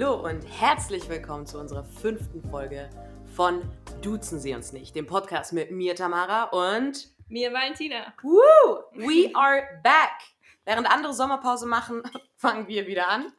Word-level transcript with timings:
Hallo 0.00 0.26
und 0.26 0.42
herzlich 0.44 1.06
willkommen 1.10 1.44
zu 1.44 1.58
unserer 1.58 1.84
fünften 1.84 2.42
Folge 2.48 2.88
von 3.36 3.60
Duzen 4.00 4.40
Sie 4.40 4.54
uns 4.54 4.72
nicht, 4.72 4.96
dem 4.96 5.06
Podcast 5.06 5.52
mit 5.52 5.72
mir, 5.72 5.94
Tamara 5.94 6.44
und 6.44 7.10
mir, 7.28 7.52
Valentina. 7.52 8.14
Woo! 8.22 8.82
We 8.94 9.30
are 9.34 9.62
back! 9.82 10.22
Während 10.64 10.90
andere 10.90 11.12
Sommerpause 11.12 11.66
machen, 11.66 12.02
fangen 12.36 12.66
wir 12.66 12.86
wieder 12.86 13.08
an. 13.08 13.30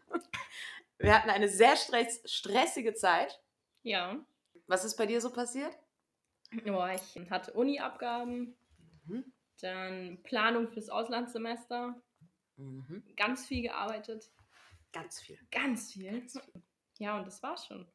Wir 0.99 1.15
hatten 1.15 1.31
eine 1.31 1.49
sehr 1.49 1.75
stress 1.75 2.21
stressige 2.25 2.93
Zeit. 2.93 3.41
Ja. 3.81 4.17
Was 4.67 4.85
ist 4.85 4.97
bei 4.97 5.07
dir 5.07 5.19
so 5.19 5.31
passiert? 5.31 5.75
Oh, 6.67 6.85
ich 6.93 7.31
hatte 7.31 7.53
Uni-Abgaben, 7.53 8.55
mhm. 9.07 9.33
dann 9.61 10.19
Planung 10.21 10.67
fürs 10.67 10.89
Auslandssemester, 10.89 11.95
mhm. 12.57 13.03
ganz 13.17 13.47
viel 13.47 13.63
gearbeitet. 13.63 14.29
Ganz 14.91 15.19
viel. 15.19 15.39
Ganz 15.51 15.93
viel. 15.93 16.11
Ganz 16.11 16.39
viel. 16.39 16.63
Ja, 16.99 17.17
und 17.17 17.25
das 17.25 17.41
war's 17.41 17.65
schon. 17.65 17.87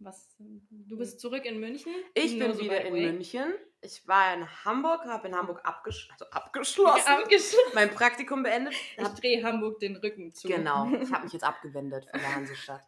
Was, 0.00 0.36
du 0.38 0.96
bist 0.96 1.18
zurück 1.20 1.44
in 1.44 1.58
München? 1.58 1.92
Ich 2.14 2.38
bin 2.38 2.54
so 2.54 2.60
wieder 2.60 2.82
in 2.82 2.94
München. 2.94 3.52
Ich 3.80 4.06
war 4.06 4.34
in 4.34 4.64
Hamburg, 4.64 5.04
habe 5.06 5.28
in 5.28 5.34
Hamburg 5.34 5.60
abgesch 5.64 6.08
also 6.12 6.24
abgeschlossen, 6.30 7.04
ja, 7.06 7.18
abgeschlossen, 7.22 7.72
mein 7.74 7.90
Praktikum 7.90 8.42
beendet. 8.44 8.74
Ich 8.96 9.08
drehe 9.08 9.42
Hamburg 9.42 9.80
den 9.80 9.96
Rücken 9.96 10.32
zu. 10.32 10.46
Genau, 10.46 10.88
ich 11.02 11.12
habe 11.12 11.24
mich 11.24 11.32
jetzt 11.32 11.44
abgewendet 11.44 12.06
von 12.10 12.20
der 12.20 12.34
Hansestadt. 12.34 12.84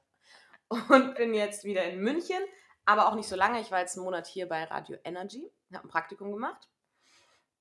Und 0.89 1.17
bin 1.17 1.35
jetzt 1.35 1.65
wieder 1.65 1.85
in 1.85 2.01
München, 2.01 2.41
aber 2.85 3.09
auch 3.09 3.17
nicht 3.17 3.29
so 3.29 3.35
lange. 3.35 3.61
Ich 3.61 3.73
war 3.73 3.81
jetzt 3.81 3.97
einen 3.97 4.05
Monat 4.05 4.29
hier 4.29 4.49
bei 4.49 4.63
Radio 4.65 4.97
Energy, 5.03 5.51
habe 5.73 5.87
ein 5.87 5.91
Praktikum 5.91 6.31
gemacht. 6.31 6.69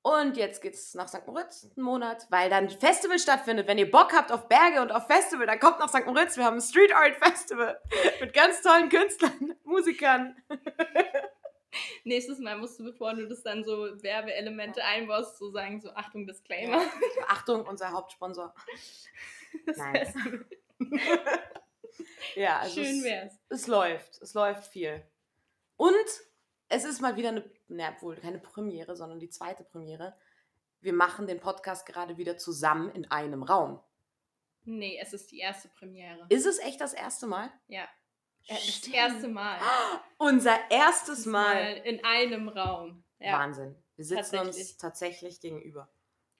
Und 0.01 0.37
jetzt 0.37 0.61
geht's 0.61 0.93
nach 0.93 1.09
St. 1.09 1.27
Moritz, 1.27 1.69
einen 1.75 1.83
Monat, 1.83 2.25
weil 2.29 2.49
dann 2.49 2.69
Festival 2.69 3.19
stattfindet. 3.19 3.67
Wenn 3.67 3.77
ihr 3.77 3.91
Bock 3.91 4.13
habt 4.13 4.31
auf 4.31 4.47
Berge 4.47 4.81
und 4.81 4.91
auf 4.91 5.07
Festival, 5.07 5.45
dann 5.45 5.59
kommt 5.59 5.79
nach 5.79 5.89
St. 5.89 6.05
Moritz. 6.05 6.37
Wir 6.37 6.45
haben 6.45 6.57
ein 6.57 6.61
Street 6.61 6.93
Art 6.93 7.17
Festival 7.17 7.81
mit 8.21 8.33
ganz 8.33 8.61
tollen 8.61 8.87
Künstlern, 8.87 9.55
Musikern. 9.65 10.37
Nächstes 12.05 12.39
Mal 12.39 12.57
musst 12.57 12.79
du, 12.79 12.85
bevor 12.85 13.13
du 13.13 13.27
das 13.27 13.43
dann 13.43 13.63
so 13.63 14.01
Werbeelemente 14.01 14.83
einbaust, 14.83 15.37
so 15.37 15.51
sagen, 15.51 15.81
so 15.81 15.91
Achtung, 15.91 16.25
Disclaimer. 16.25 16.77
Ja. 16.77 16.91
Achtung, 17.27 17.65
unser 17.65 17.91
Hauptsponsor. 17.91 18.55
Das 19.65 19.77
nice. 19.77 20.13
ja, 22.35 22.59
also 22.59 22.83
Schön 22.83 23.03
wär's. 23.03 23.33
Es, 23.49 23.61
es 23.61 23.67
läuft, 23.67 24.21
es 24.21 24.33
läuft 24.33 24.71
viel. 24.71 25.03
Und 25.77 25.93
es 26.69 26.85
ist 26.85 27.01
mal 27.01 27.15
wieder 27.17 27.29
eine, 27.29 27.51
na, 27.69 27.95
wohl 28.01 28.15
keine 28.15 28.39
Premiere, 28.39 28.95
sondern 28.95 29.19
die 29.19 29.29
zweite 29.29 29.63
Premiere. 29.63 30.15
Wir 30.81 30.93
machen 30.93 31.27
den 31.27 31.39
Podcast 31.39 31.85
gerade 31.85 32.17
wieder 32.17 32.37
zusammen 32.37 32.89
in 32.91 33.09
einem 33.11 33.43
Raum. 33.43 33.81
Nee, 34.63 34.99
es 35.01 35.13
ist 35.13 35.31
die 35.31 35.39
erste 35.39 35.69
Premiere. 35.69 36.25
Ist 36.29 36.45
es 36.45 36.59
echt 36.59 36.81
das 36.81 36.93
erste 36.93 37.27
Mal? 37.27 37.51
Ja. 37.67 37.87
Das 38.47 38.65
Stimmt. 38.65 38.95
erste 38.95 39.27
Mal. 39.27 39.59
Unser 40.17 40.57
erstes 40.69 41.25
Mal. 41.25 41.53
Mal. 41.53 41.73
In 41.85 42.03
einem 42.03 42.49
Raum. 42.49 43.03
Ja. 43.19 43.33
Wahnsinn. 43.33 43.75
Wir 43.95 44.05
sitzen 44.05 44.35
tatsächlich. 44.37 44.57
uns 44.57 44.77
tatsächlich 44.77 45.41
gegenüber. 45.41 45.89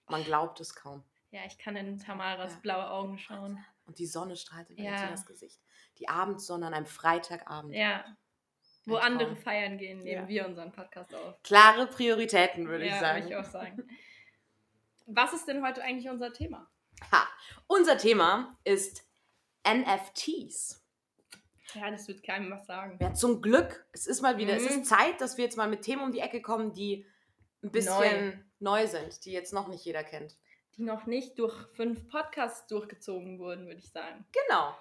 Man 0.08 0.24
glaubt 0.24 0.60
es 0.60 0.74
kaum. 0.74 1.04
Ja, 1.30 1.40
ich 1.46 1.58
kann 1.58 1.76
in 1.76 1.98
Tamaras 1.98 2.54
ja. 2.54 2.58
blaue 2.60 2.90
Augen 2.90 3.18
schauen. 3.18 3.64
Und 3.86 3.98
die 3.98 4.06
Sonne 4.06 4.36
strahlt 4.36 4.70
in 4.70 4.82
ja. 4.82 5.08
das 5.10 5.26
Gesicht. 5.26 5.60
Die 5.98 6.08
Abendsonne 6.08 6.66
an 6.66 6.74
einem 6.74 6.86
Freitagabend. 6.86 7.74
Ja. 7.74 8.04
Wo 8.86 8.96
andere 8.96 9.36
feiern 9.36 9.78
gehen, 9.78 9.98
nehmen 9.98 10.22
ja. 10.22 10.28
wir 10.28 10.46
unseren 10.46 10.72
Podcast 10.72 11.14
auf. 11.14 11.42
Klare 11.42 11.86
Prioritäten, 11.86 12.66
würde 12.66 12.86
ja, 12.86 12.94
ich 12.94 13.00
sagen. 13.00 13.18
Ja, 13.18 13.24
würde 13.24 13.28
ich 13.28 13.36
auch 13.36 13.50
sagen. 13.50 13.88
Was 15.06 15.32
ist 15.32 15.46
denn 15.46 15.64
heute 15.64 15.82
eigentlich 15.82 16.08
unser 16.08 16.32
Thema? 16.32 16.70
Ha, 17.12 17.26
unser 17.66 17.98
Thema 17.98 18.56
ist 18.64 19.04
NFTs. 19.66 20.80
Ja, 21.74 21.90
das 21.90 22.08
wird 22.08 22.22
keinem 22.22 22.50
was 22.50 22.66
sagen. 22.66 22.98
Ja, 23.00 23.12
zum 23.14 23.42
Glück. 23.42 23.86
Es 23.92 24.06
ist 24.06 24.22
mal 24.22 24.38
wieder, 24.38 24.54
mhm. 24.54 24.58
es 24.58 24.66
ist 24.66 24.76
mhm. 24.78 24.84
Zeit, 24.84 25.20
dass 25.20 25.36
wir 25.36 25.44
jetzt 25.44 25.56
mal 25.56 25.68
mit 25.68 25.82
Themen 25.82 26.02
um 26.02 26.12
die 26.12 26.20
Ecke 26.20 26.42
kommen, 26.42 26.72
die 26.72 27.06
ein 27.62 27.70
bisschen 27.70 28.32
neu. 28.58 28.82
neu 28.82 28.86
sind, 28.86 29.24
die 29.24 29.32
jetzt 29.32 29.52
noch 29.52 29.68
nicht 29.68 29.84
jeder 29.84 30.02
kennt. 30.02 30.36
Die 30.76 30.82
noch 30.82 31.06
nicht 31.06 31.38
durch 31.38 31.54
fünf 31.74 32.08
Podcasts 32.08 32.66
durchgezogen 32.66 33.38
wurden, 33.38 33.66
würde 33.66 33.80
ich 33.80 33.90
sagen. 33.90 34.24
Genau. 34.32 34.74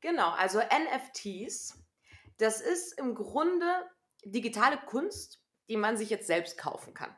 Genau. 0.00 0.30
Also 0.30 0.60
NFTs 0.60 1.78
das 2.40 2.60
ist 2.60 2.98
im 2.98 3.14
Grunde 3.14 3.66
digitale 4.24 4.78
Kunst, 4.78 5.42
die 5.68 5.76
man 5.76 5.96
sich 5.96 6.10
jetzt 6.10 6.26
selbst 6.26 6.58
kaufen 6.58 6.94
kann. 6.94 7.14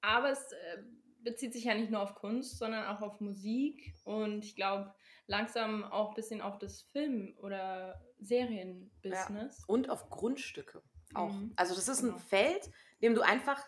Aber 0.00 0.30
es 0.30 0.52
äh, 0.52 0.82
bezieht 1.20 1.52
sich 1.52 1.64
ja 1.64 1.74
nicht 1.74 1.90
nur 1.90 2.00
auf 2.00 2.14
Kunst, 2.14 2.58
sondern 2.58 2.86
auch 2.86 3.00
auf 3.00 3.20
Musik 3.20 3.94
und 4.04 4.44
ich 4.44 4.54
glaube 4.54 4.94
langsam 5.26 5.84
auch 5.84 6.10
ein 6.10 6.14
bisschen 6.14 6.42
auf 6.42 6.58
das 6.58 6.82
Film- 6.82 7.34
oder 7.38 8.00
Serienbusiness. 8.18 9.58
Ja. 9.58 9.64
Und 9.66 9.88
auf 9.88 10.10
Grundstücke 10.10 10.82
auch. 11.14 11.32
Mhm. 11.32 11.52
Also 11.56 11.74
das 11.74 11.88
ist 11.88 12.02
ein 12.02 12.10
genau. 12.10 12.18
Feld, 12.18 12.70
dem 13.00 13.14
du 13.14 13.22
einfach, 13.22 13.66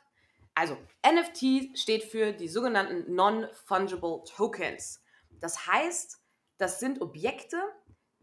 also 0.54 0.76
NFT 1.06 1.78
steht 1.78 2.04
für 2.04 2.32
die 2.32 2.48
sogenannten 2.48 3.14
Non-Fungible 3.14 4.22
Tokens. 4.26 5.02
Das 5.40 5.66
heißt, 5.66 6.18
das 6.58 6.80
sind 6.80 7.00
Objekte, 7.00 7.58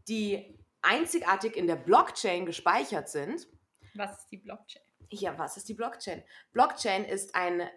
die 0.07 0.62
einzigartig 0.83 1.55
in 1.55 1.67
der 1.67 1.75
Blockchain 1.75 2.45
gespeichert 2.45 3.09
sind. 3.09 3.47
Was 3.95 4.19
ist 4.19 4.31
die 4.31 4.37
Blockchain? 4.37 4.83
Ja, 5.09 5.37
was 5.37 5.57
ist 5.57 5.69
die 5.69 5.73
Blockchain? 5.73 6.23
Blockchain 6.51 7.05
ist 7.05 7.35
ein 7.35 7.67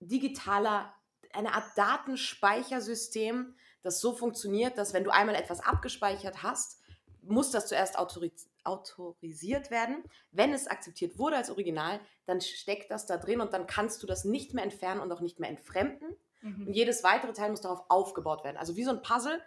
digitaler, 0.00 0.94
eine 1.32 1.52
Art 1.52 1.76
Datenspeichersystem, 1.76 3.56
das 3.82 4.00
so 4.00 4.14
funktioniert, 4.14 4.78
dass 4.78 4.94
wenn 4.94 5.04
du 5.04 5.10
einmal 5.10 5.34
etwas 5.34 5.60
abgespeichert 5.60 6.42
hast, 6.42 6.80
muss 7.22 7.50
das 7.50 7.68
zuerst 7.68 7.98
autoriz 7.98 8.50
autorisiert 8.64 9.70
werden. 9.70 10.02
Wenn 10.30 10.54
es 10.54 10.66
akzeptiert 10.66 11.18
wurde 11.18 11.36
als 11.36 11.50
Original, 11.50 12.00
dann 12.24 12.40
steckt 12.40 12.90
das 12.90 13.04
da 13.06 13.18
drin 13.18 13.42
und 13.42 13.52
dann 13.52 13.66
kannst 13.66 14.02
du 14.02 14.06
das 14.06 14.24
nicht 14.24 14.54
mehr 14.54 14.64
entfernen 14.64 15.00
und 15.00 15.12
auch 15.12 15.20
nicht 15.20 15.38
mehr 15.38 15.50
entfremden. 15.50 16.16
Mhm. 16.40 16.68
Und 16.68 16.72
jedes 16.72 17.04
weitere 17.04 17.34
Teil 17.34 17.50
muss 17.50 17.60
darauf 17.60 17.84
aufgebaut 17.90 18.42
werden. 18.42 18.56
Also 18.56 18.76
wie 18.76 18.84
so 18.84 18.90
ein 18.90 19.02
Puzzle, 19.02 19.42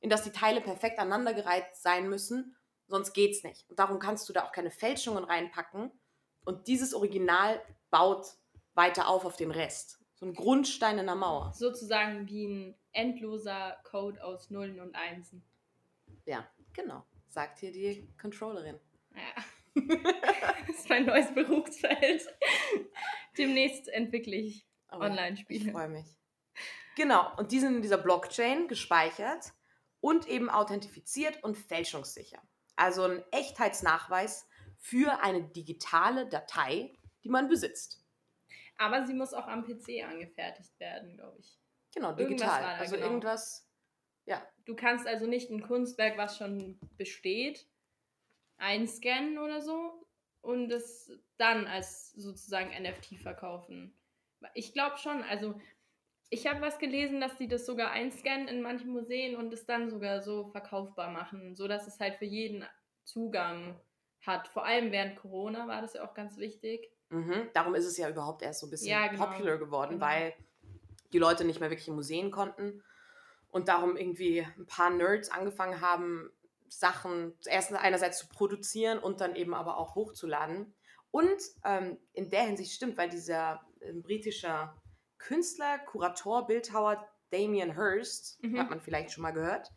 in 0.00 0.08
das 0.08 0.22
die 0.22 0.32
Teile 0.32 0.62
perfekt 0.62 0.98
aneinandergereiht 0.98 1.76
sein 1.76 2.08
müssen 2.08 2.56
sonst 2.92 3.14
geht's 3.14 3.42
nicht. 3.42 3.68
Und 3.68 3.78
darum 3.78 3.98
kannst 3.98 4.28
du 4.28 4.32
da 4.32 4.44
auch 4.44 4.52
keine 4.52 4.70
Fälschungen 4.70 5.24
reinpacken. 5.24 5.90
Und 6.44 6.68
dieses 6.68 6.94
Original 6.94 7.60
baut 7.90 8.36
weiter 8.74 9.08
auf 9.08 9.24
auf 9.24 9.36
den 9.36 9.50
Rest. 9.50 9.98
So 10.14 10.26
ein 10.26 10.34
Grundstein 10.34 10.98
in 10.98 11.06
der 11.06 11.14
Mauer. 11.14 11.52
Sozusagen 11.54 12.28
wie 12.28 12.46
ein 12.46 12.78
endloser 12.92 13.78
Code 13.84 14.22
aus 14.22 14.50
Nullen 14.50 14.78
und 14.78 14.94
Einsen. 14.94 15.42
Ja, 16.26 16.46
genau. 16.72 17.04
Sagt 17.28 17.58
hier 17.58 17.72
die 17.72 18.08
Controllerin. 18.20 18.78
Ja. 19.14 19.44
das 20.66 20.76
ist 20.76 20.88
mein 20.88 21.06
neues 21.06 21.34
Berufsfeld. 21.34 22.28
Demnächst 23.38 23.88
entwickle 23.88 24.36
ich 24.36 24.66
Online-Spiele. 24.90 25.64
Ich 25.64 25.72
freue 25.72 25.88
mich. 25.88 26.06
Genau, 26.94 27.34
und 27.38 27.52
die 27.52 27.58
sind 27.58 27.76
in 27.76 27.82
dieser 27.82 27.96
Blockchain 27.96 28.68
gespeichert 28.68 29.54
und 30.00 30.28
eben 30.28 30.50
authentifiziert 30.50 31.42
und 31.42 31.56
fälschungssicher 31.56 32.42
also 32.76 33.04
ein 33.04 33.22
Echtheitsnachweis 33.30 34.48
für 34.78 35.22
eine 35.22 35.42
digitale 35.42 36.28
Datei, 36.28 36.92
die 37.24 37.28
man 37.28 37.48
besitzt. 37.48 38.04
Aber 38.78 39.06
sie 39.06 39.14
muss 39.14 39.32
auch 39.32 39.46
am 39.46 39.64
PC 39.64 40.04
angefertigt 40.04 40.78
werden, 40.80 41.16
glaube 41.16 41.38
ich. 41.38 41.58
Genau, 41.94 42.12
digital. 42.12 42.64
Also 42.64 42.94
genau. 42.96 43.06
irgendwas, 43.06 43.68
ja. 44.24 44.44
Du 44.64 44.74
kannst 44.74 45.06
also 45.06 45.26
nicht 45.26 45.50
ein 45.50 45.62
Kunstwerk, 45.62 46.16
was 46.16 46.36
schon 46.36 46.78
besteht, 46.96 47.68
einscannen 48.56 49.38
oder 49.38 49.60
so 49.60 50.06
und 50.40 50.70
es 50.72 51.12
dann 51.36 51.66
als 51.66 52.12
sozusagen 52.12 52.70
NFT 52.70 53.18
verkaufen. 53.22 53.94
Ich 54.54 54.72
glaube 54.72 54.96
schon, 54.98 55.22
also 55.22 55.60
ich 56.32 56.46
habe 56.46 56.62
was 56.62 56.78
gelesen, 56.78 57.20
dass 57.20 57.36
die 57.36 57.46
das 57.46 57.66
sogar 57.66 57.90
einscannen 57.90 58.48
in 58.48 58.62
manchen 58.62 58.90
Museen 58.90 59.36
und 59.36 59.52
es 59.52 59.66
dann 59.66 59.90
sogar 59.90 60.22
so 60.22 60.48
verkaufbar 60.48 61.10
machen, 61.10 61.54
so 61.54 61.68
dass 61.68 61.86
es 61.86 62.00
halt 62.00 62.16
für 62.16 62.24
jeden 62.24 62.64
Zugang 63.04 63.78
hat. 64.22 64.48
Vor 64.48 64.64
allem 64.64 64.90
während 64.92 65.16
Corona 65.16 65.68
war 65.68 65.82
das 65.82 65.92
ja 65.92 66.08
auch 66.08 66.14
ganz 66.14 66.38
wichtig. 66.38 66.90
Mhm. 67.10 67.50
Darum 67.52 67.74
ist 67.74 67.84
es 67.84 67.98
ja 67.98 68.08
überhaupt 68.08 68.40
erst 68.40 68.60
so 68.60 68.66
ein 68.66 68.70
bisschen 68.70 68.88
ja, 68.88 69.08
genau. 69.08 69.26
popular 69.26 69.58
geworden, 69.58 69.98
genau. 69.98 70.06
weil 70.06 70.32
die 71.12 71.18
Leute 71.18 71.44
nicht 71.44 71.60
mehr 71.60 71.68
wirklich 71.68 71.88
in 71.88 71.96
Museen 71.96 72.30
konnten 72.30 72.82
und 73.50 73.68
darum 73.68 73.98
irgendwie 73.98 74.40
ein 74.56 74.64
paar 74.64 74.88
Nerds 74.88 75.30
angefangen 75.30 75.82
haben, 75.82 76.30
Sachen 76.66 77.34
erst 77.44 77.74
einerseits 77.74 78.20
zu 78.20 78.28
produzieren 78.28 78.98
und 78.98 79.20
dann 79.20 79.36
eben 79.36 79.52
aber 79.52 79.76
auch 79.76 79.96
hochzuladen. 79.96 80.72
Und 81.10 81.42
ähm, 81.62 81.98
in 82.14 82.30
der 82.30 82.44
Hinsicht 82.44 82.72
stimmt, 82.72 82.96
weil 82.96 83.10
dieser 83.10 83.60
äh, 83.80 83.92
britische 83.92 84.72
Künstler, 85.22 85.78
Kurator, 85.78 86.46
Bildhauer 86.46 87.08
Damien 87.30 87.74
Hirst, 87.74 88.42
mhm. 88.42 88.58
hat 88.58 88.70
man 88.70 88.80
vielleicht 88.80 89.12
schon 89.12 89.22
mal 89.22 89.30
gehört, 89.30 89.70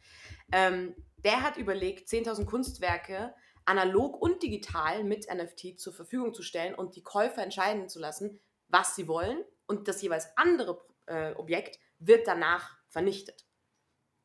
ähm, 0.51 0.95
der 1.17 1.41
hat 1.41 1.57
überlegt, 1.57 2.09
10.000 2.09 2.45
Kunstwerke 2.45 3.33
analog 3.65 4.21
und 4.21 4.43
digital 4.43 5.03
mit 5.03 5.27
NFT 5.33 5.79
zur 5.79 5.93
Verfügung 5.93 6.33
zu 6.33 6.43
stellen 6.43 6.75
und 6.75 6.95
die 6.95 7.03
Käufer 7.03 7.41
entscheiden 7.41 7.89
zu 7.89 7.99
lassen, 7.99 8.39
was 8.67 8.95
sie 8.95 9.07
wollen 9.07 9.43
und 9.65 9.87
das 9.87 10.01
jeweils 10.01 10.27
andere 10.37 10.85
äh, 11.07 11.33
Objekt 11.33 11.79
wird 11.99 12.27
danach 12.27 12.77
vernichtet. 12.89 13.45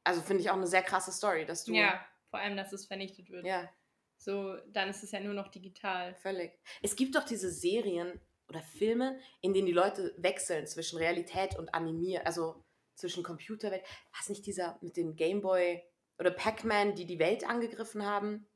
Also 0.04 0.20
finde 0.20 0.42
ich 0.42 0.50
auch 0.50 0.56
eine 0.56 0.66
sehr 0.66 0.82
krasse 0.82 1.12
Story, 1.12 1.46
dass 1.46 1.64
du 1.64 1.72
ja, 1.72 2.04
Vor 2.30 2.40
allem, 2.40 2.56
dass 2.56 2.72
es 2.72 2.86
vernichtet 2.86 3.30
wird. 3.30 3.46
Ja, 3.46 3.70
So, 4.18 4.56
dann 4.68 4.88
ist 4.88 5.02
es 5.02 5.12
ja 5.12 5.20
nur 5.20 5.34
noch 5.34 5.48
digital. 5.48 6.14
völlig. 6.16 6.52
Es 6.82 6.96
gibt 6.96 7.14
doch 7.14 7.24
diese 7.24 7.50
Serien 7.50 8.20
oder 8.50 8.60
Filme, 8.62 9.18
in 9.40 9.54
denen 9.54 9.66
die 9.66 9.72
Leute 9.72 10.12
wechseln 10.18 10.66
zwischen 10.66 10.98
Realität 10.98 11.56
und 11.58 11.72
Animier, 11.72 12.26
also 12.26 12.62
zwischen 12.96 13.22
Computerwelt. 13.22 13.82
Was 14.18 14.28
nicht 14.28 14.44
dieser 14.44 14.76
mit 14.82 14.96
dem 14.96 15.16
Gameboy 15.16 15.82
oder 16.18 16.30
Pac-Man, 16.32 16.94
die 16.96 17.06
die 17.06 17.18
Welt 17.18 17.48
angegriffen 17.48 18.04
haben? 18.04 18.46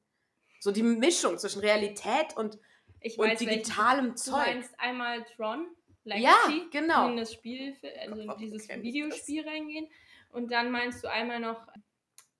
So 0.60 0.70
die 0.72 0.82
Mischung 0.82 1.38
zwischen 1.38 1.60
Realität 1.60 2.36
und, 2.36 2.58
Ich 3.00 3.18
und 3.18 3.26
weiß, 3.28 3.40
welchen- 3.40 3.48
digitalem 3.62 4.08
Du 4.10 4.14
Zeug. 4.16 4.46
meinst 4.46 4.78
einmal 4.80 5.24
Tron, 5.36 5.68
Legacy, 6.04 6.24
Ja, 6.24 6.64
genau. 6.70 7.08
in 7.08 7.16
das 7.16 7.32
Spiel, 7.32 7.76
also 8.00 8.20
in 8.20 8.36
dieses 8.38 8.68
Videospiel 8.68 9.48
reingehen. 9.48 9.88
Und 10.30 10.50
dann 10.50 10.70
meinst 10.70 11.04
du 11.04 11.08
einmal 11.10 11.38
noch, 11.40 11.66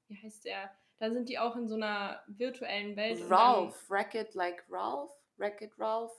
wie 0.08 0.20
heißt 0.22 0.44
der? 0.44 0.70
Da 0.98 1.10
sind 1.10 1.28
die 1.28 1.38
auch 1.38 1.54
in 1.56 1.68
so 1.68 1.76
einer 1.76 2.22
virtuellen 2.26 2.96
Welt. 2.96 3.20
Ralph, 3.30 3.88
Wreck-It 3.88 4.34
Like 4.34 4.64
Ralph, 4.68 5.10
Wreck-It 5.36 5.78
Ralph. 5.78 6.12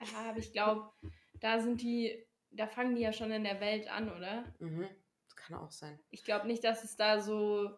Ja, 0.00 0.30
aber 0.30 0.38
ich 0.38 0.52
glaube, 0.52 0.90
da 1.40 1.60
sind 1.60 1.82
die, 1.82 2.26
da 2.50 2.66
fangen 2.66 2.94
die 2.94 3.02
ja 3.02 3.12
schon 3.12 3.30
in 3.30 3.44
der 3.44 3.60
Welt 3.60 3.88
an, 3.90 4.10
oder? 4.14 4.44
Mhm. 4.58 4.86
Das 5.26 5.36
kann 5.36 5.56
auch 5.56 5.70
sein. 5.70 5.98
Ich 6.10 6.24
glaube 6.24 6.46
nicht, 6.46 6.64
dass 6.64 6.84
es 6.84 6.96
da 6.96 7.20
so 7.20 7.76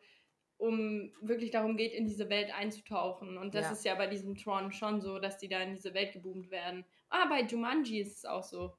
um 0.59 1.11
wirklich 1.23 1.51
darum 1.51 1.77
geht, 1.79 1.93
in 1.95 2.07
diese 2.07 2.29
Welt 2.29 2.51
einzutauchen. 2.55 3.39
Und 3.39 3.55
das 3.55 3.65
Ja. 3.67 3.73
ist 3.73 3.85
ja 3.85 3.95
bei 3.95 4.07
diesem 4.07 4.37
Tron 4.37 4.71
schon 4.73 5.01
so, 5.01 5.19
dass 5.19 5.39
die 5.39 5.49
da 5.49 5.61
in 5.61 5.75
diese 5.75 5.95
Welt 5.95 6.13
geboomt 6.13 6.51
werden. 6.51 6.85
Ah, 7.09 7.27
bei 7.27 7.41
Jumanji 7.43 8.01
ist 8.01 8.19
es 8.19 8.25
auch 8.27 8.43
so. 8.43 8.75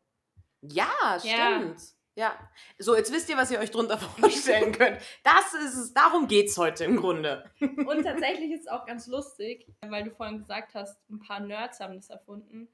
Ja, 0.62 0.92
Ja. 1.24 1.60
stimmt. 1.60 1.82
Ja. 2.16 2.38
So, 2.78 2.96
jetzt 2.96 3.12
wisst 3.12 3.30
ihr, 3.30 3.38
was 3.38 3.50
ihr 3.50 3.58
euch 3.60 3.72
drunter 3.72 3.98
vorstellen 3.98 4.72
könnt. 4.78 5.02
Das 5.24 5.54
ist 5.56 5.76
es, 5.76 5.94
darum 5.94 6.28
geht's 6.28 6.56
heute 6.58 6.84
im 6.86 6.98
Grunde. 6.98 7.50
Und 7.60 8.04
tatsächlich 8.04 8.52
ist 8.52 8.62
es 8.62 8.68
auch 8.68 8.86
ganz 8.86 9.08
lustig, 9.08 9.66
weil 9.82 10.04
du 10.04 10.12
vorhin 10.12 10.38
gesagt 10.38 10.76
hast, 10.76 11.00
ein 11.10 11.20
paar 11.20 11.40
Nerds 11.40 11.80
haben 11.80 11.96
das 11.96 12.10
erfunden. 12.12 12.68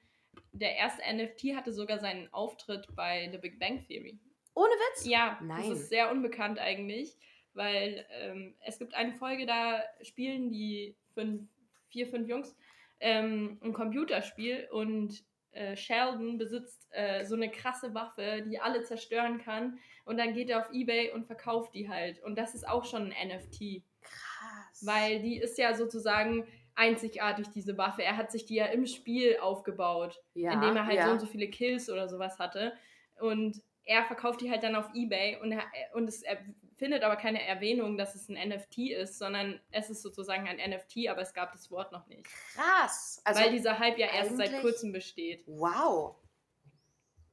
Der 0.59 0.75
erste 0.75 1.01
NFT 1.01 1.55
hatte 1.55 1.71
sogar 1.71 1.99
seinen 1.99 2.31
Auftritt 2.33 2.87
bei 2.95 3.29
The 3.31 3.37
Big 3.37 3.59
Bang 3.59 3.85
Theory. 3.87 4.19
Ohne 4.53 4.71
Witz? 4.71 5.05
Ja, 5.05 5.39
Nein. 5.41 5.69
das 5.69 5.79
ist 5.79 5.89
sehr 5.89 6.11
unbekannt 6.11 6.59
eigentlich, 6.59 7.15
weil 7.53 8.05
ähm, 8.11 8.55
es 8.65 8.79
gibt 8.79 8.93
eine 8.95 9.13
Folge, 9.13 9.45
da 9.45 9.83
spielen 10.01 10.49
die 10.51 10.95
fünf, 11.13 11.47
vier, 11.89 12.07
fünf 12.07 12.27
Jungs 12.27 12.55
ähm, 12.99 13.59
ein 13.61 13.73
Computerspiel 13.73 14.67
und 14.71 15.23
äh, 15.51 15.75
Sheldon 15.75 16.37
besitzt 16.37 16.87
äh, 16.91 17.23
so 17.25 17.35
eine 17.35 17.51
krasse 17.51 17.93
Waffe, 17.93 18.43
die 18.47 18.59
alle 18.59 18.83
zerstören 18.83 19.39
kann 19.39 19.79
und 20.05 20.17
dann 20.17 20.33
geht 20.33 20.49
er 20.49 20.59
auf 20.59 20.71
Ebay 20.71 21.11
und 21.11 21.25
verkauft 21.25 21.73
die 21.73 21.89
halt. 21.89 22.23
Und 22.23 22.37
das 22.37 22.55
ist 22.55 22.67
auch 22.67 22.85
schon 22.85 23.11
ein 23.11 23.27
NFT. 23.27 23.83
Krass. 24.01 24.85
Weil 24.85 25.21
die 25.21 25.37
ist 25.37 25.57
ja 25.57 25.75
sozusagen 25.75 26.47
einzigartig, 26.77 27.49
diese 27.49 27.77
Waffe. 27.77 28.03
Er 28.03 28.15
hat 28.15 28.31
sich 28.31 28.45
die 28.45 28.55
ja 28.55 28.67
im 28.67 28.85
Spiel 28.85 29.37
aufgebaut, 29.41 30.21
ja, 30.33 30.53
indem 30.53 30.77
er 30.77 30.85
halt 30.85 30.97
ja. 30.97 31.05
so 31.07 31.11
und 31.11 31.19
so 31.19 31.25
viele 31.25 31.49
Kills 31.49 31.89
oder 31.89 32.07
sowas 32.07 32.39
hatte. 32.39 32.73
Und 33.19 33.61
er 33.83 34.05
verkauft 34.05 34.41
die 34.41 34.51
halt 34.51 34.63
dann 34.63 34.75
auf 34.75 34.89
Ebay 34.93 35.39
und, 35.41 35.51
er, 35.51 35.63
und 35.93 36.07
es, 36.07 36.21
er 36.21 36.37
findet 36.75 37.03
aber 37.03 37.15
keine 37.15 37.43
Erwähnung, 37.43 37.97
dass 37.97 38.15
es 38.15 38.29
ein 38.29 38.49
NFT 38.49 38.77
ist, 38.91 39.17
sondern 39.17 39.59
es 39.71 39.89
ist 39.89 40.03
sozusagen 40.03 40.47
ein 40.47 40.57
NFT, 40.57 41.07
aber 41.09 41.21
es 41.21 41.33
gab 41.33 41.51
das 41.51 41.71
Wort 41.71 41.91
noch 41.91 42.05
nicht. 42.07 42.27
Krass. 42.53 43.21
Also, 43.23 43.41
weil 43.41 43.51
dieser 43.51 43.79
Hype 43.79 43.97
ja 43.97 44.07
erst 44.07 44.37
seit 44.37 44.61
kurzem 44.61 44.91
besteht. 44.91 45.43
wow. 45.47 46.15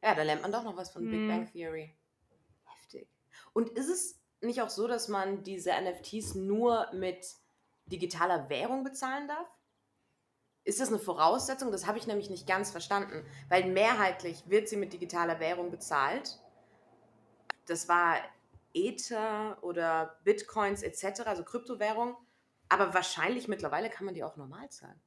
Ja, 0.02 0.14
da 0.14 0.22
lernt 0.22 0.42
man 0.42 0.52
doch 0.52 0.64
noch 0.64 0.76
was 0.76 0.90
von 0.90 1.04
Big 1.04 1.14
Hm. 1.14 1.28
Bang 1.28 1.50
Theory. 1.50 1.94
Heftig. 2.64 3.08
Und 3.54 3.70
ist 3.70 3.88
es 3.88 4.20
nicht 4.42 4.60
auch 4.60 4.68
so, 4.68 4.86
dass 4.86 5.08
man 5.08 5.42
diese 5.44 5.70
NFTs 5.70 6.34
nur 6.34 6.88
mit 6.92 7.26
digitaler 7.86 8.48
Währung 8.48 8.84
bezahlen 8.84 9.26
darf? 9.28 9.48
Ist 10.64 10.80
das 10.80 10.88
eine 10.88 10.98
Voraussetzung? 10.98 11.70
Das 11.70 11.86
habe 11.86 11.98
ich 11.98 12.06
nämlich 12.06 12.30
nicht 12.30 12.46
ganz 12.46 12.70
verstanden, 12.70 13.26
weil 13.48 13.66
mehrheitlich 13.66 14.48
wird 14.48 14.66
sie 14.68 14.76
mit 14.76 14.94
digitaler 14.94 15.38
Währung 15.38 15.70
bezahlt. 15.70 16.40
Das 17.66 17.86
war 17.88 18.16
Ether 18.72 19.58
oder 19.62 20.18
Bitcoins 20.24 20.82
etc., 20.82 21.26
also 21.26 21.44
Kryptowährung. 21.44 22.16
Aber 22.70 22.94
wahrscheinlich 22.94 23.46
mittlerweile 23.46 23.90
kann 23.90 24.06
man 24.06 24.14
die 24.14 24.24
auch 24.24 24.36
normal 24.36 24.70
zahlen. 24.70 24.98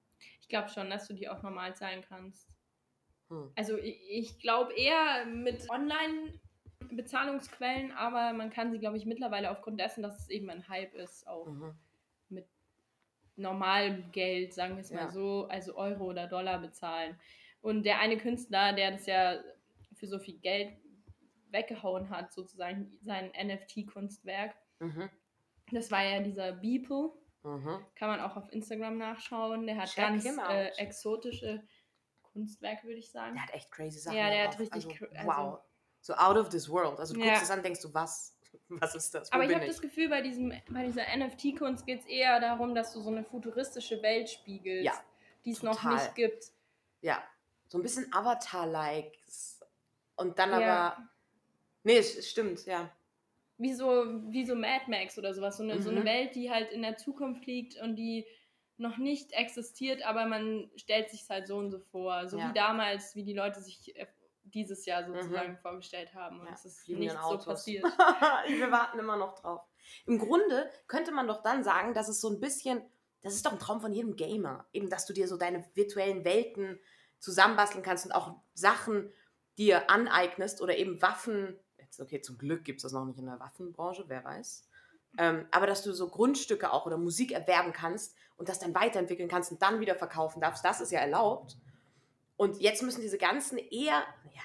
Ich 0.42 0.48
glaube 0.48 0.70
schon, 0.70 0.92
dass 0.92 1.08
du 1.08 1.16
die 1.16 1.28
auch 1.28 1.42
normal 1.42 1.76
zahlen 1.76 2.06
kannst. 2.08 2.48
Hm. 3.30 3.52
Also 3.56 3.78
ich, 3.78 4.00
ich 4.10 4.40
glaube 4.40 4.74
eher 4.74 5.26
mit 5.26 5.68
Online-Bezahlungsquellen, 5.70 7.92
aber 7.94 8.34
man 8.34 8.52
kann 8.52 8.72
sie, 8.72 8.80
glaube 8.80 8.98
ich, 8.98 9.08
mittlerweile 9.08 9.50
aufgrund 9.52 9.80
dessen, 9.80 10.04
dass 10.04 10.20
es 10.20 10.30
eben 10.30 10.52
ein 10.52 10.70
Hype 10.70 10.94
ist, 10.94 11.28
auch 11.28 11.48
Mhm. 11.48 11.76
Normalem 13.38 14.12
Geld, 14.12 14.54
sagen 14.54 14.76
wir 14.76 14.82
es 14.82 14.92
mal 14.92 15.06
Ja. 15.06 15.12
so, 15.12 15.48
also 15.48 15.76
Euro 15.76 16.06
oder 16.06 16.28
Dollar 16.28 16.60
bezahlen. 16.60 17.18
Und 17.62 17.84
der 17.84 18.00
eine 18.00 18.18
Künstler, 18.18 18.74
der 18.74 18.92
das 18.92 19.06
ja 19.06 19.40
für 19.94 20.08
so 20.08 20.20
viel 20.20 20.38
Geld 20.40 20.78
weggehauen 21.52 22.10
hat, 22.10 22.34
sozusagen 22.34 22.98
sein 23.02 23.32
NFT-Kunstwerk, 23.36 24.56
Mhm. 24.80 25.10
das 25.72 25.90
war 25.92 26.04
ja 26.04 26.20
dieser 26.22 26.52
Beeple. 26.52 27.12
Mhm. 27.44 27.80
Kann 27.96 28.10
man 28.10 28.20
auch 28.20 28.36
auf 28.36 28.52
Instagram 28.52 28.98
nachschauen. 28.98 29.66
Der 29.66 29.78
hat 29.78 29.90
Check 29.90 30.04
ganz 30.04 30.26
äh, 30.26 30.68
exotische 30.78 31.64
Kunstwerke, 32.22 32.86
würde 32.88 33.00
ich 33.00 33.10
sagen. 33.12 33.36
Der 33.36 33.44
hat 33.44 33.54
echt 33.54 33.72
crazy 33.72 34.00
Sachen. 34.00 34.18
Ja, 34.18 34.30
der 34.30 34.46
drauf. 34.46 34.54
hat 34.54 34.60
richtig 34.60 34.86
Also, 35.02 35.06
also- 35.16 35.28
wow. 35.52 35.60
So 36.02 36.14
out 36.14 36.38
of 36.38 36.50
this 36.50 36.70
world. 36.70 37.00
Also 37.00 37.14
du 37.16 37.20
Ja. 37.22 37.28
guckst 37.28 37.44
es 37.44 37.52
an, 37.52 37.64
denkst 37.64 37.82
du, 37.82 37.94
was? 37.94 38.37
Was 38.70 38.96
ist 38.96 39.14
das? 39.14 39.32
Wo 39.32 39.36
Aber 39.36 39.46
ich 39.46 39.54
habe 39.54 39.66
das 39.66 39.82
Gefühl, 39.82 40.10
bei, 40.10 40.22
diesem, 40.22 40.54
bei 40.70 40.86
dieser 40.86 41.04
NFT-Kunst 41.16 41.86
geht 41.86 42.02
es 42.02 42.06
eher 42.06 42.40
darum, 42.40 42.76
dass 42.76 42.94
du 42.94 43.02
so 43.02 43.10
eine 43.10 43.24
futuristische 43.24 44.02
Welt 44.02 44.30
spiegelst, 44.30 44.86
Ja, 44.86 44.94
die 45.46 45.52
es 45.52 45.64
noch 45.64 45.84
nicht 45.84 46.16
gibt. 46.16 46.52
Ja. 47.02 47.24
So 47.68 47.78
ein 47.78 47.82
bisschen 47.82 48.12
Avatar-like. 48.14 49.18
Und 50.16 50.40
dann 50.40 50.52
Ja. 50.52 50.58
aber. 50.90 51.10
Nee, 51.84 51.98
es 51.98 52.18
es 52.18 52.30
stimmt, 52.30 52.66
ja. 52.66 52.90
Wie 53.58 53.74
so, 53.74 54.06
wie 54.32 54.46
so 54.46 54.56
Mad 54.56 54.86
Max 54.88 55.18
oder 55.18 55.34
sowas. 55.34 55.58
So 55.58 55.64
eine, 55.64 55.82
so 55.82 55.90
eine 55.90 56.02
Mhm. 56.02 56.06
Welt, 56.06 56.36
die 56.36 56.52
halt 56.52 56.72
in 56.72 56.82
der 56.82 56.98
Zukunft 56.98 57.46
liegt 57.46 57.80
und 57.82 57.96
die 57.96 58.26
noch 58.78 58.98
nicht 58.98 59.32
existiert, 59.34 60.06
aber 60.06 60.26
man 60.28 60.70
stellt 60.76 61.10
sich 61.10 61.28
halt 61.30 61.48
so 61.48 61.58
und 61.58 61.72
so 61.72 61.80
vor. 61.80 62.28
So 62.28 62.38
Ja. 62.38 62.50
wie 62.50 62.54
damals, 62.54 63.16
wie 63.16 63.24
die 63.24 63.34
Leute 63.34 63.60
sich 63.62 63.96
dieses 64.58 64.86
Jahr 64.86 65.06
sozusagen 65.06 65.58
vorgestellt 65.58 66.14
haben. 66.14 66.40
Und 66.40 66.42
Mhm. 66.44 66.48
Ja, 66.48 66.54
es 66.54 66.66
ist 66.66 66.90
nicht 66.90 67.12
so 67.12 67.38
passiert. 67.46 67.84
Wir 67.84 68.72
warten 68.72 69.00
immer 69.00 69.18
noch 69.18 69.36
drauf. 69.40 69.62
Im 70.06 70.20
Grunde 70.20 70.70
könnte 70.88 71.12
man 71.12 71.28
doch 71.28 71.42
dann 71.44 71.64
sagen, 71.64 71.94
dass 71.94 72.08
es 72.10 72.20
so 72.20 72.30
ein 72.30 72.40
bisschen, 72.40 72.82
das 73.22 73.34
ist 73.36 73.46
doch 73.46 73.54
ein 73.54 73.60
Traum 73.60 73.80
von 73.82 73.94
jedem 73.94 74.16
Gamer. 74.16 74.66
Eben, 74.74 74.90
dass 74.90 75.06
du 75.06 75.14
dir 75.14 75.28
so 75.28 75.38
deine 75.38 75.64
virtuellen 75.76 76.26
Welten 76.26 76.80
zusammenbasteln 77.20 77.84
kannst 77.84 78.06
und 78.06 78.12
auch 78.12 78.36
Sachen 78.54 79.12
dir 79.58 79.90
aneignest 79.90 80.62
oder 80.62 80.76
eben 80.78 81.02
Waffen. 81.02 81.58
Jetzt, 81.78 82.00
okay, 82.00 82.22
zum 82.22 82.38
Glück 82.38 82.64
gibt 82.66 82.78
es 82.78 82.84
das 82.84 82.92
noch 82.92 83.06
nicht 83.06 83.18
in 83.20 83.26
der 83.26 83.40
Waffenbranche, 83.40 84.06
wer 84.08 84.24
weiß. 84.24 84.68
Ähm, 85.18 85.48
aber 85.52 85.66
dass 85.68 85.84
du 85.84 85.94
so 85.94 86.10
Grundstücke 86.10 86.72
auch 86.72 86.86
oder 86.86 86.98
Musik 86.98 87.32
erwerben 87.32 87.74
kannst 87.74 88.16
und 88.36 88.50
das 88.50 88.60
dann 88.60 88.76
weiterentwickeln 88.76 89.30
kannst 89.30 89.52
und 89.52 89.62
dann 89.62 89.80
wieder 89.80 89.96
verkaufen 89.96 90.42
darfst, 90.42 90.64
das 90.64 90.82
ist 90.82 90.92
ja 90.92 91.00
erlaubt. 91.00 91.58
Und 92.38 92.62
jetzt 92.62 92.82
müssen 92.84 93.02
diese 93.02 93.18
ganzen 93.18 93.58
eher, 93.58 94.06
ja, 94.34 94.44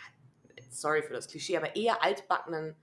sorry 0.70 1.02
für 1.02 1.12
das 1.12 1.28
Klischee, 1.28 1.58
aber 1.58 1.76
eher 1.76 2.02
altbackenen 2.02 2.74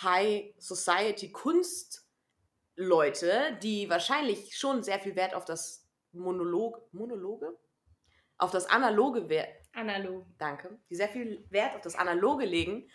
High 0.00 0.54
Society 0.58 1.32
Kunstleute, 1.32 3.58
die 3.62 3.90
wahrscheinlich 3.90 4.56
schon 4.56 4.84
sehr 4.84 5.00
viel 5.00 5.16
Wert 5.16 5.34
auf 5.34 5.44
das 5.44 5.84
Monolog, 6.12 6.80
Monologe? 6.92 7.58
Auf 8.38 8.52
das 8.52 8.66
Analoge 8.66 9.28
Wert, 9.28 9.52
Analog. 9.72 10.24
danke, 10.38 10.78
die 10.88 10.94
sehr 10.94 11.08
viel 11.08 11.44
Wert 11.50 11.74
auf 11.74 11.80
das 11.80 11.96
Analoge 11.96 12.44
legen, 12.44 12.88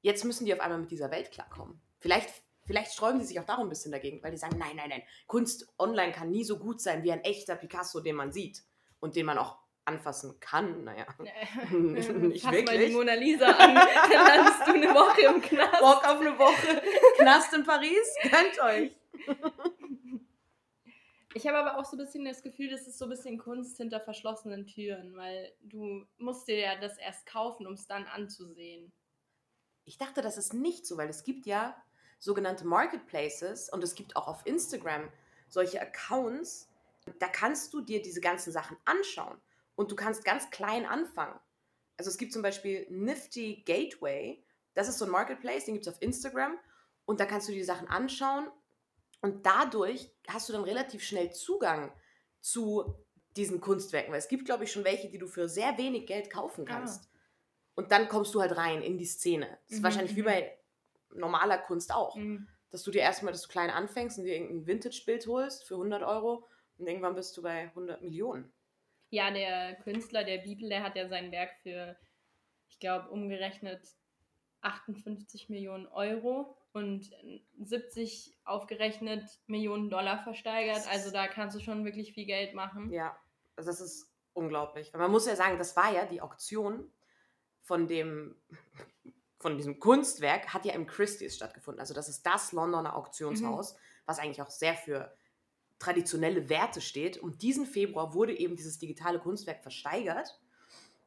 jetzt 0.00 0.24
müssen 0.24 0.46
die 0.46 0.54
auf 0.54 0.60
einmal 0.60 0.80
mit 0.80 0.90
dieser 0.90 1.10
Welt 1.10 1.30
klarkommen. 1.30 1.82
Vielleicht, 1.98 2.30
vielleicht 2.64 2.92
sträuben 2.92 3.18
die 3.18 3.26
sich 3.26 3.38
auch 3.38 3.44
darum 3.44 3.66
ein 3.66 3.68
bisschen 3.68 3.92
dagegen, 3.92 4.22
weil 4.22 4.30
die 4.30 4.38
sagen, 4.38 4.56
nein, 4.56 4.76
nein, 4.76 4.88
nein, 4.88 5.02
Kunst 5.26 5.70
online 5.78 6.12
kann 6.12 6.30
nie 6.30 6.44
so 6.44 6.58
gut 6.58 6.80
sein 6.80 7.02
wie 7.02 7.12
ein 7.12 7.20
echter 7.20 7.56
Picasso, 7.56 8.00
den 8.00 8.16
man 8.16 8.32
sieht 8.32 8.64
und 8.98 9.14
den 9.14 9.26
man 9.26 9.36
auch 9.36 9.58
anfassen 9.88 10.38
kann. 10.38 10.84
Naja, 10.84 11.06
nicht 11.70 12.42
Fass 12.42 12.52
mal 12.52 12.62
die 12.62 12.68
wirklich. 12.68 12.92
Mona 12.92 13.14
Lisa 13.14 13.46
an, 13.46 13.74
dann 14.12 14.26
landest 14.26 14.66
du 14.66 14.74
eine 14.74 14.94
Woche 14.94 15.22
im 15.22 15.40
Knast. 15.40 15.80
Bock 15.80 16.06
auf 16.06 16.20
eine 16.20 16.38
Woche 16.38 16.82
Knast 17.16 17.54
in 17.54 17.64
Paris, 17.64 18.14
gönnt 18.22 18.62
euch. 18.62 18.92
Ich 21.34 21.46
habe 21.46 21.58
aber 21.58 21.78
auch 21.78 21.84
so 21.84 21.94
ein 21.96 21.98
bisschen 21.98 22.24
das 22.24 22.42
Gefühl, 22.42 22.70
das 22.70 22.88
ist 22.88 22.98
so 22.98 23.04
ein 23.04 23.10
bisschen 23.10 23.38
Kunst 23.38 23.76
hinter 23.76 24.00
verschlossenen 24.00 24.66
Türen, 24.66 25.14
weil 25.14 25.52
du 25.60 26.04
musst 26.16 26.48
dir 26.48 26.58
ja 26.58 26.80
das 26.80 26.96
erst 26.98 27.26
kaufen, 27.26 27.66
um 27.66 27.74
es 27.74 27.86
dann 27.86 28.06
anzusehen. 28.06 28.90
Ich 29.84 29.98
dachte, 29.98 30.20
das 30.20 30.36
ist 30.36 30.52
nicht 30.52 30.84
so, 30.86 30.96
weil 30.96 31.08
es 31.08 31.22
gibt 31.22 31.46
ja 31.46 31.80
sogenannte 32.18 32.66
Marketplaces 32.66 33.68
und 33.68 33.84
es 33.84 33.94
gibt 33.94 34.16
auch 34.16 34.26
auf 34.26 34.46
Instagram 34.46 35.12
solche 35.48 35.80
Accounts. 35.80 36.70
Da 37.20 37.28
kannst 37.28 37.72
du 37.72 37.82
dir 37.82 38.02
diese 38.02 38.22
ganzen 38.22 38.50
Sachen 38.50 38.76
anschauen 38.84 39.38
und 39.78 39.92
du 39.92 39.96
kannst 39.96 40.24
ganz 40.24 40.50
klein 40.50 40.84
anfangen. 40.86 41.38
Also 41.96 42.10
es 42.10 42.18
gibt 42.18 42.32
zum 42.32 42.42
Beispiel 42.42 42.86
Nifty 42.90 43.62
Gateway. 43.64 44.44
Das 44.74 44.88
ist 44.88 44.98
so 44.98 45.04
ein 45.04 45.10
Marketplace, 45.10 45.64
den 45.66 45.74
gibt 45.74 45.86
es 45.86 45.92
auf 45.94 46.02
Instagram 46.02 46.58
und 47.04 47.20
da 47.20 47.26
kannst 47.26 47.48
du 47.48 47.52
die 47.52 47.62
Sachen 47.64 47.88
anschauen 47.88 48.48
Und 49.20 49.46
dadurch 49.46 50.12
hast 50.28 50.48
du 50.48 50.52
dann 50.52 50.62
relativ 50.64 51.02
schnell 51.02 51.32
Zugang 51.32 51.92
zu 52.40 52.94
diesen 53.36 53.60
Kunstwerken. 53.60 54.12
Weil 54.12 54.18
es 54.20 54.28
gibt, 54.28 54.44
glaube 54.44 54.64
ich, 54.64 54.72
schon 54.72 54.84
welche, 54.84 55.08
die 55.10 55.18
du 55.18 55.26
für 55.26 55.48
sehr 55.48 55.76
wenig 55.78 56.06
Geld 56.06 56.30
kaufen 56.30 56.64
Ah. 56.68 56.72
kannst. 56.72 57.08
Und 57.74 57.90
dann 57.92 58.08
kommst 58.08 58.34
du 58.34 58.40
halt 58.40 58.56
rein 58.56 58.82
in 58.82 58.96
die 58.98 59.06
Szene. 59.06 59.58
Das 59.64 59.72
ist 59.72 59.78
Mhm, 59.78 59.84
wahrscheinlich 59.84 60.16
wie 60.16 60.22
mhm. 60.22 60.26
bei 60.26 60.58
normaler 61.14 61.58
Kunst 61.58 61.92
auch. 61.92 62.14
Mhm. 62.16 62.48
Dass 62.70 62.82
du 62.84 62.90
dir 62.92 63.00
erstmal, 63.02 63.32
dass 63.32 63.42
du 63.42 63.48
klein 63.48 63.70
anfängst 63.70 64.18
und 64.18 64.24
dir 64.24 64.34
irgendein 64.34 64.66
Vintage-Bild 64.66 65.26
holst 65.26 65.64
für 65.66 65.74
100 65.76 66.02
Euro 66.02 66.46
und 66.78 66.86
irgendwann 66.86 67.14
bist 67.16 67.36
du 67.36 67.42
bei 67.42 67.68
100 67.70 68.02
Millionen. 68.02 68.52
Ja, 69.10 69.30
der 69.30 69.76
Künstler 69.76 70.24
der 70.24 70.38
Bibel, 70.38 70.68
der 70.68 70.82
hat 70.82 70.96
ja 70.96 71.08
sein 71.08 71.32
Werk 71.32 71.50
für, 71.62 71.96
ich 72.68 72.78
glaube, 72.78 73.08
umgerechnet 73.08 73.80
58 74.60 75.48
Millionen 75.48 75.86
Euro 75.86 76.56
und 76.72 77.10
70 77.58 78.36
aufgerechnet 78.44 79.24
Millionen 79.46 79.90
Dollar 79.90 80.22
versteigert. 80.22 80.86
Also 80.88 81.10
da 81.10 81.26
kannst 81.28 81.56
du 81.56 81.60
schon 81.60 81.84
wirklich 81.84 82.12
viel 82.12 82.26
Geld 82.26 82.54
machen. 82.54 82.92
Ja, 82.92 83.18
also 83.56 83.70
das 83.70 83.80
ist 83.80 84.12
unglaublich. 84.34 84.92
Man 84.92 85.10
muss 85.10 85.26
ja 85.26 85.36
sagen, 85.36 85.58
das 85.58 85.76
war 85.76 85.92
ja 85.92 86.06
die 86.06 86.20
Auktion 86.20 86.92
von 87.62 87.86
dem 87.86 88.36
von 89.40 89.56
diesem 89.56 89.78
Kunstwerk 89.78 90.52
hat 90.52 90.64
ja 90.64 90.74
im 90.74 90.86
Christie's 90.86 91.36
stattgefunden. 91.36 91.80
Also 91.80 91.94
das 91.94 92.08
ist 92.08 92.26
das 92.26 92.52
Londoner 92.52 92.96
Auktionshaus, 92.96 93.76
was 94.04 94.18
eigentlich 94.18 94.42
auch 94.42 94.50
sehr 94.50 94.74
für 94.74 95.14
traditionelle 95.78 96.48
Werte 96.48 96.80
steht. 96.80 97.18
Und 97.18 97.42
diesen 97.42 97.66
Februar 97.66 98.14
wurde 98.14 98.36
eben 98.36 98.56
dieses 98.56 98.78
digitale 98.78 99.18
Kunstwerk 99.18 99.62
versteigert. 99.62 100.40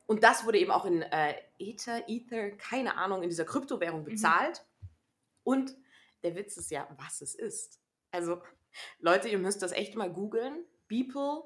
Und 0.08 0.24
das 0.24 0.46
wurde 0.46 0.60
eben 0.60 0.72
auch 0.72 0.86
in 0.86 1.02
äh, 1.02 1.36
Ether, 1.58 2.04
Ether, 2.08 2.52
keine 2.52 2.98
Ahnung, 2.98 3.24
in 3.24 3.30
dieser 3.30 3.46
Kryptowährung 3.46 4.04
bezahlt. 4.04 4.66
Und 5.44 5.76
der 6.24 6.36
Witz 6.36 6.58
ist 6.58 6.72
ja, 6.72 6.88
was 6.98 7.22
es 7.22 7.36
ist. 7.36 7.80
Also, 8.12 8.42
Leute, 9.00 9.30
ihr 9.30 9.38
müsst 9.38 9.62
das 9.62 9.72
echt 9.72 9.96
mal 9.96 10.12
googeln. 10.12 10.66
Beeple. 10.88 11.44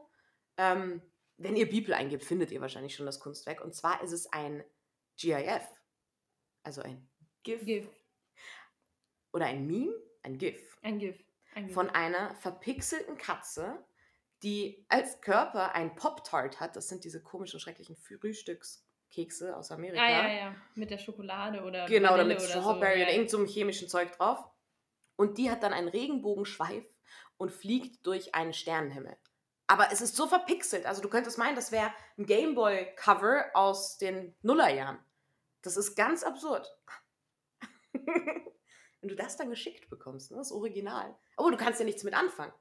Ähm, 0.57 1.01
wenn 1.37 1.55
ihr 1.55 1.69
Beeple 1.69 1.95
eingebt, 1.95 2.23
findet 2.23 2.51
ihr 2.51 2.61
wahrscheinlich 2.61 2.95
schon 2.95 3.05
das 3.05 3.19
Kunstwerk. 3.19 3.63
Und 3.63 3.75
zwar 3.75 4.01
ist 4.01 4.11
es 4.11 4.31
ein 4.31 4.63
GIF. 5.17 5.63
Also 6.63 6.81
ein 6.81 7.07
GIF. 7.43 7.65
GIF. 7.65 7.87
Oder 9.33 9.45
ein 9.45 9.67
Meme, 9.67 9.93
ein 10.23 10.37
GIF. 10.37 10.77
Ein 10.81 10.97
GIF. 10.97 11.21
Von 11.69 11.89
einer 11.89 12.35
verpixelten 12.35 13.17
Katze, 13.17 13.85
die 14.43 14.85
als 14.89 15.21
Körper 15.21 15.73
ein 15.73 15.95
Pop-Tart 15.95 16.59
hat. 16.59 16.75
Das 16.75 16.87
sind 16.89 17.03
diese 17.03 17.23
komischen, 17.23 17.59
schrecklichen 17.59 17.95
Frühstückskekse 17.95 19.55
aus 19.55 19.71
Amerika. 19.71 20.01
ah, 20.01 20.09
ja, 20.09 20.33
ja. 20.33 20.55
Mit 20.75 20.91
der 20.91 20.97
Schokolade 20.97 21.63
oder 21.63 21.85
Genau, 21.85 22.13
oder 22.13 22.25
mit 22.25 22.41
Strawberry 22.41 23.01
oder 23.01 23.11
ja. 23.11 23.15
irgend 23.15 23.29
so 23.29 23.43
chemischen 23.45 23.87
Zeug 23.87 24.11
drauf. 24.17 24.43
Und 25.15 25.37
die 25.37 25.49
hat 25.49 25.63
dann 25.63 25.73
einen 25.73 25.87
Regenbogenschweif 25.87 26.85
und 27.37 27.51
fliegt 27.51 28.05
durch 28.05 28.35
einen 28.35 28.53
Sternenhimmel. 28.53 29.17
Aber 29.67 29.91
es 29.91 30.01
ist 30.01 30.15
so 30.15 30.27
verpixelt. 30.27 30.85
Also 30.85 31.01
du 31.01 31.09
könntest 31.09 31.37
meinen, 31.37 31.55
das 31.55 31.71
wäre 31.71 31.91
ein 32.17 32.25
Gameboy-Cover 32.25 33.51
aus 33.53 33.97
den 33.97 34.35
Nullerjahren. 34.41 34.99
Das 35.61 35.77
ist 35.77 35.95
ganz 35.95 36.23
absurd. 36.23 36.67
Wenn 37.93 39.09
du 39.09 39.15
das 39.15 39.37
dann 39.37 39.49
geschickt 39.49 39.89
bekommst, 39.89 40.31
ne? 40.31 40.37
das 40.37 40.51
Original. 40.51 41.17
Aber 41.37 41.51
du 41.51 41.57
kannst 41.57 41.79
ja 41.79 41.85
nichts 41.85 42.03
mit 42.03 42.13
anfangen. 42.13 42.53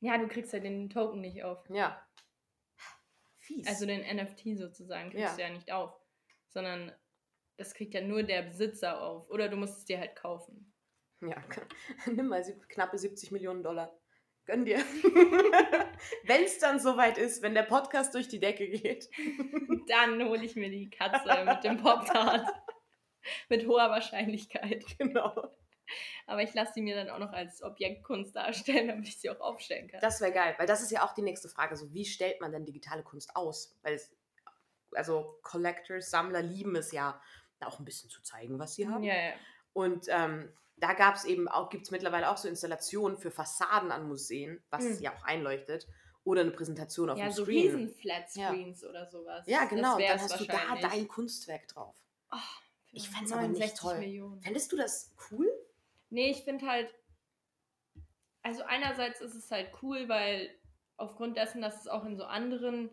Ja, 0.00 0.16
du 0.16 0.28
kriegst 0.28 0.52
ja 0.52 0.60
den 0.60 0.88
Token 0.90 1.20
nicht 1.20 1.42
auf. 1.42 1.64
Ja. 1.70 2.04
Fies. 3.40 3.66
Also 3.66 3.86
den 3.86 4.00
NFT 4.00 4.56
sozusagen 4.58 5.10
kriegst 5.10 5.24
Ja. 5.24 5.34
du 5.36 5.42
ja 5.42 5.50
nicht 5.50 5.72
auf. 5.72 5.94
Sondern 6.50 6.92
das 7.56 7.74
kriegt 7.74 7.94
ja 7.94 8.00
nur 8.00 8.22
der 8.22 8.42
Besitzer 8.42 9.02
auf. 9.02 9.28
Oder 9.30 9.48
du 9.48 9.56
musst 9.56 9.78
es 9.78 9.84
dir 9.84 9.98
halt 9.98 10.14
kaufen. 10.16 10.72
Ja, 11.20 11.36
nimm 12.06 12.28
mal 12.28 12.42
knappe 12.68 12.96
70 12.98 13.32
Millionen 13.32 13.62
Dollar. 13.62 13.98
Gönn 14.44 14.64
dir. 14.64 14.78
wenn 16.24 16.44
es 16.44 16.58
dann 16.58 16.78
soweit 16.78 17.18
ist, 17.18 17.42
wenn 17.42 17.54
der 17.54 17.64
Podcast 17.64 18.14
durch 18.14 18.28
die 18.28 18.40
Decke 18.40 18.68
geht. 18.68 19.10
Dann 19.88 20.24
hole 20.24 20.42
ich 20.44 20.56
mir 20.56 20.70
die 20.70 20.88
Katze 20.88 21.44
mit 21.44 21.64
dem 21.64 21.76
Pop-Tart. 21.82 22.46
mit 23.50 23.66
hoher 23.66 23.90
Wahrscheinlichkeit. 23.90 24.84
Genau. 24.98 25.54
Aber 26.26 26.42
ich 26.42 26.52
lasse 26.54 26.72
sie 26.74 26.82
mir 26.82 26.94
dann 26.96 27.10
auch 27.10 27.18
noch 27.18 27.32
als 27.32 27.62
Objektkunst 27.62 28.34
darstellen, 28.36 28.88
damit 28.88 29.08
ich 29.08 29.18
sie 29.18 29.30
auch 29.30 29.40
aufstellen 29.40 29.88
kann. 29.88 30.00
Das 30.00 30.20
wäre 30.20 30.32
geil, 30.32 30.54
weil 30.58 30.66
das 30.66 30.82
ist 30.82 30.90
ja 30.90 31.04
auch 31.06 31.14
die 31.14 31.22
nächste 31.22 31.48
Frage. 31.48 31.76
So, 31.76 31.92
wie 31.92 32.04
stellt 32.04 32.40
man 32.40 32.52
denn 32.52 32.64
digitale 32.64 33.02
Kunst 33.02 33.34
aus? 33.36 33.76
Weil 33.82 33.94
es, 33.94 34.10
also 34.92 35.38
Collectors, 35.42 36.10
Sammler 36.10 36.42
lieben 36.42 36.76
es 36.76 36.92
ja, 36.92 37.20
auch 37.60 37.78
ein 37.78 37.84
bisschen 37.84 38.08
zu 38.10 38.22
zeigen, 38.22 38.58
was 38.58 38.74
sie 38.74 38.88
haben. 38.88 39.02
ja, 39.02 39.14
ja. 39.14 39.32
Und 39.72 40.06
ähm, 40.08 40.52
da 40.76 40.92
gab 40.92 41.14
es 41.16 41.24
eben 41.24 41.48
auch, 41.48 41.70
gibt 41.70 41.84
es 41.84 41.90
mittlerweile 41.90 42.30
auch 42.30 42.36
so 42.36 42.48
Installationen 42.48 43.18
für 43.18 43.30
Fassaden 43.30 43.90
an 43.92 44.06
Museen, 44.08 44.62
was 44.70 44.84
Mhm. 44.84 44.98
ja 45.00 45.12
auch 45.14 45.24
einleuchtet. 45.24 45.86
Oder 46.24 46.42
eine 46.42 46.50
Präsentation 46.50 47.08
auf 47.10 47.18
Ja, 47.18 47.26
dem 47.26 47.32
so 47.32 47.44
Screen. 47.44 47.66
riesen 47.76 47.94
Flat 47.94 48.24
Ja. 48.34 48.48
Screens 48.50 48.84
oder 48.84 49.06
sowas. 49.10 49.46
Ja, 49.46 49.64
genau. 49.64 49.96
Und 49.96 50.02
dann 50.02 50.20
hast 50.20 50.38
du 50.38 50.44
da 50.44 50.76
dein 50.80 51.08
Kunstwerk 51.08 51.66
drauf. 51.68 51.94
Oh, 52.30 52.36
Ich 52.92 53.08
fänd's 53.08 53.32
aber 53.32 53.42
nicht 53.48 53.58
69 53.60 53.80
toll. 53.80 53.98
Millionen. 53.98 54.42
Fändest 54.42 54.70
du 54.72 54.76
das 54.76 55.14
cool? 55.30 55.48
Nee, 56.10 56.30
ich 56.30 56.44
finde 56.44 56.66
halt, 56.66 56.94
also 58.42 58.62
einerseits 58.64 59.20
ist 59.20 59.34
es 59.34 59.50
halt 59.50 59.70
cool, 59.82 60.08
weil 60.08 60.50
aufgrund 60.96 61.36
dessen, 61.36 61.60
dass 61.60 61.80
es 61.80 61.88
auch 61.88 62.04
in 62.04 62.16
so 62.16 62.24
anderen 62.24 62.90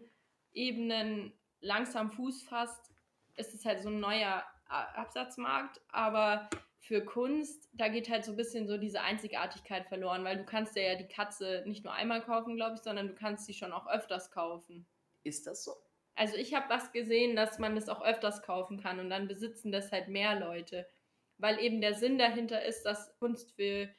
Ebenen 0.53 1.33
langsam 1.61 2.11
Fuß 2.11 2.43
fasst, 2.43 2.93
ist 3.35 3.53
es 3.53 3.65
halt 3.65 3.81
so 3.81 3.89
ein 3.89 3.99
neuer 3.99 4.43
Absatzmarkt, 4.67 5.81
aber 5.89 6.49
für 6.79 7.03
Kunst, 7.03 7.69
da 7.73 7.87
geht 7.87 8.09
halt 8.09 8.25
so 8.25 8.31
ein 8.31 8.37
bisschen 8.37 8.67
so 8.67 8.77
diese 8.77 9.01
Einzigartigkeit 9.01 9.87
verloren, 9.87 10.23
weil 10.23 10.37
du 10.37 10.45
kannst 10.45 10.75
ja 10.75 10.95
die 10.95 11.07
Katze 11.07 11.63
nicht 11.65 11.83
nur 11.83 11.93
einmal 11.93 12.21
kaufen, 12.21 12.55
glaube 12.55 12.75
ich, 12.75 12.81
sondern 12.81 13.07
du 13.07 13.15
kannst 13.15 13.45
sie 13.45 13.53
schon 13.53 13.73
auch 13.73 13.87
öfters 13.87 14.29
kaufen. 14.31 14.85
Ist 15.23 15.47
das 15.47 15.63
so? 15.63 15.73
Also 16.13 16.35
ich 16.37 16.53
habe 16.53 16.69
was 16.69 16.91
gesehen, 16.91 17.35
dass 17.35 17.59
man 17.59 17.75
das 17.75 17.89
auch 17.89 18.03
öfters 18.03 18.43
kaufen 18.43 18.81
kann 18.81 18.99
und 18.99 19.09
dann 19.09 19.27
besitzen 19.27 19.71
das 19.71 19.91
halt 19.91 20.07
mehr 20.07 20.39
Leute, 20.39 20.87
weil 21.37 21.59
eben 21.59 21.81
der 21.81 21.93
Sinn 21.95 22.17
dahinter 22.17 22.63
ist, 22.63 22.83
dass 22.83 23.15
Kunst 23.17 23.55
für 23.55 23.89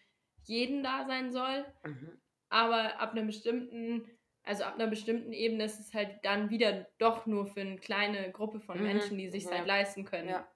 jeden 0.44 0.82
da 0.82 1.06
sein 1.06 1.32
soll, 1.32 1.66
Mhm. 1.84 2.16
aber 2.50 3.00
ab 3.00 3.12
einem 3.12 3.26
bestimmten, 3.28 4.10
also 4.44 4.64
ab 4.64 4.74
einer 4.76 4.88
bestimmten 4.88 5.32
Ebene 5.32 5.64
ist 5.64 5.80
es 5.80 5.94
halt 5.94 6.20
dann 6.24 6.50
wieder 6.50 6.88
doch 6.98 7.26
nur 7.26 7.46
für 7.46 7.60
eine 7.62 7.78
kleine 7.78 8.32
Gruppe 8.32 8.60
von 8.60 8.78
Mhm, 8.78 8.82
Menschen, 8.82 9.18
die 9.18 9.28
sich 9.30 9.44
ja. 9.44 9.50
halt 9.52 9.66
leisten 9.66 10.04
können, 10.04 10.28
Ja. 10.30 10.48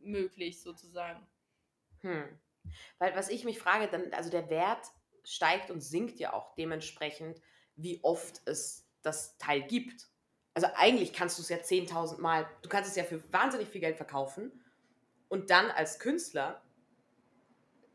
möglich 0.00 0.60
sozusagen. 0.60 1.26
Hm. 2.00 2.38
Weil 2.98 3.16
was 3.16 3.30
ich 3.30 3.44
mich 3.44 3.58
frage, 3.60 3.88
dann, 3.88 4.12
also 4.14 4.30
der 4.30 4.50
Wert 4.50 4.88
steigt 5.24 5.70
und 5.70 5.80
sinkt 5.82 6.20
ja 6.20 6.32
auch 6.32 6.54
dementsprechend, 6.56 7.40
wie 7.76 8.00
oft 8.04 8.42
es 8.46 8.88
das 9.02 9.38
Teil 9.38 9.62
gibt. 9.64 10.08
Also 10.54 10.68
eigentlich 10.76 11.12
kannst 11.12 11.38
du 11.38 11.42
es 11.42 11.50
ja 11.50 11.62
10.000 11.62 12.20
Mal, 12.20 12.46
du 12.62 12.68
kannst 12.70 12.90
es 12.90 12.96
ja 12.96 13.04
für 13.04 13.32
wahnsinnig 13.32 13.68
viel 13.68 13.80
Geld 13.82 13.96
verkaufen 13.96 14.61
und 15.32 15.48
dann 15.48 15.70
als 15.70 15.98
Künstler 15.98 16.60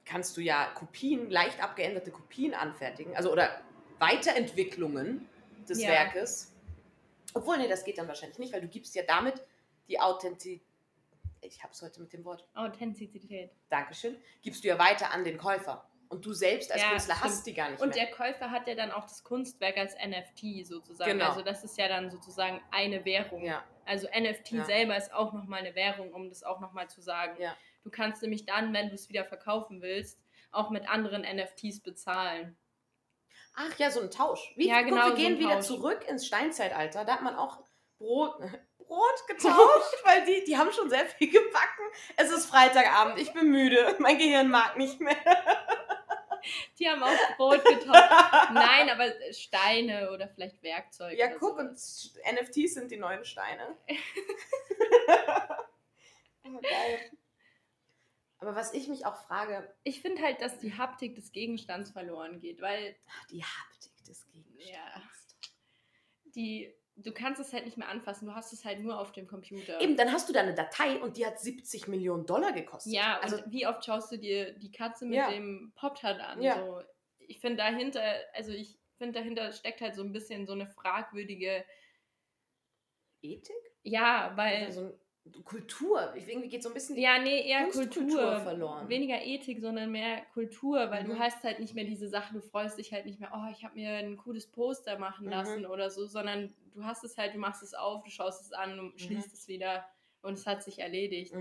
kannst 0.06 0.36
du 0.38 0.42
ja 0.42 0.66
Kopien, 0.74 1.30
leicht 1.30 1.62
abgeänderte 1.62 2.10
Kopien 2.12 2.54
anfertigen, 2.56 3.16
also 3.16 3.32
oder 3.32 3.62
Weiterentwicklungen 4.00 5.28
des 5.70 5.82
Ja. 5.84 5.90
Werkes. 5.90 6.54
Obwohl, 7.34 7.58
nee, 7.58 7.68
das 7.68 7.84
geht 7.84 7.98
dann 8.00 8.08
wahrscheinlich 8.08 8.40
nicht, 8.40 8.54
weil 8.54 8.62
du 8.62 8.68
gibst 8.68 8.96
ja 8.96 9.04
damit 9.04 9.46
die 9.88 10.00
Authentizität, 10.00 10.64
ich 11.42 11.62
habe 11.62 11.74
es 11.74 11.82
heute 11.82 12.02
mit 12.02 12.12
dem 12.14 12.26
Wort, 12.26 12.48
Authentizität. 12.56 13.52
Dankeschön, 13.70 14.18
gibst 14.42 14.64
du 14.64 14.68
ja 14.70 14.80
weiter 14.80 15.12
an 15.12 15.24
den 15.24 15.38
Käufer. 15.38 15.88
Und 16.10 16.26
du 16.26 16.34
selbst 16.34 16.72
als 16.72 16.82
Ja, 16.82 16.90
Künstler 16.92 17.16
stimmt. 17.16 17.32
hast 17.32 17.46
die 17.48 17.54
gar 17.54 17.70
nicht 17.70 17.82
Und 17.82 17.94
mehr. 17.94 18.06
der 18.06 18.12
Käufer 18.16 18.50
hat 18.50 18.66
ja 18.68 18.76
dann 18.76 18.92
auch 18.92 19.04
das 19.04 19.24
Kunstwerk 19.24 19.78
als 19.78 19.94
NFT 19.96 20.66
sozusagen. 20.66 21.12
Genau. 21.12 21.30
Also 21.30 21.42
das 21.44 21.64
ist 21.66 21.78
ja 21.78 21.88
dann 21.90 22.10
sozusagen 22.10 22.62
eine 22.72 23.04
Währung. 23.06 23.44
ja, 23.44 23.64
Also 23.88 24.08
NFT 24.08 24.52
Ja. 24.52 24.64
selber 24.66 24.96
ist 24.98 25.14
auch 25.14 25.34
nochmal 25.34 25.60
eine 25.62 25.76
Währung, 25.76 26.14
um 26.14 26.30
das 26.30 26.44
auch 26.44 26.60
nochmal 26.60 26.90
zu 26.90 27.02
sagen. 27.02 27.36
Ja. 27.42 27.56
Du 27.84 27.90
kannst 27.90 28.22
nämlich 28.22 28.46
dann, 28.46 28.74
wenn 28.74 28.90
du 28.90 28.96
es 28.96 29.10
wieder 29.10 29.26
verkaufen 29.26 29.82
willst, 29.82 30.20
auch 30.52 30.70
mit 30.70 30.90
anderen 30.90 31.22
NFTs 31.24 31.82
bezahlen. 31.82 32.58
Ach 33.56 33.76
ja, 33.80 33.90
so 33.90 34.02
ein 34.02 34.12
Tausch. 34.12 34.54
Wie, 34.56 34.68
Ja, 34.68 34.80
guck, 34.82 34.90
genau, 34.90 35.04
wir 35.06 35.10
so 35.12 35.16
gehen 35.16 35.34
ein 35.34 35.40
wieder 35.40 35.56
Tausch. 35.56 35.66
zurück 35.66 36.06
ins 36.08 36.28
Steinzeitalter. 36.28 37.06
Da 37.06 37.14
hat 37.14 37.22
man 37.24 37.36
auch 37.36 37.60
Brot, 37.98 38.38
Brot 38.78 39.28
getauscht, 39.28 39.96
weil 40.04 40.26
die, 40.26 40.44
die 40.46 40.58
haben 40.58 40.72
schon 40.72 40.90
sehr 40.90 41.06
viel 41.06 41.32
gebacken. 41.32 41.84
Es 42.18 42.30
ist 42.32 42.46
Freitagabend, 42.46 43.20
ich 43.20 43.34
bin 43.34 43.50
müde, 43.50 43.96
mein 44.00 44.18
Gehirn 44.18 44.50
mag 44.50 44.78
nicht 44.78 45.00
mehr. 45.00 45.16
Die 46.80 46.88
haben 46.88 47.04
auch 47.04 47.38
Brot 47.38 47.64
getauscht. 47.64 48.52
Nein, 48.54 48.90
aber 48.90 49.12
Steine 49.32 50.12
oder 50.12 50.28
vielleicht 50.28 50.62
Werkzeuge. 50.64 51.18
ja, 51.18 51.28
guck, 51.28 51.58
und 51.58 51.78
sowas. 51.78 52.20
NFTs 52.32 52.74
sind 52.76 52.92
die 52.92 52.98
neuen 52.98 53.26
Steine. 53.26 53.76
oh, 56.44 56.60
geil. 56.62 57.12
Aber 58.40 58.56
was 58.56 58.74
ich 58.74 58.88
mich 58.88 59.06
auch 59.06 59.16
frage, 59.26 59.74
Ich 59.84 60.02
finde 60.02 60.22
halt, 60.22 60.42
dass 60.42 60.60
die 60.60 60.78
Haptik 60.78 61.16
des 61.16 61.32
Gegenstands 61.32 61.92
verloren 61.92 62.40
geht, 62.40 62.62
weil 62.62 62.96
ach, 63.10 63.28
die 63.28 63.44
Haptik 63.44 63.92
des 64.06 64.26
Gegenstands. 64.28 64.72
Ja. 64.72 65.02
die 66.36 66.74
du 66.98 67.12
kannst 67.12 67.40
es 67.40 67.54
halt 67.54 67.66
nicht 67.66 67.78
mehr 67.78 67.88
anfassen, 67.90 68.28
du 68.28 68.36
hast 68.36 68.54
es 68.54 68.66
halt 68.66 68.80
nur 68.80 69.00
auf 69.00 69.12
dem 69.12 69.28
Computer. 69.28 69.80
Eben, 69.82 69.96
dann 69.96 70.12
hast 70.12 70.28
du 70.30 70.34
da 70.34 70.42
eine 70.42 70.54
Datei 70.56 71.00
und 71.02 71.18
die 71.18 71.26
hat 71.26 71.40
70 71.40 71.88
Millionen 71.88 72.26
Dollar 72.26 72.52
gekostet. 72.52 72.94
Ja, 72.94 73.20
also 73.20 73.38
und 73.38 73.52
wie 73.52 73.68
oft 73.68 73.86
schaust 73.86 74.12
du 74.12 74.18
dir 74.18 74.54
die 74.54 74.72
Katze 74.72 75.06
mit 75.06 75.16
Ja. 75.18 75.30
dem 75.30 75.72
Pop-Tart 75.76 76.20
an? 76.20 76.42
Ja. 76.42 76.56
So, 76.66 76.82
ich 77.20 77.40
finde 77.40 77.58
dahinter, 77.58 78.02
also 78.34 78.52
ich 78.52 78.80
finde 78.98 79.20
dahinter 79.20 79.52
steckt 79.52 79.82
halt 79.82 79.96
so 79.96 80.04
ein 80.04 80.12
bisschen 80.12 80.46
so 80.48 80.54
eine 80.54 80.68
fragwürdige, 80.68 81.64
Ethik? 83.22 83.56
ja, 83.84 84.32
weil, 84.36 84.64
Oder 84.64 84.72
so 84.72 84.82
ein, 84.82 84.94
Kultur. 85.44 86.14
Ich, 86.16 86.28
irgendwie 86.28 86.50
geht 86.50 86.64
so 86.64 86.70
ein 86.70 86.74
bisschen 86.74 86.96
die 86.96 87.02
ja, 87.02 87.20
nee, 87.20 87.48
eher 87.50 87.68
Kultur, 87.68 88.42
verloren. 88.42 88.90
weniger 88.90 89.22
Ethik, 89.24 89.60
sondern 89.60 89.92
mehr 89.92 90.22
Kultur, 90.34 90.90
weil 90.92 91.04
du 91.04 91.14
Mhm. 91.14 91.20
hast 91.20 91.44
halt 91.44 91.60
nicht 91.60 91.74
mehr 91.76 91.86
diese 91.86 92.08
Sache, 92.10 92.34
du 92.34 92.42
freust 92.42 92.78
dich 92.78 92.92
halt 92.94 93.06
nicht 93.06 93.20
mehr, 93.20 93.32
oh, 93.34 93.52
ich 93.52 93.64
habe 93.64 93.76
mir 93.76 93.92
ein 93.92 94.18
cooles 94.18 94.48
Poster 94.48 94.98
machen 95.00 95.26
Mhm. 95.26 95.32
lassen 95.32 95.66
oder 95.66 95.90
so, 95.90 96.06
sondern 96.06 96.54
du 96.74 96.84
hast 96.84 97.04
es 97.04 97.18
halt, 97.18 97.34
du 97.34 97.40
machst 97.40 97.64
es 97.64 97.74
auf, 97.74 98.04
du 98.04 98.10
schaust 98.10 98.42
es 98.42 98.52
an, 98.54 98.78
du 98.78 98.98
schließt 98.98 99.34
es 99.34 99.48
wieder 99.48 99.86
und 100.22 100.34
es 100.34 100.46
hat 100.48 100.64
sich 100.64 100.80
erledigt. 100.80 101.34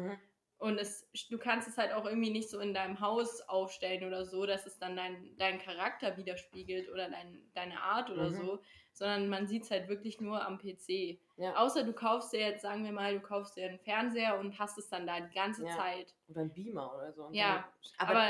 Und 0.59 0.79
es, 0.79 1.07
du 1.29 1.37
kannst 1.39 1.69
es 1.69 1.77
halt 1.77 1.93
auch 1.93 2.07
irgendwie 2.07 2.31
nicht 2.31 2.49
so 2.49 2.59
in 2.61 2.73
deinem 2.73 3.01
Haus 3.01 3.43
aufstellen 3.43 4.05
oder 4.05 4.25
so, 4.25 4.47
dass 4.47 4.65
es 4.65 4.79
dann 4.79 4.97
dein, 4.97 5.37
deinen 5.37 5.59
Charakter 5.59 6.17
widerspiegelt 6.17 6.89
oder 6.91 7.11
dein, 7.11 7.51
deine 7.55 7.79
Art 7.81 8.09
oder 8.11 8.31
Mhm. 8.31 8.37
so, 8.37 8.63
sondern 8.95 9.29
man 9.29 9.47
sieht 9.47 9.65
es 9.65 9.71
halt 9.71 9.89
wirklich 9.89 10.19
nur 10.21 10.43
am 10.47 10.57
PC. 10.59 11.21
Ja. 11.37 11.57
Außer 11.57 11.85
du 11.85 11.93
kaufst 11.93 12.33
dir 12.33 12.41
jetzt, 12.41 12.63
sagen 12.63 12.85
wir 12.85 12.93
mal, 12.93 13.15
du 13.15 13.21
kaufst 13.21 13.57
dir 13.59 13.69
einen 13.69 13.79
Fernseher 13.79 14.39
und 14.39 14.59
hast 14.59 14.79
es 14.79 14.89
dann 14.89 15.07
da 15.07 15.21
die 15.21 15.35
ganze 15.35 15.67
Ja. 15.67 15.77
Zeit. 15.77 16.15
Oder 16.29 16.41
ein 16.41 16.53
Beamer 16.55 16.95
oder 16.95 17.13
so. 17.13 17.29
Ja, 17.33 17.69
dann, 17.99 18.09
Aber, 18.09 18.21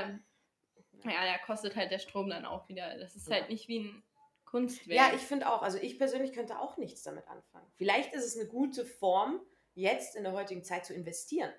ja, 1.04 1.24
da 1.32 1.38
kostet 1.46 1.76
halt 1.76 1.92
der 1.92 2.00
Strom 2.00 2.28
dann 2.28 2.44
auch 2.44 2.68
wieder. 2.68 2.98
Das 2.98 3.14
ist 3.14 3.28
Ja. 3.28 3.36
halt 3.36 3.50
nicht 3.50 3.68
wie 3.68 3.78
ein 3.84 4.02
Kunstwerk. 4.44 4.96
Ja, 4.96 5.14
ich 5.14 5.22
finde 5.22 5.48
auch. 5.48 5.62
Also 5.62 5.78
ich 5.78 5.96
persönlich 5.96 6.32
könnte 6.32 6.58
auch 6.58 6.76
nichts 6.76 7.04
damit 7.04 7.28
anfangen. 7.28 7.70
Vielleicht 7.76 8.12
ist 8.14 8.24
es 8.24 8.36
eine 8.36 8.48
gute 8.48 8.84
Form, 8.84 9.40
jetzt 9.74 10.16
in 10.16 10.24
der 10.24 10.32
heutigen 10.32 10.64
Zeit 10.64 10.84
zu 10.86 10.92
investieren. 10.94 11.52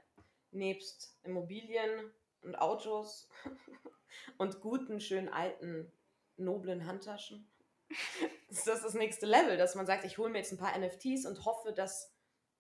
Nebst 0.57 1.17
Immobilien 1.23 2.11
und 2.41 2.55
Autos 2.55 3.29
und 4.37 4.59
guten, 4.61 4.99
schönen, 4.99 5.29
alten, 5.29 5.91
noblen 6.37 6.85
Handtaschen. 6.85 7.49
ist 8.49 8.67
das 8.67 8.81
das 8.81 8.93
nächste 8.93 9.25
Level, 9.25 9.57
dass 9.57 9.75
man 9.75 9.85
sagt, 9.85 10.03
ich 10.03 10.17
hole 10.17 10.29
mir 10.29 10.39
jetzt 10.39 10.51
ein 10.51 10.57
paar 10.57 10.77
NFTs 10.77 11.25
und 11.25 11.45
hoffe, 11.45 11.73
dass 11.73 12.13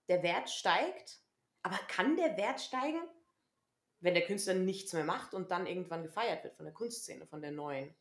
der 0.07 0.23
Wert 0.23 0.49
steigt. 0.49 1.19
Aber 1.63 1.77
kann 1.89 2.15
der 2.15 2.37
Wert 2.37 2.61
steigen, 2.61 3.01
wenn 3.99 4.13
der 4.13 4.25
Künstler 4.25 4.53
nichts 4.53 4.93
mehr 4.93 5.03
macht 5.03 5.33
und 5.33 5.51
dann 5.51 5.67
irgendwann 5.67 6.03
gefeiert 6.03 6.43
wird 6.43 6.55
von 6.55 6.65
der 6.65 6.73
Kunstszene, 6.73 7.25
von 7.25 7.41
der 7.41 7.51
neuen? 7.51 7.93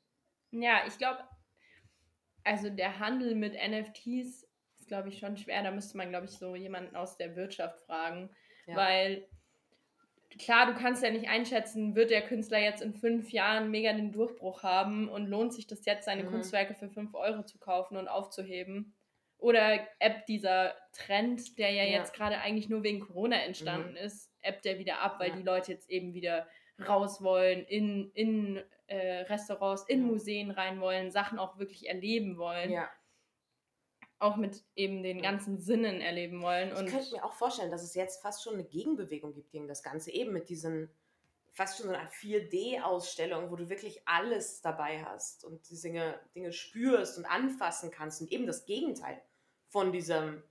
Ja, 0.53 0.87
ich 0.87 0.99
glaube, 0.99 1.25
also 2.45 2.71
der 2.71 2.99
Handel 3.01 3.35
mit 3.35 3.55
NFTs 3.55 4.47
ist, 4.79 4.89
glaube 4.89 5.09
ich, 5.09 5.19
schon 5.19 5.37
schwer. 5.37 5.63
Da 5.63 5.71
müsste 5.73 5.97
man, 5.97 6.11
glaube 6.11 6.27
ich, 6.27 6.33
so 6.33 6.55
jemanden 6.55 6.95
aus 6.95 7.17
der 7.17 7.35
Wirtschaft 7.35 7.81
fragen. 7.81 8.31
Ja. 8.67 8.77
Weil, 8.77 9.29
klar, 10.39 10.67
du 10.67 10.75
kannst 10.75 11.03
ja 11.03 11.11
nicht 11.11 11.29
einschätzen, 11.29 11.95
wird 11.95 12.11
der 12.11 12.23
Künstler 12.23 12.59
jetzt 12.59 12.83
in 12.83 12.95
fünf 12.95 13.31
Jahren 13.31 13.71
mega 13.71 13.93
den 13.93 14.13
Durchbruch 14.13 14.63
haben 14.63 15.09
und 15.09 15.27
lohnt 15.27 15.53
sich 15.53 15.67
das 15.67 15.85
jetzt, 15.85 16.05
seine 16.05 16.25
Mhm. 16.25 16.29
Kunstwerke 16.31 16.75
für 16.75 16.89
fünf 16.89 17.15
Euro 17.15 17.43
zu 17.45 17.59
kaufen 17.59 17.97
und 17.97 18.09
aufzuheben? 18.09 18.95
Oder 19.39 19.87
ebbt 20.01 20.29
dieser 20.29 20.75
Trend, 20.93 21.59
der 21.59 21.71
ja, 21.71 21.83
Ja. 21.85 21.99
jetzt 21.99 22.15
gerade 22.15 22.39
eigentlich 22.39 22.69
nur 22.69 22.83
wegen 22.83 23.01
Corona 23.01 23.37
entstanden 23.43 23.91
Mhm. 23.91 23.97
ist, 23.97 24.33
ebbt 24.43 24.65
der 24.65 24.79
wieder 24.79 25.01
ab, 25.01 25.17
weil 25.21 25.31
Ja. 25.31 25.37
die 25.37 25.43
Leute 25.43 25.73
jetzt 25.73 25.91
eben 25.91 26.15
wieder 26.15 26.47
raus 26.89 27.23
wollen, 27.23 27.65
in, 27.65 28.11
in 28.15 28.63
äh, 28.89 29.23
Restaurants, 29.23 29.83
in 29.89 30.01
Ja. 30.03 30.07
Museen 30.07 30.51
rein 30.51 30.81
wollen, 30.81 31.11
Sachen 31.11 31.39
auch 31.39 31.59
wirklich 31.59 31.89
erleben 31.89 32.39
wollen, 32.39 32.71
Ja. 32.71 32.89
Auch 34.19 34.37
mit 34.37 34.65
eben 34.75 35.03
den 35.03 35.21
ganzen 35.21 35.59
Sinnen 35.59 36.01
erleben 36.01 36.41
wollen. 36.43 36.73
Ich 36.73 36.79
Und 36.79 36.89
könnte 36.89 37.15
mir 37.15 37.25
auch 37.25 37.35
vorstellen, 37.35 37.71
dass 37.71 37.83
es 37.83 37.95
jetzt 37.95 38.23
fast 38.23 38.43
schon 38.43 38.55
eine 38.55 38.65
Gegenbewegung 38.65 39.35
gibt 39.35 39.51
gegen 39.51 39.69
das 39.69 39.83
Ganze, 39.83 40.11
eben 40.11 40.33
mit 40.33 40.49
diesen 40.49 40.91
fast 41.57 41.79
schon 41.79 41.87
so 41.87 41.93
einer 41.95 42.11
4D-Ausstellung, 42.11 43.51
wo 43.51 43.57
du 43.57 43.71
wirklich 43.71 44.07
alles 44.07 44.61
dabei 44.61 45.03
hast 45.05 45.43
und 45.43 45.69
die 45.71 45.81
Dinge, 45.81 46.21
Dinge 46.35 46.53
spürst 46.53 47.17
und 47.17 47.25
anfassen 47.25 47.91
kannst 47.91 48.21
und 48.21 48.31
eben 48.31 48.47
das 48.47 48.67
Gegenteil 48.67 49.23
von 49.69 49.91
diesem, 49.91 50.43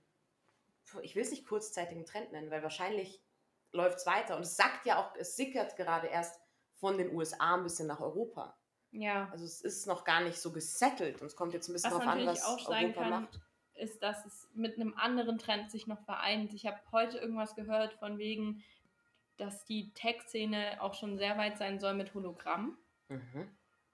ich 1.02 1.14
will 1.14 1.22
es 1.22 1.30
nicht 1.30 1.46
kurzzeitigen 1.46 2.04
Trend 2.06 2.32
nennen, 2.32 2.50
weil 2.50 2.64
wahrscheinlich 2.64 3.22
läuft 3.70 3.98
es 3.98 4.06
weiter 4.06 4.36
und 4.36 4.42
es 4.42 4.56
sagt 4.56 4.84
ja 4.84 5.00
auch, 5.00 5.14
es 5.16 5.36
sickert 5.36 5.76
gerade 5.76 6.08
erst 6.08 6.40
von 6.74 6.98
den 6.98 7.14
USA 7.14 7.54
ein 7.54 7.62
bisschen 7.62 7.86
nach 7.86 8.00
Europa. 8.00 8.58
ja, 8.90 9.28
Also 9.30 9.44
es 9.44 9.60
ist 9.60 9.86
noch 9.86 10.02
gar 10.02 10.22
nicht 10.22 10.38
so 10.38 10.50
gesettelt 10.50 11.20
und 11.20 11.28
es 11.28 11.36
kommt 11.36 11.54
jetzt 11.54 11.68
ein 11.68 11.72
bisschen 11.72 11.92
Was 11.92 12.00
darauf 12.00 12.12
an, 12.12 12.26
was 12.26 12.44
Europa 12.44 12.92
kann, 12.92 13.10
macht. 13.10 13.40
Ist, 13.76 14.02
dass 14.02 14.24
es 14.24 14.48
mit 14.54 14.76
einem 14.76 14.94
anderen 14.94 15.38
Trend 15.38 15.70
sich 15.70 15.86
noch 15.86 16.00
vereint. 16.04 16.52
Ich 16.54 16.66
habe 16.66 16.80
heute 16.92 17.18
irgendwas 17.18 17.54
gehört 17.54 17.94
von 17.94 18.18
wegen, 18.18 18.64
dass 19.36 19.64
die 19.64 19.92
Tech-Szene 19.92 20.80
auch 20.80 20.94
schon 20.94 21.18
sehr 21.18 21.36
weit 21.36 21.58
sein 21.58 21.78
soll 21.78 21.94
mit 21.94 22.14
Hologramm. 22.14 22.78
Mhm. 23.08 23.50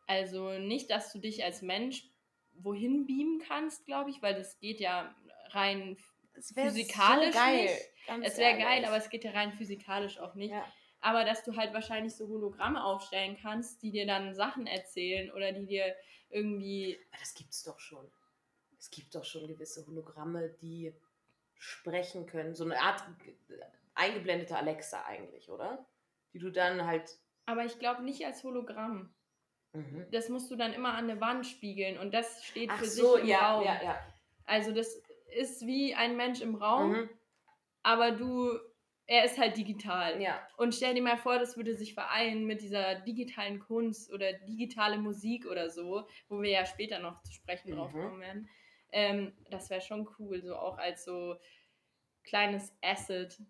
Also 0.06 0.58
nicht, 0.58 0.90
dass 0.90 1.12
du 1.12 1.18
dich 1.18 1.44
als 1.44 1.62
Mensch 1.62 2.04
wohin 2.54 3.06
beamen 3.06 3.40
kannst, 3.46 3.86
glaube 3.86 4.10
ich, 4.10 4.22
weil 4.22 4.34
das 4.34 4.58
geht 4.58 4.80
ja 4.80 5.14
rein 5.50 5.96
Es 6.34 6.54
wär 6.54 6.64
Physikalisch 6.64 7.34
nicht. 7.34 7.90
ganz 8.06 8.26
Es 8.26 8.38
wäre 8.38 8.58
geil, 8.58 8.84
aber 8.84 8.96
es 8.96 9.10
geht 9.10 9.24
ja 9.24 9.32
rein 9.32 9.52
physikalisch 9.52 10.18
auch 10.18 10.34
nicht. 10.34 10.52
Ja. 10.52 10.64
Aber 11.00 11.24
dass 11.24 11.42
du 11.42 11.56
halt 11.56 11.72
wahrscheinlich 11.74 12.14
so 12.14 12.28
Hologramme 12.28 12.82
aufstellen 12.82 13.36
kannst, 13.40 13.82
die 13.82 13.90
dir 13.90 14.06
dann 14.06 14.34
Sachen 14.34 14.66
erzählen 14.66 15.32
oder 15.32 15.52
die 15.52 15.66
dir 15.66 15.96
irgendwie. 16.30 16.98
Aber 17.10 17.20
das 17.20 17.34
gibt's 17.34 17.64
doch 17.64 17.80
schon. 17.80 18.10
Es 18.82 18.90
gibt 18.90 19.14
doch 19.14 19.24
schon 19.24 19.46
gewisse 19.46 19.86
Hologramme, 19.86 20.48
die 20.60 20.92
sprechen 21.54 22.26
können. 22.26 22.56
So 22.56 22.64
eine 22.64 22.80
Art 22.80 23.00
eingeblendete 23.94 24.56
Alexa 24.56 25.04
eigentlich, 25.04 25.48
oder? 25.48 25.86
Die 26.32 26.40
du 26.40 26.50
dann 26.50 26.84
halt. 26.84 27.16
Aber 27.46 27.64
ich 27.64 27.78
glaube 27.78 28.02
nicht 28.02 28.26
als 28.26 28.42
Hologramm. 28.42 29.14
Mhm. 29.72 30.06
Das 30.10 30.28
musst 30.28 30.50
du 30.50 30.56
dann 30.56 30.72
immer 30.72 30.94
an 30.94 31.06
der 31.06 31.20
Wand 31.20 31.46
spiegeln 31.46 31.96
und 31.96 32.12
das 32.12 32.44
steht 32.44 32.70
Ach 32.72 32.78
für 32.80 32.86
so, 32.86 33.12
sich 33.14 33.22
im 33.22 33.28
ja, 33.28 33.52
Raum. 33.52 33.64
ja, 33.64 33.82
ja. 33.84 34.00
Also 34.46 34.72
das 34.72 35.00
ist 35.36 35.64
wie 35.64 35.94
ein 35.94 36.16
Mensch 36.16 36.40
im 36.40 36.56
Raum, 36.56 36.90
Mhm. 36.90 37.10
aber 37.84 38.10
du, 38.10 38.58
er 39.06 39.24
ist 39.26 39.38
halt 39.38 39.56
digital. 39.56 40.20
Ja. 40.20 40.44
Und 40.56 40.74
stell 40.74 40.94
dir 40.94 41.02
mal 41.02 41.18
vor, 41.18 41.38
das 41.38 41.56
würde 41.56 41.76
sich 41.76 41.94
vereinen 41.94 42.46
mit 42.46 42.60
dieser 42.62 42.96
digitalen 42.96 43.60
Kunst 43.60 44.12
oder 44.12 44.32
digitale 44.32 44.98
Musik 44.98 45.46
oder 45.46 45.70
so, 45.70 46.08
wo 46.28 46.42
wir 46.42 46.50
ja 46.50 46.66
später 46.66 46.98
noch 46.98 47.22
zu 47.22 47.32
sprechen 47.32 47.70
Mhm. 47.70 47.76
drauf 47.76 47.92
kommen 47.92 48.20
werden. 48.20 48.48
Ähm, 48.92 49.32
das 49.50 49.70
wäre 49.70 49.80
schon 49.80 50.08
cool, 50.18 50.42
so 50.42 50.54
auch 50.56 50.78
als 50.78 51.04
so 51.04 51.36
kleines 52.24 52.72
Asset. 52.82 53.42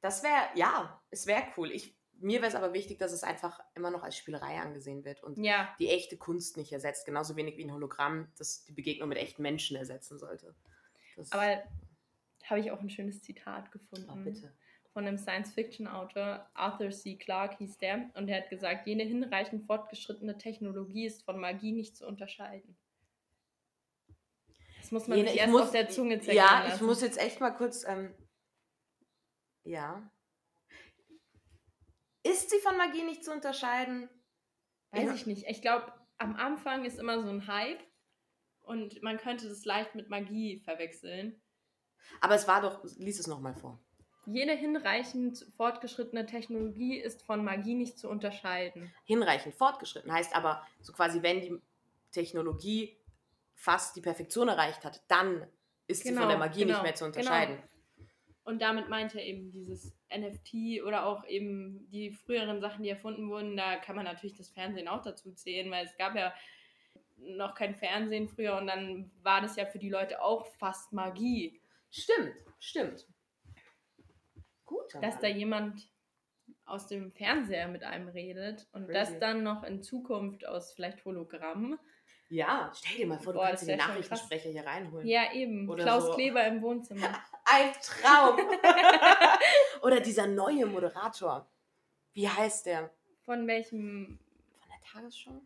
Das 0.00 0.22
wäre, 0.22 0.48
ja, 0.54 1.02
es 1.10 1.26
wäre 1.26 1.44
cool. 1.56 1.70
Ich, 1.70 1.96
mir 2.18 2.40
wäre 2.40 2.48
es 2.48 2.54
aber 2.54 2.72
wichtig, 2.74 2.98
dass 2.98 3.12
es 3.12 3.24
einfach 3.24 3.60
immer 3.74 3.90
noch 3.90 4.02
als 4.02 4.16
Spielerei 4.16 4.60
angesehen 4.60 5.04
wird 5.04 5.22
und 5.22 5.38
Ja, 5.38 5.74
die 5.78 5.88
echte 5.88 6.16
Kunst 6.16 6.56
nicht 6.56 6.72
ersetzt. 6.72 7.06
Genauso 7.06 7.36
wenig 7.36 7.56
wie 7.56 7.64
ein 7.64 7.72
Hologramm, 7.72 8.30
das 8.38 8.64
die 8.64 8.72
Begegnung 8.72 9.08
mit 9.08 9.18
echten 9.18 9.42
Menschen 9.42 9.76
ersetzen 9.76 10.18
sollte. 10.18 10.54
Das, 11.16 11.32
aber 11.32 11.62
habe 12.44 12.60
ich 12.60 12.70
auch 12.70 12.80
ein 12.80 12.90
schönes 12.90 13.22
Zitat 13.22 13.72
gefunden. 13.72 14.08
oh, 14.10 14.16
bitte. 14.16 14.52
von 14.92 15.06
einem 15.06 15.18
Science-Fiction-Autor, 15.18 16.48
Arthur 16.54 16.90
C. 16.90 17.16
Clarke 17.16 17.56
hieß 17.58 17.78
der, 17.78 18.10
und 18.14 18.26
der 18.26 18.42
hat 18.42 18.50
gesagt, 18.50 18.86
jede 18.86 19.02
hinreichend 19.02 19.64
fortgeschrittene 19.66 20.38
Technologie 20.38 21.06
ist 21.06 21.24
von 21.24 21.40
Magie 21.40 21.72
nicht 21.72 21.96
zu 21.96 22.06
unterscheiden. 22.06 22.76
Muss 24.94 25.08
man 25.08 25.18
Jene- 25.18 25.26
sich 25.30 25.34
ich 25.34 25.40
erst 25.40 25.50
muss- 25.52 25.62
auf 25.62 25.70
der 25.72 25.88
Zunge 25.88 26.20
zergehen 26.20 26.36
Ja, 26.44 26.62
lassen. 26.62 26.76
ich 26.76 26.80
muss 26.82 27.00
jetzt 27.02 27.18
echt 27.18 27.40
mal 27.40 27.50
kurz. 27.50 27.84
Ähm, 27.84 28.14
ja. 29.64 30.08
Ist 32.22 32.48
sie 32.50 32.58
von 32.60 32.76
Magie 32.76 33.02
nicht 33.02 33.24
zu 33.24 33.32
unterscheiden? 33.32 34.08
Weiß 34.92 35.02
Ja. 35.08 35.14
ich 35.14 35.26
nicht. 35.26 35.46
Ich 35.48 35.60
glaube, 35.62 35.92
am 36.18 36.36
Anfang 36.36 36.84
ist 36.84 36.98
immer 37.00 37.20
so 37.20 37.28
ein 37.28 37.48
Hype 37.48 37.82
und 38.60 39.02
man 39.02 39.18
könnte 39.18 39.48
das 39.48 39.64
leicht 39.64 39.96
mit 39.96 40.08
Magie 40.10 40.60
verwechseln. 40.60 41.42
Aber 42.20 42.36
es 42.36 42.46
war 42.46 42.60
doch. 42.62 42.84
Lies 42.96 43.18
es 43.18 43.26
nochmal 43.26 43.54
vor. 43.56 43.80
Jede 44.26 44.52
hinreichend 44.52 45.44
fortgeschrittene 45.56 46.24
Technologie 46.24 46.98
ist 47.00 47.24
von 47.24 47.44
Magie 47.44 47.74
nicht 47.74 47.98
zu 47.98 48.08
unterscheiden. 48.08 48.94
Hinreichend 49.04 49.56
fortgeschritten 49.56 50.12
heißt 50.12 50.36
aber, 50.36 50.64
so 50.80 50.92
quasi, 50.92 51.20
wenn 51.22 51.40
die 51.40 51.60
Technologie 52.12 52.96
fast 53.54 53.96
die 53.96 54.00
Perfektion 54.00 54.48
erreicht 54.48 54.84
hat, 54.84 55.02
dann 55.08 55.46
ist 55.86 56.02
sie 56.02 56.08
von 56.10 56.18
Genau, 56.18 56.28
der 56.28 56.38
Magie 56.38 56.60
genau, 56.60 56.74
nicht 56.74 56.82
mehr 56.82 56.94
zu 56.94 57.04
genau. 57.04 57.16
unterscheiden. 57.18 57.62
Und 58.44 58.60
damit 58.60 58.90
meint 58.90 59.14
er 59.14 59.22
eben 59.24 59.50
dieses 59.50 59.96
NFT 60.14 60.82
oder 60.84 61.06
auch 61.06 61.24
eben 61.26 61.88
die 61.90 62.10
früheren 62.10 62.60
Sachen, 62.60 62.82
die 62.82 62.90
erfunden 62.90 63.30
wurden. 63.30 63.56
Da 63.56 63.76
kann 63.76 63.96
man 63.96 64.04
natürlich 64.04 64.36
das 64.36 64.50
Fernsehen 64.50 64.86
auch 64.86 65.00
dazu 65.02 65.32
zählen, 65.32 65.70
weil 65.70 65.86
es 65.86 65.96
gab 65.96 66.14
ja 66.14 66.34
noch 67.16 67.54
kein 67.54 67.74
Fernsehen 67.74 68.28
früher 68.28 68.56
und 68.56 68.66
dann 68.66 69.10
war 69.22 69.40
das 69.40 69.56
ja 69.56 69.64
für 69.64 69.78
die 69.78 69.88
Leute 69.88 70.20
auch 70.22 70.46
fast 70.46 70.92
Magie, 70.92 71.60
Stimmt, 71.90 72.34
stimmt. 72.58 73.06
Gut. 74.66 74.94
dass 75.00 75.18
da 75.20 75.28
jemand 75.28 75.88
aus 76.66 76.86
dem 76.86 77.12
Fernseher 77.12 77.68
mit 77.68 77.84
einem 77.84 78.08
redet 78.08 78.66
und 78.72 78.86
Crazy. 78.86 78.92
das 79.12 79.18
dann 79.20 79.42
noch 79.42 79.62
in 79.62 79.82
Zukunft 79.82 80.46
aus 80.46 80.72
vielleicht 80.72 81.04
Hologramm. 81.04 81.78
Ja, 82.28 82.72
stell 82.74 82.96
dir 82.96 83.06
mal 83.06 83.18
vor, 83.18 83.32
du 83.32 83.38
Boah, 83.38 83.48
kannst 83.48 83.68
den. 83.68 83.78
Nachrichtensprecher 83.78 84.50
hier 84.50 84.66
reinholen. 84.66 85.06
Ja, 85.06 85.32
eben. 85.32 85.68
Oder 85.68 85.84
Klaus 85.84 86.06
so. 86.06 86.14
Kleber 86.14 86.44
im 86.46 86.62
Wohnzimmer. 86.62 87.06
Ein 87.44 87.72
Traum. 87.82 88.38
Oder 89.82 90.00
dieser 90.00 90.26
neue 90.26 90.66
Moderator. 90.66 91.46
Wie 92.12 92.28
heißt 92.28 92.66
der? 92.66 92.90
Von 93.24 93.46
welchem? 93.46 94.18
Von 94.58 94.68
der 94.70 94.90
Tagesschau? 94.90 95.42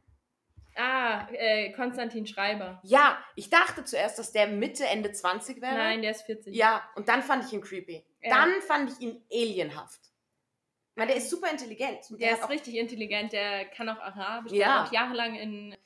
Ah, 0.76 1.26
äh, 1.32 1.72
Konstantin 1.72 2.24
Schreiber. 2.24 2.80
Ja, 2.84 3.18
ich 3.34 3.50
dachte 3.50 3.84
zuerst, 3.84 4.18
dass 4.18 4.30
der 4.30 4.46
Mitte, 4.46 4.86
Ende 4.86 5.10
20 5.10 5.60
wäre. 5.60 5.74
Nein, 5.74 6.02
der 6.02 6.12
ist 6.12 6.22
40. 6.22 6.54
Ja, 6.54 6.88
und 6.94 7.08
dann 7.08 7.22
fand 7.22 7.44
ich 7.44 7.52
ihn 7.52 7.60
creepy. 7.60 8.04
Ja. 8.22 8.30
Dann 8.30 8.62
fand 8.62 8.92
ich 8.92 9.00
ihn 9.00 9.20
alienhaft. 9.32 10.00
Ich 10.02 10.96
meine, 10.96 11.08
der 11.08 11.16
ist 11.16 11.30
super 11.30 11.50
intelligent. 11.50 11.98
Der 12.20 12.32
hat 12.32 12.40
ist 12.40 12.48
richtig 12.48 12.76
intelligent, 12.76 13.32
der 13.32 13.64
kann 13.66 13.88
auch 13.88 13.98
Arabisch. 13.98 14.52
Ja. 14.52 14.58
Der 14.58 14.74
hat 14.74 14.88
auch 14.88 14.92
jahrelang 14.92 15.34
in, 15.34 15.76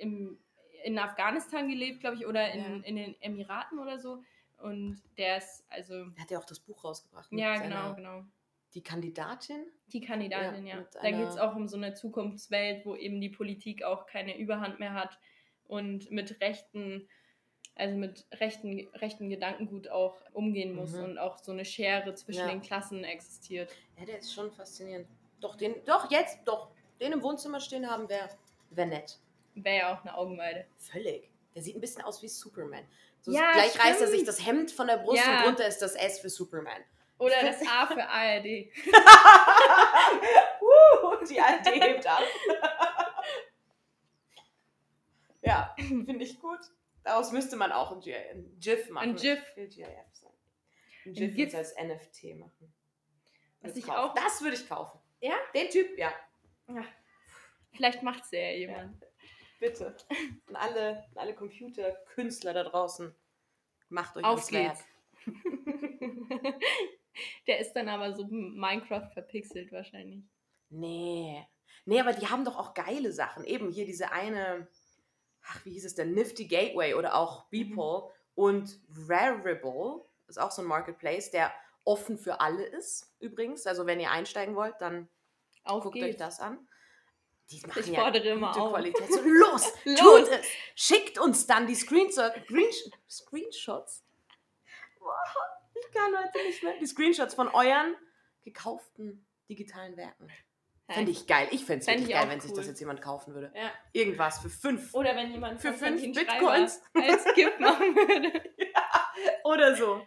im, 0.00 0.38
in 0.84 0.98
Afghanistan 0.98 1.68
gelebt, 1.68 2.00
glaube 2.00 2.16
ich, 2.16 2.26
oder 2.26 2.50
in, 2.52 2.60
Ja. 2.60 2.80
in 2.88 2.96
den 2.96 3.20
Emiraten 3.22 3.78
oder 3.78 3.98
so. 3.98 4.22
Und 4.58 5.02
der 5.16 5.38
ist, 5.38 5.64
also, 5.70 6.04
Der 6.10 6.22
hat 6.22 6.30
ja 6.30 6.38
auch 6.38 6.44
das 6.44 6.60
Buch 6.60 6.84
rausgebracht. 6.84 7.28
ja, 7.32 7.56
genau, 7.56 7.94
genau. 7.94 8.24
Die 8.74 8.82
Kandidatin? 8.82 9.66
Die 9.88 10.00
Kandidatin, 10.00 10.66
Ja, 10.66 10.76
ja. 10.78 10.84
Da 11.02 11.10
geht 11.10 11.26
es 11.28 11.36
auch 11.38 11.56
um 11.56 11.66
so 11.66 11.76
eine 11.76 11.94
Zukunftswelt, 11.94 12.84
wo 12.86 12.94
eben 12.94 13.20
die 13.20 13.30
Politik 13.30 13.82
auch 13.82 14.06
keine 14.06 14.38
Überhand 14.38 14.78
mehr 14.78 14.92
hat 14.94 15.18
und 15.66 16.10
mit 16.10 16.40
rechten, 16.40 17.08
also 17.74 17.96
mit 17.96 18.26
rechten, 18.34 18.86
rechten 18.94 19.28
Gedankengut 19.30 19.88
auch 19.88 20.20
umgehen 20.32 20.74
muss 20.74 20.92
Mhm. 20.92 21.04
und 21.04 21.18
auch 21.18 21.38
so 21.38 21.52
eine 21.52 21.64
Schere 21.64 22.14
zwischen 22.14 22.40
Ja. 22.40 22.48
den 22.48 22.60
Klassen 22.62 23.02
existiert. 23.02 23.74
Ja, 23.98 24.04
der 24.04 24.18
ist 24.18 24.32
schon 24.32 24.52
faszinierend. 24.52 25.08
Doch, 25.40 25.56
den, 25.56 25.74
doch, 25.86 26.10
jetzt, 26.10 26.38
doch. 26.46 26.70
Den 27.00 27.12
im 27.12 27.22
Wohnzimmer 27.22 27.60
stehen 27.60 27.90
haben 27.90 28.08
wäre 28.10 28.28
wär 28.70 28.86
nett. 28.86 29.18
Wäre 29.54 29.76
ja 29.78 29.94
auch 29.94 30.00
eine 30.02 30.16
Augenweide. 30.16 30.66
Völlig. 30.78 31.30
Der 31.54 31.62
sieht 31.62 31.76
ein 31.76 31.80
bisschen 31.80 32.02
aus 32.02 32.22
wie 32.22 32.28
Superman. 32.28 32.86
So 33.20 33.32
Ja, 33.32 33.52
gleich 33.52 33.78
reißt 33.78 34.00
er 34.00 34.06
sich 34.06 34.20
stimmt. 34.22 34.28
das 34.28 34.46
Hemd 34.46 34.70
von 34.72 34.86
der 34.86 34.96
Brust 34.98 35.22
Ja. 35.24 35.38
und 35.40 35.44
drunter 35.46 35.66
ist 35.66 35.78
das 35.82 35.94
S 35.94 36.20
für 36.20 36.30
Superman. 36.30 36.82
Oder 37.18 37.34
das 37.42 37.60
A 37.68 37.86
für 37.86 38.02
ARD. 38.02 38.44
uh, 40.62 41.24
die 41.28 41.38
alte 41.40 41.70
hebt 41.70 42.06
ab. 42.06 42.22
ja, 45.42 45.74
finde 45.78 46.24
ich 46.24 46.38
gut. 46.40 46.60
Daraus 47.04 47.32
müsste 47.32 47.56
man 47.56 47.72
auch 47.72 47.92
ein, 47.92 47.98
ein 47.98 48.56
GIF 48.60 48.88
machen. 48.90 49.10
Ein 49.10 49.16
GIF. 49.16 49.40
Will 49.56 49.68
GIF. 49.68 49.86
Ein 49.88 51.14
Ein 51.16 51.34
GIF 51.34 51.54
als 51.54 51.74
NFT 51.76 52.36
machen. 52.38 52.72
Das 53.62 53.76
ich 53.76 53.84
kaufen. 53.84 54.10
auch- 54.10 54.14
Das 54.14 54.40
würde 54.42 54.56
ich 54.56 54.68
kaufen. 54.68 54.98
Ja? 55.20 55.34
Den 55.54 55.68
Typ, 55.70 55.98
ja. 55.98 56.12
Ja. 56.68 56.84
Vielleicht 57.72 58.02
macht 58.02 58.24
es 58.24 58.30
ja 58.30 58.50
jemand. 58.50 59.02
Bitte. 59.60 59.94
Und 60.48 60.56
alle, 60.56 61.04
alle 61.14 61.34
Computerkünstler 61.34 62.52
da 62.54 62.64
draußen, 62.64 63.14
macht 63.90 64.16
euch 64.16 64.24
Auf 64.24 64.50
ans 64.50 64.52
Werk. 64.52 64.78
geht's. 65.26 65.36
Der 67.46 67.60
ist 67.60 67.74
dann 67.74 67.88
aber 67.88 68.14
so 68.14 68.24
Minecraft 68.26 69.10
verpixelt 69.12 69.70
wahrscheinlich. 69.70 70.24
Nee. 70.70 71.46
Nee, 71.84 72.00
aber 72.00 72.12
die 72.14 72.26
haben 72.26 72.44
doch 72.44 72.56
auch 72.58 72.74
geile 72.74 73.12
Sachen. 73.12 73.44
Eben 73.44 73.70
hier 73.70 73.84
diese 73.84 74.12
eine, 74.12 74.68
ach, 75.42 75.64
wie 75.64 75.72
hieß 75.72 75.84
es 75.84 75.94
denn? 75.94 76.14
Nifty 76.14 76.46
Gateway 76.46 76.94
oder 76.94 77.14
auch 77.14 77.44
Beeple 77.50 78.10
und 78.34 78.80
Rarible 79.08 80.04
ist 80.28 80.38
auch 80.38 80.50
so 80.50 80.62
ein 80.62 80.68
Marketplace, 80.68 81.30
der 81.30 81.52
offen 81.84 82.16
für 82.16 82.40
alle 82.40 82.64
ist, 82.64 83.14
übrigens. 83.18 83.66
Also 83.66 83.86
wenn 83.86 84.00
ihr 84.00 84.10
einsteigen 84.10 84.54
wollt, 84.54 84.76
dann 84.80 85.08
Auf 85.64 85.82
guckt 85.82 85.94
geht's. 85.96 86.06
euch 86.08 86.16
das 86.16 86.40
an. 86.40 86.66
Die 87.50 87.60
machen 87.66 87.80
Ich 87.80 87.86
ja 87.88 88.00
fordere 88.00 88.28
immer 88.28 88.48
gute 88.48 88.60
auf. 88.60 88.72
Qualität. 88.72 89.12
So, 89.12 89.20
los, 89.22 89.72
Los. 89.84 89.98
tut 89.98 90.28
es. 90.28 90.46
Schickt 90.74 91.18
uns 91.18 91.46
dann 91.46 91.66
die 91.66 91.74
Screenshot, 91.74 92.32
Green, 92.46 92.70
Screenshots. 93.08 94.04
Boah, 94.98 95.16
ich 95.74 95.92
kann 95.92 96.12
heute 96.16 96.46
nicht 96.46 96.62
mehr. 96.62 96.74
Die 96.80 96.86
Screenshots 96.86 97.34
von 97.34 97.48
euren 97.48 97.96
gekauften 98.42 99.26
digitalen 99.48 99.96
Werken. 99.96 100.30
Fände 100.88 101.12
ich 101.12 101.26
geil. 101.26 101.48
Ich 101.52 101.64
fände 101.64 101.82
es 101.82 101.86
wirklich 101.86 102.08
ich 102.08 102.14
geil, 102.14 102.28
wenn 102.28 102.40
sich 102.40 102.52
das 102.52 102.66
jetzt 102.66 102.80
jemand 102.80 103.00
kaufen 103.00 103.32
würde. 103.34 103.52
Ja. 103.54 103.70
Irgendwas 103.92 104.40
für 104.40 104.50
fünf 104.50 104.92
Oder 104.92 105.14
wenn 105.14 105.30
jemand 105.30 105.60
Für 105.60 105.72
fünf 105.72 106.02
Bitcoins? 106.02 106.82
Als 106.94 107.24
Gift 107.34 107.60
machen 107.60 107.94
würde. 107.94 108.42
oder 109.44 109.76
so. 109.76 110.04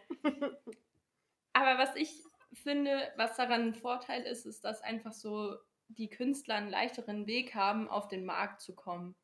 Aber 1.53 1.77
was 1.77 1.95
ich 1.95 2.21
finde, 2.53 3.13
was 3.15 3.38
daran 3.38 3.67
ein 3.69 3.73
Vorteil 3.75 4.23
ist, 4.23 4.45
ist, 4.45 4.65
dass 4.65 4.82
einfach 4.82 5.13
so 5.13 5.56
die 5.97 6.10
Künstler 6.10 6.56
einen 6.56 6.69
leichteren 6.69 7.27
Weg 7.27 7.56
haben, 7.56 7.88
auf 7.89 8.08
den 8.08 8.25
Markt 8.25 8.62
zu 8.62 8.75
kommen. 8.75 9.15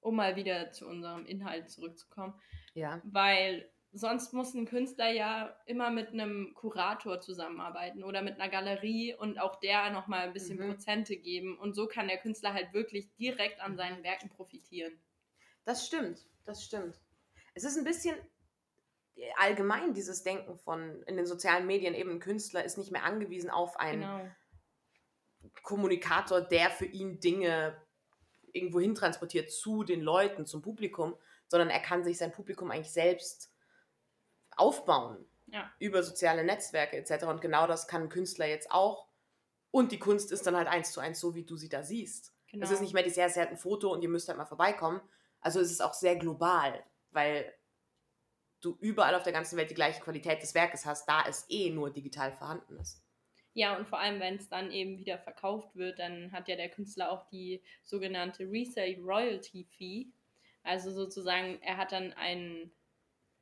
Um 0.00 0.16
mal 0.16 0.34
wieder 0.34 0.72
zu 0.72 0.88
unserem 0.88 1.26
Inhalt 1.26 1.70
zurückzukommen. 1.70 2.34
Ja. 2.74 3.00
Weil 3.04 3.70
sonst 3.92 4.32
muss 4.32 4.52
ein 4.54 4.66
Künstler 4.66 5.12
ja 5.12 5.56
immer 5.66 5.90
mit 5.90 6.08
einem 6.08 6.54
Kurator 6.54 7.20
zusammenarbeiten 7.20 8.02
oder 8.02 8.20
mit 8.22 8.40
einer 8.40 8.48
Galerie 8.50 9.14
und 9.14 9.38
auch 9.38 9.60
der 9.60 9.90
nochmal 9.90 10.26
ein 10.26 10.32
bisschen 10.32 10.58
Mhm. 10.58 10.70
Prozente 10.70 11.16
geben. 11.16 11.56
Und 11.56 11.74
so 11.74 11.86
kann 11.86 12.08
der 12.08 12.18
Künstler 12.18 12.52
halt 12.52 12.72
wirklich 12.72 13.14
direkt 13.14 13.60
an 13.60 13.76
seinen 13.76 14.02
Werken 14.02 14.28
profitieren. 14.28 14.98
Das 15.64 15.86
stimmt. 15.86 16.26
Das 16.44 16.64
stimmt. 16.64 17.00
Es 17.54 17.62
ist 17.62 17.76
ein 17.78 17.84
bisschen 17.84 18.16
allgemein 19.36 19.94
dieses 19.94 20.22
Denken 20.24 20.56
von 20.56 21.02
in 21.04 21.16
den 21.16 21.26
sozialen 21.26 21.66
Medien 21.66 21.94
eben 21.94 22.10
ein 22.10 22.18
Künstler 22.18 22.64
ist 22.64 22.78
nicht 22.78 22.90
mehr 22.90 23.04
angewiesen 23.04 23.50
auf 23.50 23.78
einen 23.78 24.00
Genau. 24.00 24.30
Kommunikator, 25.62 26.40
der 26.40 26.70
für 26.70 26.86
ihn 26.86 27.20
Dinge 27.20 27.80
irgendwo 28.52 28.80
hin 28.80 28.94
transportiert 28.94 29.50
zu 29.50 29.82
den 29.84 30.00
Leuten, 30.00 30.46
zum 30.46 30.62
Publikum, 30.62 31.16
sondern 31.48 31.70
er 31.70 31.80
kann 31.80 32.04
sich 32.04 32.18
sein 32.18 32.32
Publikum 32.32 32.70
eigentlich 32.70 32.92
selbst 32.92 33.52
aufbauen 34.56 35.24
Ja. 35.46 35.70
über 35.78 36.02
soziale 36.02 36.44
Netzwerke 36.44 36.96
etc. 36.96 37.24
Und 37.24 37.40
genau 37.40 37.66
das 37.66 37.88
kann 37.88 38.02
ein 38.02 38.08
Künstler 38.08 38.46
jetzt 38.46 38.70
auch. 38.70 39.08
Und 39.70 39.92
die 39.92 39.98
Kunst 39.98 40.32
ist 40.32 40.46
dann 40.46 40.56
halt 40.56 40.68
eins 40.68 40.92
zu 40.92 41.00
eins 41.00 41.18
so, 41.20 41.34
wie 41.34 41.44
du 41.44 41.56
sie 41.56 41.68
da 41.70 41.82
siehst. 41.82 42.34
Genau. 42.48 42.64
Es 42.64 42.70
ist 42.70 42.80
nicht 42.80 42.92
mehr 42.92 43.02
dieses, 43.02 43.16
ja, 43.16 43.24
es 43.24 43.32
ist 43.32 43.38
halt 43.38 43.50
ein 43.50 43.56
Foto 43.56 43.90
und 43.90 44.02
ihr 44.02 44.10
müsst 44.10 44.28
halt 44.28 44.36
mal 44.36 44.44
vorbeikommen. 44.44 45.00
Also 45.40 45.60
es 45.60 45.70
ist 45.70 45.80
auch 45.80 45.94
sehr 45.94 46.16
global, 46.16 46.84
weil 47.10 47.52
du 48.60 48.76
überall 48.80 49.14
auf 49.14 49.22
der 49.22 49.32
ganzen 49.32 49.56
Welt 49.56 49.70
die 49.70 49.74
gleiche 49.74 50.02
Qualität 50.02 50.42
des 50.42 50.54
Werkes 50.54 50.84
hast, 50.84 51.08
da 51.08 51.24
es 51.26 51.46
eh 51.48 51.70
nur 51.70 51.90
digital 51.90 52.32
vorhanden 52.32 52.76
ist. 52.78 53.02
Ja, 53.54 53.76
und 53.76 53.86
vor 53.86 53.98
allem, 53.98 54.18
wenn 54.20 54.36
es 54.36 54.48
dann 54.48 54.70
eben 54.72 54.98
wieder 54.98 55.18
verkauft 55.18 55.76
wird, 55.76 55.98
dann 55.98 56.32
hat 56.32 56.48
ja 56.48 56.56
der 56.56 56.70
Künstler 56.70 57.10
auch 57.12 57.28
die 57.28 57.60
sogenannte 57.82 58.44
Resale 58.50 58.96
Royalty 58.98 59.64
Fee. 59.76 60.06
Also 60.62 60.90
sozusagen, 60.90 61.58
er 61.60 61.76
hat 61.76 61.92
dann 61.92 62.12
einen, 62.14 62.70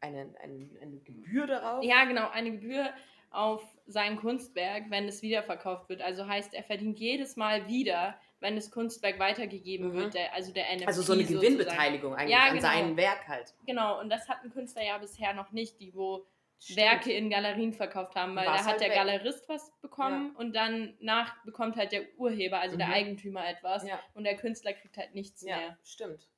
Eine, 0.01 0.35
eine, 0.43 0.69
eine 0.81 0.99
Gebühr 0.99 1.47
darauf. 1.47 1.85
ja 1.85 2.05
genau, 2.07 2.29
eine 2.31 2.51
Gebühr 2.53 2.93
auf 3.33 3.63
sein 3.87 4.17
Kunstwerk, 4.17 4.91
wenn 4.91 5.07
es 5.07 5.23
wiederverkauft 5.23 5.89
wird. 5.89 6.03
Also 6.03 6.27
heißt, 6.27 6.53
er 6.55 6.65
verdient 6.65 6.99
jedes 6.99 7.37
Mal 7.37 7.69
wieder, 7.69 8.19
wenn 8.41 8.57
das 8.57 8.73
Kunstwerk 8.73 9.21
weitergegeben 9.21 9.91
Mhm. 9.91 9.95
wird, 9.95 10.15
der, 10.15 10.35
also 10.35 10.53
der 10.53 10.65
NFT. 10.75 10.89
Also 10.89 11.03
so 11.03 11.13
eine 11.13 11.23
sozusagen. 11.23 11.45
Gewinnbeteiligung 11.59 12.15
eigentlich 12.17 12.33
Ja, 12.37 12.47
an 12.47 12.57
genau. 12.57 12.63
seinem 12.63 12.97
Werk 12.97 13.29
halt. 13.29 13.55
Genau, 13.67 14.01
und 14.01 14.09
das 14.11 14.29
hat 14.29 14.43
ein 14.43 14.51
Künstler 14.51 14.83
ja 14.83 14.99
bisher 14.99 15.33
noch 15.35 15.53
nicht, 15.53 15.79
die 15.79 15.95
wo 15.95 16.27
Stimmt. 16.63 16.77
Werke 16.79 17.13
in 17.13 17.31
Galerien 17.31 17.73
verkauft 17.73 18.15
haben, 18.17 18.37
weil 18.37 18.47
War's 18.47 18.59
da 18.59 18.65
hat 18.65 18.71
halt 18.73 18.81
der 18.83 18.89
weg. 18.91 18.97
Galerist 18.97 19.49
was 19.49 19.73
bekommen 19.81 20.37
und 20.37 20.55
dann 20.55 20.95
nach 21.01 21.43
bekommt 21.45 21.77
halt 21.77 21.91
der 21.93 22.07
Urheber, 22.19 22.61
also 22.61 22.77
der 22.77 22.89
Mhm. 22.89 22.93
Eigentümer 22.93 23.49
etwas 23.49 23.87
Ja. 23.87 23.99
und 24.15 24.25
der 24.25 24.37
Künstler 24.37 24.75
kriegt 24.75 24.97
halt 24.99 25.15
nichts 25.15 25.41
Ja, 25.43 25.57
mehr. 25.57 25.79
stimmt. 25.85 26.29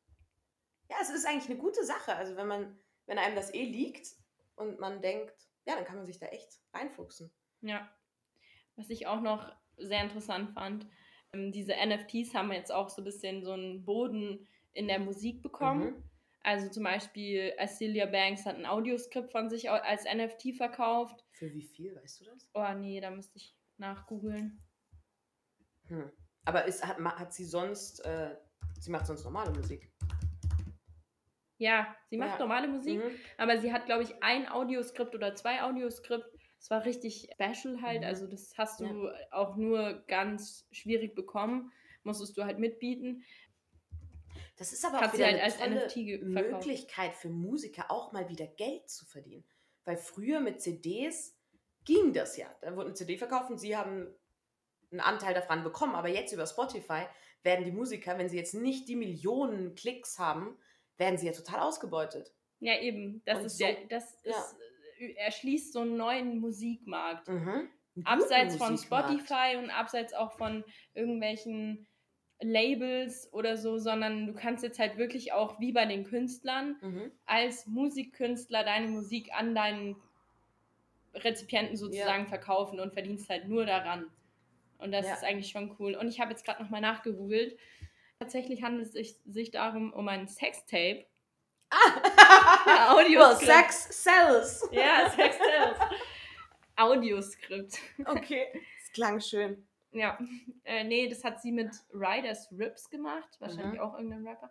Ja, 0.88 0.96
es 1.00 1.10
ist 1.10 1.26
eigentlich 1.26 1.50
eine 1.50 1.58
gute 1.58 1.84
Sache. 1.84 2.14
Also 2.14 2.36
wenn 2.36 2.46
man, 2.46 2.78
wenn 3.06 3.18
einem 3.18 3.34
das 3.34 3.52
eh 3.52 3.64
liegt 3.64 4.08
und 4.56 4.78
man 4.78 5.02
denkt, 5.02 5.34
ja, 5.66 5.74
dann 5.74 5.84
kann 5.84 5.96
man 5.96 6.06
sich 6.06 6.18
da 6.18 6.26
echt 6.26 6.60
reinfuchsen. 6.72 7.32
Ja. 7.62 7.90
Was 8.76 8.90
ich 8.90 9.06
auch 9.08 9.20
noch 9.20 9.52
sehr 9.76 10.02
interessant 10.02 10.52
fand, 10.52 10.86
ähm, 11.32 11.50
diese 11.50 11.72
NFTs 11.74 12.34
haben 12.34 12.52
jetzt 12.52 12.70
auch 12.72 12.90
so 12.90 13.00
ein 13.02 13.04
bisschen 13.04 13.44
so 13.44 13.52
einen 13.52 13.84
Boden 13.84 14.46
in 14.72 14.86
der 14.86 14.98
Musik 15.00 15.42
bekommen. 15.42 15.94
Mhm. 15.96 16.04
Also 16.44 16.68
zum 16.68 16.82
Beispiel 16.84 17.52
Acelia 17.58 18.06
Banks 18.06 18.44
hat 18.46 18.56
ein 18.56 18.66
Audioskript 18.66 19.30
von 19.30 19.48
sich 19.48 19.70
als 19.70 20.04
NFT 20.04 20.54
verkauft. 20.56 21.24
Für 21.32 21.52
wie 21.52 21.62
viel, 21.62 21.94
weißt 21.94 22.20
du 22.20 22.24
das? 22.24 22.50
Oh 22.54 22.72
nee, 22.74 23.00
da 23.00 23.10
müsste 23.10 23.38
ich 23.38 23.56
nachgoogeln. 23.78 24.60
Hm. 25.86 26.10
Aber 26.44 26.64
ist, 26.64 26.84
hat, 26.84 26.98
hat 26.98 27.32
sie 27.32 27.44
sonst, 27.44 28.04
äh, 28.04 28.36
sie 28.80 28.90
macht 28.90 29.06
sonst 29.06 29.24
normale 29.24 29.52
Musik. 29.52 29.92
Ja, 31.58 31.94
sie 32.10 32.16
macht 32.16 32.32
Ja. 32.32 32.38
normale 32.40 32.66
Musik, 32.66 32.98
Mhm. 32.98 33.10
aber 33.38 33.58
sie 33.58 33.72
hat, 33.72 33.86
glaube 33.86 34.02
ich, 34.02 34.20
ein 34.20 34.48
Audioskript 34.48 35.14
oder 35.14 35.36
zwei 35.36 35.62
Audioskript. 35.62 36.26
Es 36.58 36.70
war 36.70 36.84
richtig 36.84 37.28
special 37.32 37.80
halt, 37.82 38.00
Mhm. 38.00 38.06
also 38.06 38.26
das 38.26 38.58
hast 38.58 38.80
du 38.80 39.12
auch 39.30 39.54
nur 39.56 40.02
ganz 40.08 40.66
schwierig 40.72 41.14
bekommen, 41.14 41.72
musstest 42.02 42.36
du 42.36 42.42
halt 42.44 42.58
mitbieten. 42.58 43.22
Das 44.56 44.72
ist 44.72 44.84
aber 44.84 44.98
Hat 45.00 45.10
auch 45.10 45.14
wieder 45.14 45.26
halt 45.26 45.34
eine 45.36 45.44
als 45.44 45.58
tolle 45.58 45.86
NFT. 45.86 46.22
Möglichkeit 46.24 47.14
für 47.14 47.28
Musiker 47.30 47.90
auch 47.90 48.12
mal 48.12 48.28
wieder 48.28 48.46
Geld 48.46 48.88
zu 48.88 49.06
verdienen. 49.06 49.44
Weil 49.84 49.96
früher 49.96 50.40
mit 50.40 50.60
CDs 50.60 51.36
ging 51.84 52.12
das 52.12 52.36
ja. 52.36 52.46
Da 52.60 52.74
wurde 52.76 52.86
eine 52.86 52.94
CD 52.94 53.16
verkauft 53.16 53.50
und 53.50 53.58
sie 53.58 53.76
haben 53.76 54.14
einen 54.90 55.00
Anteil 55.00 55.34
davon 55.34 55.64
bekommen. 55.64 55.94
Aber 55.94 56.08
jetzt 56.08 56.32
über 56.32 56.46
Spotify 56.46 57.06
werden 57.42 57.64
die 57.64 57.72
Musiker, 57.72 58.18
wenn 58.18 58.28
sie 58.28 58.36
jetzt 58.36 58.54
nicht 58.54 58.88
die 58.88 58.94
Millionen 58.96 59.74
Klicks 59.74 60.18
haben, 60.18 60.56
werden 60.98 61.18
sie 61.18 61.26
ja 61.26 61.32
total 61.32 61.60
ausgebeutet. 61.60 62.32
Ja, 62.60 62.78
eben. 62.80 63.22
Das 63.24 63.38
Und 63.38 63.46
ist 63.46 63.58
so- 63.58 63.64
ja, 63.64 63.72
das 63.88 64.18
ja. 64.22 64.30
ist, 64.32 64.56
äh, 64.98 65.12
erschließt 65.14 65.72
so 65.72 65.80
einen 65.80 65.96
neuen 65.96 66.38
Musikmarkt. 66.38 67.26
Mhm. 67.26 67.68
Abseits 68.04 68.56
von. 68.56 68.78
Spotify 68.78 69.56
und 69.58 69.70
abseits 69.70 70.14
auch 70.14 70.32
von 70.38 70.64
irgendwelchen 70.94 71.86
Labels 72.42 73.32
oder 73.32 73.56
so, 73.56 73.78
sondern 73.78 74.26
du 74.26 74.34
kannst 74.34 74.62
jetzt 74.64 74.78
halt 74.78 74.96
wirklich 74.98 75.32
auch, 75.32 75.58
wie 75.60 75.72
bei 75.72 75.84
den 75.86 76.04
Künstlern, 76.04 76.76
Mhm. 76.80 77.12
als 77.24 77.66
Musikkünstler 77.66 78.64
deine 78.64 78.88
Musik 78.88 79.30
an 79.32 79.54
deinen 79.54 79.96
Rezipienten 81.14 81.76
sozusagen 81.76 82.26
verkaufen 82.26 82.80
und 82.80 82.92
verdienst 82.92 83.28
halt 83.28 83.46
nur 83.48 83.64
daran. 83.66 84.06
Und 84.78 84.92
das 84.92 85.06
Ja. 85.06 85.14
ist 85.14 85.24
eigentlich 85.24 85.50
schon 85.50 85.76
cool. 85.78 85.94
Und 85.94 86.08
ich 86.08 86.20
habe 86.20 86.30
jetzt 86.30 86.44
gerade 86.44 86.62
nochmal 86.62 86.80
nachgegoogelt. 86.80 87.56
Tatsächlich 88.18 88.62
handelt 88.62 88.86
es 88.86 88.92
sich, 88.92 89.16
sich 89.26 89.50
darum 89.50 89.92
um 89.92 90.08
ein 90.08 90.26
Sextape. 90.28 91.04
Ah! 91.70 92.92
Audio. 92.94 93.20
well, 93.20 93.36
Sex 93.36 94.02
sells. 94.04 94.68
Ja, 94.72 95.08
Sextape. 95.10 95.76
Audioskript. 96.76 97.78
Okay. 98.06 98.46
Das 98.52 98.92
klang 98.92 99.20
schön. 99.20 99.66
Ja, 99.92 100.18
äh, 100.64 100.84
nee, 100.84 101.08
das 101.08 101.24
hat 101.24 101.40
sie 101.40 101.52
mit 101.52 101.70
Riders 101.92 102.50
Rips 102.52 102.88
gemacht, 102.90 103.36
wahrscheinlich 103.40 103.74
Mhm. 103.74 103.80
auch 103.80 103.94
irgendein 103.94 104.26
Rapper. 104.26 104.50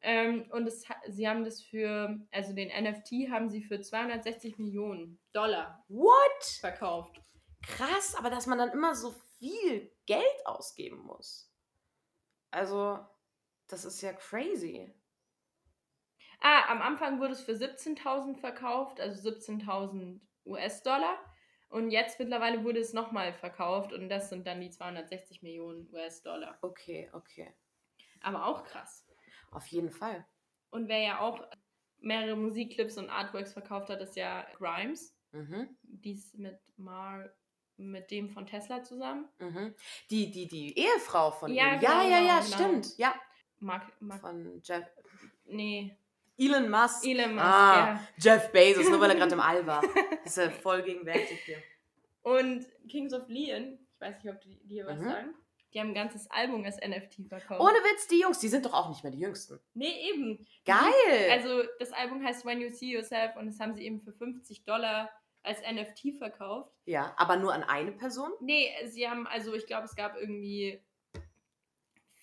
Ähm, 0.00 0.50
und 0.50 0.66
ha- 0.88 1.00
sie 1.08 1.28
haben 1.28 1.44
das 1.44 1.62
für, 1.62 2.18
also 2.32 2.52
den 2.54 2.70
NFT 2.70 3.30
haben 3.30 3.48
sie 3.50 3.62
für 3.62 3.80
260 3.80 4.58
Millionen 4.58 5.18
Dollar 5.32 5.84
What? 5.88 6.44
verkauft. 6.60 7.20
Krass, 7.62 8.16
aber 8.16 8.28
dass 8.30 8.46
man 8.46 8.58
dann 8.58 8.70
immer 8.70 8.94
so 8.96 9.14
viel 9.38 9.92
Geld 10.06 10.46
ausgeben 10.46 10.98
muss. 11.04 11.52
Also, 12.50 12.98
das 13.68 13.84
ist 13.84 14.00
ja 14.02 14.12
crazy. 14.12 14.92
Ah, 16.40 16.68
am 16.72 16.82
Anfang 16.82 17.20
wurde 17.20 17.32
es 17.34 17.40
für 17.42 17.54
17.000 17.54 18.36
verkauft, 18.38 19.00
also 19.00 19.20
17.000 19.30 20.20
US-Dollar. 20.44 21.16
Und 21.72 21.90
jetzt 21.90 22.18
mittlerweile 22.18 22.64
wurde 22.64 22.80
es 22.80 22.92
nochmal 22.92 23.32
verkauft 23.32 23.94
und 23.94 24.10
das 24.10 24.28
sind 24.28 24.46
dann 24.46 24.60
die 24.60 24.68
260 24.68 25.40
Millionen 25.42 25.88
US-Dollar. 25.90 26.58
Okay, 26.60 27.08
okay. 27.14 27.50
Aber 28.20 28.44
auch 28.44 28.62
krass. 28.64 29.06
Auf 29.50 29.66
jeden 29.68 29.90
Fall. 29.90 30.26
Und 30.68 30.88
wer 30.88 30.98
ja 30.98 31.20
auch 31.20 31.42
mehrere 31.98 32.36
Musikclips 32.36 32.98
und 32.98 33.08
Artworks 33.08 33.54
verkauft 33.54 33.88
hat, 33.88 34.02
ist 34.02 34.16
ja 34.16 34.46
Grimes. 34.58 35.16
Mhm. 35.32 35.74
dies 35.80 36.34
mit 36.34 36.60
Mar 36.76 37.30
mit 37.78 38.10
dem 38.10 38.28
von 38.28 38.44
Tesla 38.46 38.82
zusammen. 38.82 39.30
Mhm. 39.38 39.74
Die, 40.10 40.30
die, 40.30 40.46
die 40.46 40.78
Ehefrau 40.78 41.30
von 41.30 41.54
Ja, 41.54 41.72
ihm. 41.72 41.80
genau, 41.80 42.02
ja, 42.02 42.02
ja, 42.02 42.20
ja, 42.20 42.40
genau. 42.40 42.54
stimmt. 42.54 42.98
Ja. 42.98 43.14
Mark, 43.60 43.90
Mark 44.00 44.20
Von 44.20 44.60
Jeff. 44.62 44.84
nee, 45.46 45.96
Elon 46.38 46.68
Musk. 46.70 47.04
Elon 47.06 47.34
Musk, 47.34 47.44
ah, 47.46 47.76
ja. 47.76 48.08
Jeff 48.18 48.50
Bezos, 48.52 48.88
nur 48.88 49.00
weil 49.00 49.10
er 49.10 49.16
gerade 49.16 49.34
im 49.34 49.40
All 49.40 49.66
war. 49.66 49.82
Ist 50.24 50.38
er 50.38 50.50
voll 50.50 50.82
gegenwärtig 50.82 51.40
hier. 51.44 51.58
Und 52.22 52.66
Kings 52.88 53.12
of 53.12 53.28
Leon, 53.28 53.78
ich 53.94 54.00
weiß 54.00 54.22
nicht, 54.22 54.32
ob 54.32 54.40
die 54.40 54.56
dir 54.66 54.86
was 54.86 54.98
Mhm. 54.98 55.04
sagen. 55.04 55.34
Die 55.74 55.80
haben 55.80 55.88
ein 55.88 55.94
ganzes 55.94 56.30
Album 56.30 56.64
als 56.64 56.76
NFT 56.76 57.28
verkauft. 57.28 57.60
Ohne 57.60 57.72
Witz, 57.72 58.06
die 58.06 58.20
Jungs, 58.20 58.38
die 58.40 58.48
sind 58.48 58.66
doch 58.66 58.74
auch 58.74 58.90
nicht 58.90 59.02
mehr 59.02 59.10
die 59.12 59.20
Jüngsten. 59.20 59.58
nee, 59.74 60.10
eben. 60.10 60.46
Geil! 60.66 61.30
Also 61.30 61.62
das 61.78 61.92
Album 61.92 62.22
heißt 62.24 62.44
When 62.44 62.60
You 62.60 62.70
See 62.70 62.90
Yourself 62.92 63.36
und 63.36 63.46
das 63.46 63.58
haben 63.58 63.74
sie 63.74 63.84
eben 63.86 64.00
für 64.02 64.12
50 64.12 64.64
Dollar 64.64 65.10
als 65.42 65.60
NFT 65.62 66.18
verkauft. 66.18 66.70
ja, 66.84 67.14
aber 67.16 67.36
nur 67.36 67.52
an 67.54 67.62
eine 67.64 67.90
Person? 67.92 68.30
Nee, 68.40 68.70
sie 68.86 69.08
haben, 69.08 69.26
also 69.26 69.54
ich 69.54 69.66
glaube, 69.66 69.86
es 69.86 69.96
gab 69.96 70.14
irgendwie 70.16 70.80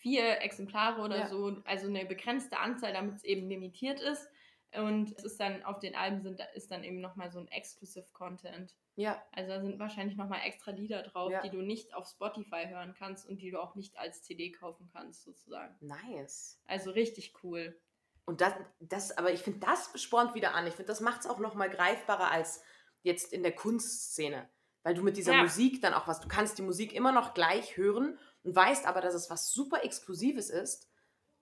vier 0.01 0.41
Exemplare 0.41 1.01
oder 1.01 1.17
Ja. 1.19 1.27
so, 1.27 1.57
also 1.65 1.87
eine 1.87 2.05
begrenzte 2.05 2.57
Anzahl, 2.59 2.93
damit 2.93 3.15
es 3.15 3.23
eben 3.23 3.47
limitiert 3.47 3.99
ist. 3.99 4.27
Und 4.75 5.11
es 5.17 5.23
ist 5.23 5.39
dann 5.39 5.63
auf 5.63 5.79
den 5.79 5.95
Alben 5.95 6.21
sind, 6.21 6.39
ist 6.53 6.69
dann 6.71 6.83
eben 6.83 7.01
nochmal 7.01 7.31
so 7.31 7.39
ein 7.39 7.47
Exclusive 7.47 8.05
Content. 8.13 8.75
Ja. 8.95 9.19
Also 9.31 9.49
da 9.51 9.61
sind 9.61 9.79
wahrscheinlich 9.79 10.15
nochmal 10.15 10.41
extra 10.45 10.71
Lieder 10.71 11.01
drauf, 11.01 11.31
Ja. 11.31 11.41
die 11.41 11.49
du 11.49 11.61
nicht 11.61 11.95
auf 11.95 12.07
Spotify 12.07 12.67
hören 12.67 12.93
kannst 12.97 13.27
und 13.27 13.41
die 13.41 13.49
du 13.49 13.59
auch 13.61 13.73
nicht 13.75 13.97
als 13.97 14.21
CD 14.21 14.51
kaufen 14.51 14.87
kannst, 14.93 15.23
sozusagen. 15.23 15.75
Nice. 15.79 16.61
Also 16.67 16.91
richtig 16.91 17.33
cool. 17.43 17.79
Und 18.25 18.41
das, 18.41 18.53
das 18.79 19.17
aber 19.17 19.31
ich 19.33 19.41
finde, 19.41 19.59
das 19.59 19.91
spornt 19.99 20.35
wieder 20.35 20.53
an. 20.53 20.67
Ich 20.67 20.75
finde, 20.75 20.89
das 20.89 21.01
macht 21.01 21.21
es 21.21 21.27
auch 21.27 21.39
noch 21.39 21.55
mal 21.55 21.69
greifbarer 21.69 22.29
als 22.29 22.61
jetzt 23.01 23.33
in 23.33 23.41
der 23.41 23.53
Kunstszene. 23.55 24.47
Weil 24.83 24.93
du 24.93 25.01
mit 25.01 25.17
dieser 25.17 25.33
Ja. 25.33 25.41
Musik 25.41 25.81
dann 25.81 25.93
auch 25.95 26.07
was, 26.07 26.19
du 26.21 26.27
kannst 26.27 26.59
die 26.59 26.61
Musik 26.61 26.93
immer 26.93 27.11
noch 27.11 27.33
gleich 27.33 27.75
hören 27.75 28.19
und 28.43 28.55
weißt 28.55 28.85
aber, 28.85 29.01
dass 29.01 29.13
es 29.13 29.29
was 29.29 29.51
super 29.51 29.83
Exklusives 29.83 30.49
ist. 30.49 30.89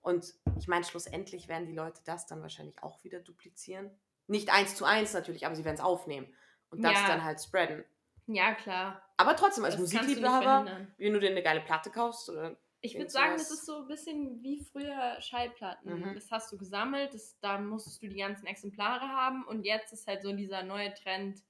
Und 0.01 0.33
ich 0.57 0.67
meine, 0.67 0.86
schlussendlich 0.86 1.47
werden 1.47 1.65
die 1.67 1.73
Leute 1.73 2.01
das 2.05 2.25
dann 2.27 2.41
wahrscheinlich 2.41 2.81
auch 2.81 3.03
wieder 3.03 3.19
duplizieren. 3.19 3.91
Nicht 4.27 4.51
eins 4.53 4.75
zu 4.75 4.86
eins 4.86 5.13
natürlich, 5.13 5.45
aber 5.45 5.55
sie 5.55 5.65
werden 5.65 5.75
es 5.75 5.81
aufnehmen 5.81 6.33
und 6.69 6.81
das 6.83 6.93
Ja. 6.93 7.07
dann 7.07 7.23
halt 7.23 7.41
spreaden. 7.41 7.83
Ja, 8.27 8.53
klar. 8.55 9.01
Aber 9.17 9.36
trotzdem, 9.36 9.63
als 9.65 9.77
Musikliebhaber, 9.77 10.88
wenn 10.97 11.13
du 11.13 11.19
dir 11.19 11.29
eine 11.29 11.43
geile 11.43 11.62
Platte 11.62 11.89
kaufst 11.89 12.29
oder 12.29 12.57
Ich 12.81 12.95
würde 12.95 13.10
sagen, 13.10 13.33
das 13.38 13.49
ist 13.51 13.65
so 13.65 13.77
ein 13.81 13.88
bisschen 13.88 14.41
wie 14.43 14.63
früher 14.63 15.19
Schallplatten. 15.21 15.99
Mhm. 15.99 16.13
Das 16.13 16.29
hast 16.31 16.51
du 16.51 16.57
gesammelt, 16.57 17.13
das, 17.13 17.38
da 17.39 17.57
musstest 17.57 18.01
du 18.03 18.07
die 18.07 18.17
ganzen 18.17 18.45
Exemplare 18.45 19.07
haben 19.07 19.45
und 19.45 19.63
jetzt 19.65 19.93
ist 19.93 20.07
halt 20.07 20.21
so 20.21 20.31
dieser 20.33 20.63
neue 20.63 20.93
Trend, 20.93 21.41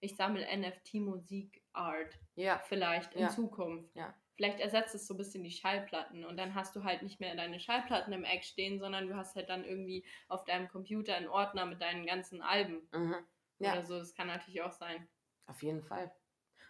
ich 0.00 0.14
sammle 0.16 0.46
NFT-Musik-Art 1.16 2.18
ja, 2.34 2.60
vielleicht 2.66 3.14
in 3.14 3.22
Ja. 3.22 3.28
Zukunft. 3.30 3.94
Ja. 3.96 4.14
Vielleicht 4.36 4.60
ersetzt 4.60 4.94
es 4.94 5.06
so 5.06 5.14
ein 5.14 5.16
bisschen 5.16 5.42
die 5.42 5.50
Schallplatten 5.50 6.24
und 6.24 6.36
dann 6.36 6.54
hast 6.54 6.76
du 6.76 6.84
halt 6.84 7.02
nicht 7.02 7.20
mehr 7.20 7.34
deine 7.34 7.58
Schallplatten 7.58 8.12
im 8.12 8.24
Eck 8.24 8.44
stehen, 8.44 8.78
sondern 8.78 9.08
du 9.08 9.16
hast 9.16 9.34
halt 9.34 9.48
dann 9.48 9.64
irgendwie 9.64 10.04
auf 10.28 10.44
deinem 10.44 10.68
Computer 10.68 11.14
einen 11.14 11.28
Ordner 11.28 11.64
mit 11.64 11.80
deinen 11.80 12.04
ganzen 12.06 12.42
Alben 12.42 12.86
mhm. 12.92 13.16
ja. 13.58 13.72
oder 13.72 13.84
so. 13.86 13.98
Das 13.98 14.14
kann 14.14 14.26
natürlich 14.26 14.60
auch 14.60 14.72
sein. 14.72 15.08
Auf 15.46 15.62
jeden 15.62 15.82
Fall. 15.82 16.12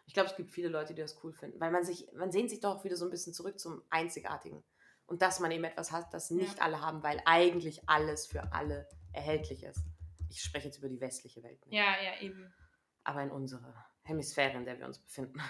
Ich 0.06 0.14
glaube, 0.14 0.28
es 0.30 0.36
gibt 0.36 0.52
viele 0.52 0.68
Leute, 0.68 0.94
die 0.94 1.02
das 1.02 1.22
cool 1.24 1.32
finden, 1.32 1.58
weil 1.60 1.72
man 1.72 1.84
sich, 1.84 2.06
man 2.14 2.30
sehnt 2.30 2.50
sich 2.50 2.60
doch 2.60 2.84
wieder 2.84 2.96
so 2.96 3.04
ein 3.06 3.10
bisschen 3.10 3.34
zurück 3.34 3.58
zum 3.58 3.82
Einzigartigen. 3.90 4.62
Und 5.06 5.22
dass 5.22 5.40
man 5.40 5.50
eben 5.50 5.64
etwas 5.64 5.90
hat, 5.90 6.14
das 6.14 6.30
nicht 6.30 6.58
Ja. 6.58 6.64
alle 6.64 6.80
haben, 6.80 7.02
weil 7.02 7.20
eigentlich 7.24 7.88
alles 7.88 8.26
für 8.26 8.52
alle 8.52 8.88
erhältlich 9.12 9.64
ist. 9.64 9.80
Ich 10.30 10.40
spreche 10.42 10.66
jetzt 10.66 10.78
über 10.78 10.88
die 10.88 11.00
westliche 11.00 11.42
Welt 11.42 11.64
nicht, 11.66 11.74
Ja, 11.74 12.00
ja, 12.02 12.20
eben. 12.20 12.52
aber 13.02 13.22
in 13.22 13.30
unserer 13.30 13.74
Hemisphäre, 14.02 14.56
in 14.56 14.64
der 14.64 14.78
wir 14.78 14.86
uns 14.86 15.00
befinden. 15.00 15.40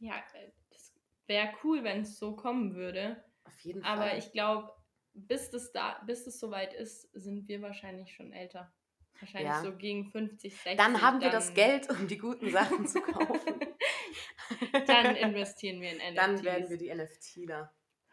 Ja, 0.00 0.14
äh, 0.34 0.50
das 0.70 0.92
wäre 1.26 1.52
cool, 1.64 1.84
wenn 1.84 2.02
es 2.02 2.18
so 2.18 2.34
kommen 2.34 2.74
würde. 2.74 3.22
Auf 3.44 3.58
jeden 3.60 3.84
Aber 3.84 4.02
Fall. 4.08 4.18
ich 4.18 4.32
glaube, 4.32 4.72
bis 5.14 5.50
das 5.50 5.72
da, 5.72 6.00
bis 6.06 6.24
das 6.24 6.38
soweit 6.40 6.72
ist, 6.74 7.02
sind 7.12 7.46
wir 7.48 7.62
wahrscheinlich 7.62 8.12
schon 8.14 8.32
älter. 8.32 8.72
Wahrscheinlich 9.20 9.50
Ja. 9.50 9.62
so 9.62 9.76
gegen 9.76 10.06
50, 10.10 10.54
60. 10.54 10.76
dann 10.78 11.02
haben 11.02 11.20
wir 11.20 11.30
das 11.30 11.52
Geld, 11.52 11.90
um 11.90 12.08
die 12.08 12.16
guten 12.18 12.50
Sachen 12.50 12.86
zu 12.86 13.00
kaufen. 13.02 13.60
dann 14.86 15.16
investieren 15.16 15.80
wir 15.80 15.90
in 15.92 15.98
NFTs. 15.98 16.14
Dann 16.16 16.44
werden 16.44 16.70
wir 16.70 16.76
die 16.78 16.94
NFTler. 16.94 17.72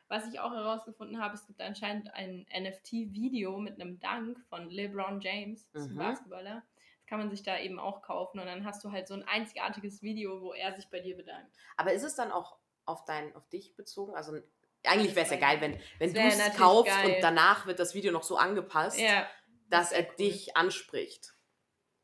Was 0.10 0.28
ich 0.32 0.40
auch 0.40 0.52
herausgefunden 0.52 1.20
habe, 1.22 1.34
es 1.36 1.46
gibt 1.46 1.60
anscheinend 1.62 2.14
ein 2.14 2.46
NFT-Video 2.58 3.58
mit 3.60 3.80
einem 3.80 4.00
Dank 4.00 4.40
von 4.50 4.70
LeBron 4.70 5.20
James, 5.22 5.68
Mhm. 5.74 5.96
Basketballer. 5.98 6.64
Das 7.08 7.12
kann 7.12 7.20
man 7.20 7.30
sich 7.30 7.42
da 7.42 7.58
eben 7.58 7.80
auch 7.80 8.02
kaufen 8.02 8.38
und 8.38 8.48
dann 8.48 8.66
hast 8.66 8.84
du 8.84 8.92
halt 8.92 9.08
so 9.08 9.14
ein 9.14 9.24
einzigartiges 9.24 10.02
Video, 10.02 10.42
wo 10.42 10.52
er 10.52 10.76
sich 10.76 10.90
bei 10.90 11.00
dir 11.00 11.16
bedankt. 11.16 11.56
Aber 11.78 11.94
ist 11.94 12.04
es 12.04 12.16
dann 12.18 12.34
auch 12.34 12.58
auf, 12.84 13.06
dein, 13.06 13.34
auf 13.34 13.48
dich 13.48 13.78
bezogen? 13.78 14.14
Also 14.14 14.34
eigentlich 14.84 15.16
wäre 15.16 15.26
es 15.26 15.32
ja 15.32 15.38
Das 15.38 15.50
geil, 15.50 15.62
wenn, 15.62 15.80
wenn 16.00 16.14
das 16.14 16.38
du 16.38 16.44
es 16.44 16.58
kaufst 16.58 16.92
geil. 16.94 17.16
und 17.16 17.22
danach 17.24 17.66
wird 17.66 17.80
das 17.80 17.94
Video 17.94 18.12
noch 18.12 18.24
so 18.24 18.36
angepasst, 18.36 19.00
Ja, 19.00 19.26
dass 19.70 19.92
wär 19.92 20.00
er 20.00 20.10
cool. 20.10 20.16
dich 20.18 20.58
anspricht. 20.58 21.34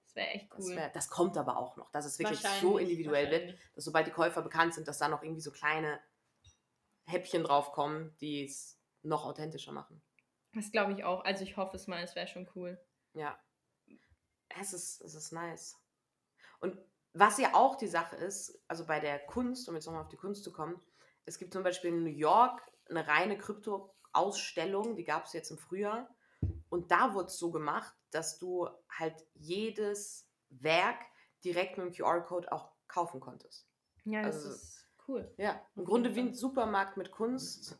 das 0.05 0.15
wäre 0.15 0.27
echt 0.29 0.49
Das, 0.53 0.59
cool. 0.69 0.75
wär, 0.77 0.89
das 0.91 1.09
kommt 1.09 1.37
aber 1.37 1.57
auch 1.57 1.75
noch, 1.75 1.91
dass 1.91 2.05
es 2.05 2.17
wirklich 2.17 2.39
so 2.61 2.77
individuell 2.77 3.29
wird, 3.29 3.59
dass 3.75 3.83
sobald 3.83 4.07
die 4.07 4.11
Käufer 4.11 4.41
bekannt 4.41 4.73
sind, 4.73 4.87
dass 4.87 4.99
da 4.99 5.09
noch 5.09 5.21
irgendwie 5.21 5.41
so 5.41 5.51
kleine 5.51 5.99
Häppchen 7.07 7.43
draufkommen, 7.43 8.15
die 8.21 8.45
es 8.45 8.79
noch 9.01 9.25
authentischer 9.25 9.73
machen. 9.73 10.01
Das 10.53 10.71
glaube 10.71 10.93
ich 10.93 11.03
auch. 11.03 11.25
Also 11.25 11.43
ich 11.43 11.57
hoffe 11.57 11.75
es 11.75 11.87
mal, 11.87 12.01
es 12.01 12.15
wäre 12.15 12.27
schon 12.29 12.49
cool. 12.55 12.79
Ja. 13.13 13.37
Es 14.59 14.73
ist, 14.73 15.01
es 15.01 15.15
ist 15.15 15.31
nice. 15.31 15.77
Und 16.59 16.77
was 17.13 17.37
ja 17.37 17.53
auch 17.53 17.75
die 17.75 17.87
Sache 17.87 18.15
ist, 18.15 18.59
also 18.67 18.85
bei 18.85 18.99
der 18.99 19.19
Kunst, 19.25 19.67
um 19.69 19.75
jetzt 19.75 19.85
nochmal 19.85 20.03
auf 20.03 20.09
die 20.09 20.17
Kunst 20.17 20.43
zu 20.43 20.51
kommen, 20.51 20.81
es 21.25 21.37
gibt 21.37 21.53
zum 21.53 21.63
Beispiel 21.63 21.91
in 21.91 22.03
New 22.03 22.09
York 22.09 22.61
eine 22.89 23.07
reine 23.07 23.37
Krypto-Ausstellung, 23.37 24.95
die 24.95 25.03
gab 25.03 25.25
es 25.25 25.33
jetzt 25.33 25.51
im 25.51 25.57
Frühjahr. 25.57 26.09
Und 26.69 26.91
da 26.91 27.13
wurde 27.13 27.27
es 27.27 27.37
so 27.37 27.51
gemacht, 27.51 27.95
dass 28.11 28.37
du 28.39 28.67
halt 28.89 29.25
jedes 29.33 30.27
Werk 30.49 30.99
direkt 31.43 31.77
mit 31.77 31.87
dem 31.87 31.93
QR-Code 31.93 32.51
auch 32.51 32.71
kaufen 32.87 33.19
konntest. 33.19 33.67
Ja, 34.05 34.21
das 34.23 34.35
Also- 34.37 34.49
ist 34.49 34.89
cool. 35.07 35.33
Ja, 35.37 35.65
im 35.75 35.85
Grunde 35.85 36.15
wie 36.15 36.19
ein. 36.21 36.33
Supermarkt 36.33 36.97
mit 36.97 37.11
Kunst. 37.11 37.77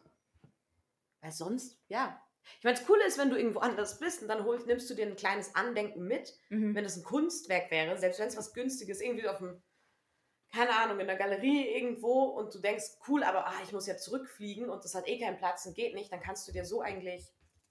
Weil 1.22 1.32
sonst, 1.32 1.80
ja. 1.88 2.23
Ich 2.58 2.64
meine, 2.64 2.78
das 2.78 2.86
Coole 2.86 3.06
ist, 3.06 3.18
wenn 3.18 3.30
du 3.30 3.38
irgendwo 3.38 3.60
anders 3.60 4.00
bist 4.00 4.22
und 4.22 4.28
dann 4.28 4.44
holst, 4.44 4.68
nimmst 4.68 4.90
du 4.90 4.94
dir 4.94 5.06
ein 5.06 5.16
kleines 5.16 5.56
Andenken 5.56 6.04
mit. 6.04 6.34
Mhm. 6.50 6.76
Wenn 6.76 6.86
es 6.86 6.98
ein 6.98 7.04
Kunstwerk 7.04 7.72
wäre, 7.72 7.98
selbst 7.98 8.20
wenn 8.20 8.28
es 8.28 8.38
was 8.38 8.54
Günstiges, 8.54 9.02
irgendwie 9.02 9.28
auf 9.28 9.38
dem, 9.38 9.62
keine 10.54 10.76
Ahnung, 10.76 11.00
in 11.00 11.08
der 11.08 11.16
Galerie 11.16 11.68
irgendwo 11.68 12.24
und 12.24 12.54
du 12.54 12.60
denkst, 12.60 12.98
cool, 13.08 13.24
aber 13.24 13.48
ah, 13.48 13.62
ich 13.64 13.72
muss 13.72 13.88
ja 13.88 13.98
zurückfliegen 13.98 14.70
und 14.70 14.84
das 14.84 14.96
hat 14.96 15.08
eh 15.08 15.20
keinen 15.20 15.38
Platz 15.38 15.66
und 15.66 15.76
geht 15.76 15.96
nicht, 15.96 16.12
dann 16.12 16.22
kannst 16.22 16.48
du 16.48 16.52
dir 16.52 16.66
so 16.66 16.82
eigentlich 16.82 17.26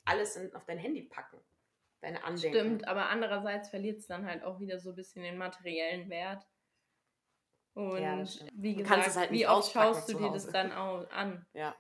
alles 0.05 0.37
in, 0.37 0.55
auf 0.55 0.65
dein 0.65 0.79
Handy 0.79 1.03
packen. 1.03 1.39
Deine 2.01 2.25
Andenken. 2.25 2.59
Stimmt, 2.59 2.89
aber 2.89 3.11
andererseits 3.11 3.69
verliert 3.71 4.01
es 4.01 4.09
dann 4.09 4.27
halt 4.27 4.43
auch 4.43 4.59
wieder 4.59 4.81
so 4.81 4.91
ein 4.91 4.97
bisschen 4.97 5.23
den 5.23 5.39
materiellen 5.39 6.11
Wert. 6.11 6.45
Und 7.75 8.01
Ja, 8.01 8.25
wie 8.55 8.75
gesagt, 8.75 9.07
es 9.07 9.17
halt 9.17 9.31
wie 9.31 9.47
oft 9.47 9.73
schaust 9.73 10.09
du 10.09 10.19
dir 10.19 10.31
das 10.31 10.49
dann 10.49 10.73
auch 10.73 11.09
an? 11.11 11.47
Ja. 11.55 11.75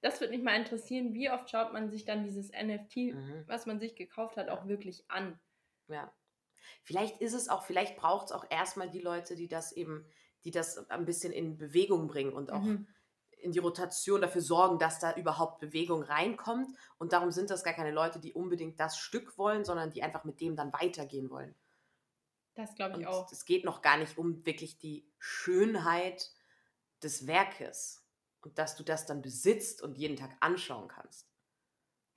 Das 0.00 0.20
würde 0.20 0.32
mich 0.34 0.42
mal 0.44 0.56
interessieren, 0.56 1.12
wie 1.14 1.30
oft 1.30 1.50
schaut 1.50 1.72
man 1.72 1.90
sich 1.90 2.04
dann 2.04 2.24
dieses 2.24 2.50
NFT, 2.52 3.14
Mhm. 3.14 3.44
was 3.46 3.66
man 3.66 3.80
sich 3.80 3.96
gekauft 3.96 4.36
hat, 4.36 4.48
auch 4.48 4.66
wirklich 4.68 5.04
an? 5.10 5.38
Ja. 5.88 6.12
Vielleicht 6.82 7.20
ist 7.20 7.32
es 7.34 7.48
auch, 7.48 7.64
vielleicht 7.64 7.96
braucht 7.96 8.26
es 8.26 8.32
auch 8.32 8.44
erstmal 8.50 8.88
die 8.90 9.00
Leute, 9.00 9.34
die 9.34 9.48
das 9.48 9.72
eben, 9.72 10.06
die 10.44 10.50
das 10.50 10.88
ein 10.90 11.04
bisschen 11.04 11.32
in 11.32 11.56
Bewegung 11.56 12.06
bringen 12.06 12.32
und 12.32 12.52
auch 12.52 12.62
Mhm. 12.62 12.86
in 13.40 13.52
die 13.52 13.58
Rotation 13.58 14.20
dafür 14.20 14.40
sorgen, 14.42 14.78
dass 14.78 14.98
da 14.98 15.14
überhaupt 15.14 15.60
Bewegung 15.60 16.02
reinkommt. 16.02 16.68
Und 16.98 17.12
darum 17.12 17.30
sind 17.30 17.50
das 17.50 17.64
gar 17.64 17.74
keine 17.74 17.92
Leute, 17.92 18.20
die 18.20 18.32
unbedingt 18.32 18.78
das 18.80 18.98
Stück 18.98 19.38
wollen, 19.38 19.64
sondern 19.64 19.90
die 19.90 20.02
einfach 20.02 20.24
mit 20.24 20.40
dem 20.40 20.56
dann 20.56 20.72
weitergehen 20.72 21.30
wollen. 21.30 21.54
Das 22.54 22.74
glaube 22.74 23.00
ich 23.00 23.06
Und 23.06 23.12
auch. 23.14 23.30
es 23.32 23.44
geht 23.44 23.64
noch 23.64 23.80
gar 23.82 23.96
nicht 23.96 24.18
um 24.18 24.44
wirklich 24.44 24.78
die 24.78 25.08
Schönheit 25.18 26.32
des 27.02 27.26
Werkes 27.28 28.04
und 28.42 28.58
dass 28.58 28.76
du 28.76 28.82
das 28.84 29.06
dann 29.06 29.22
besitzt 29.22 29.82
und 29.82 29.96
jeden 29.98 30.16
Tag 30.16 30.36
anschauen 30.40 30.88
kannst. 30.88 31.28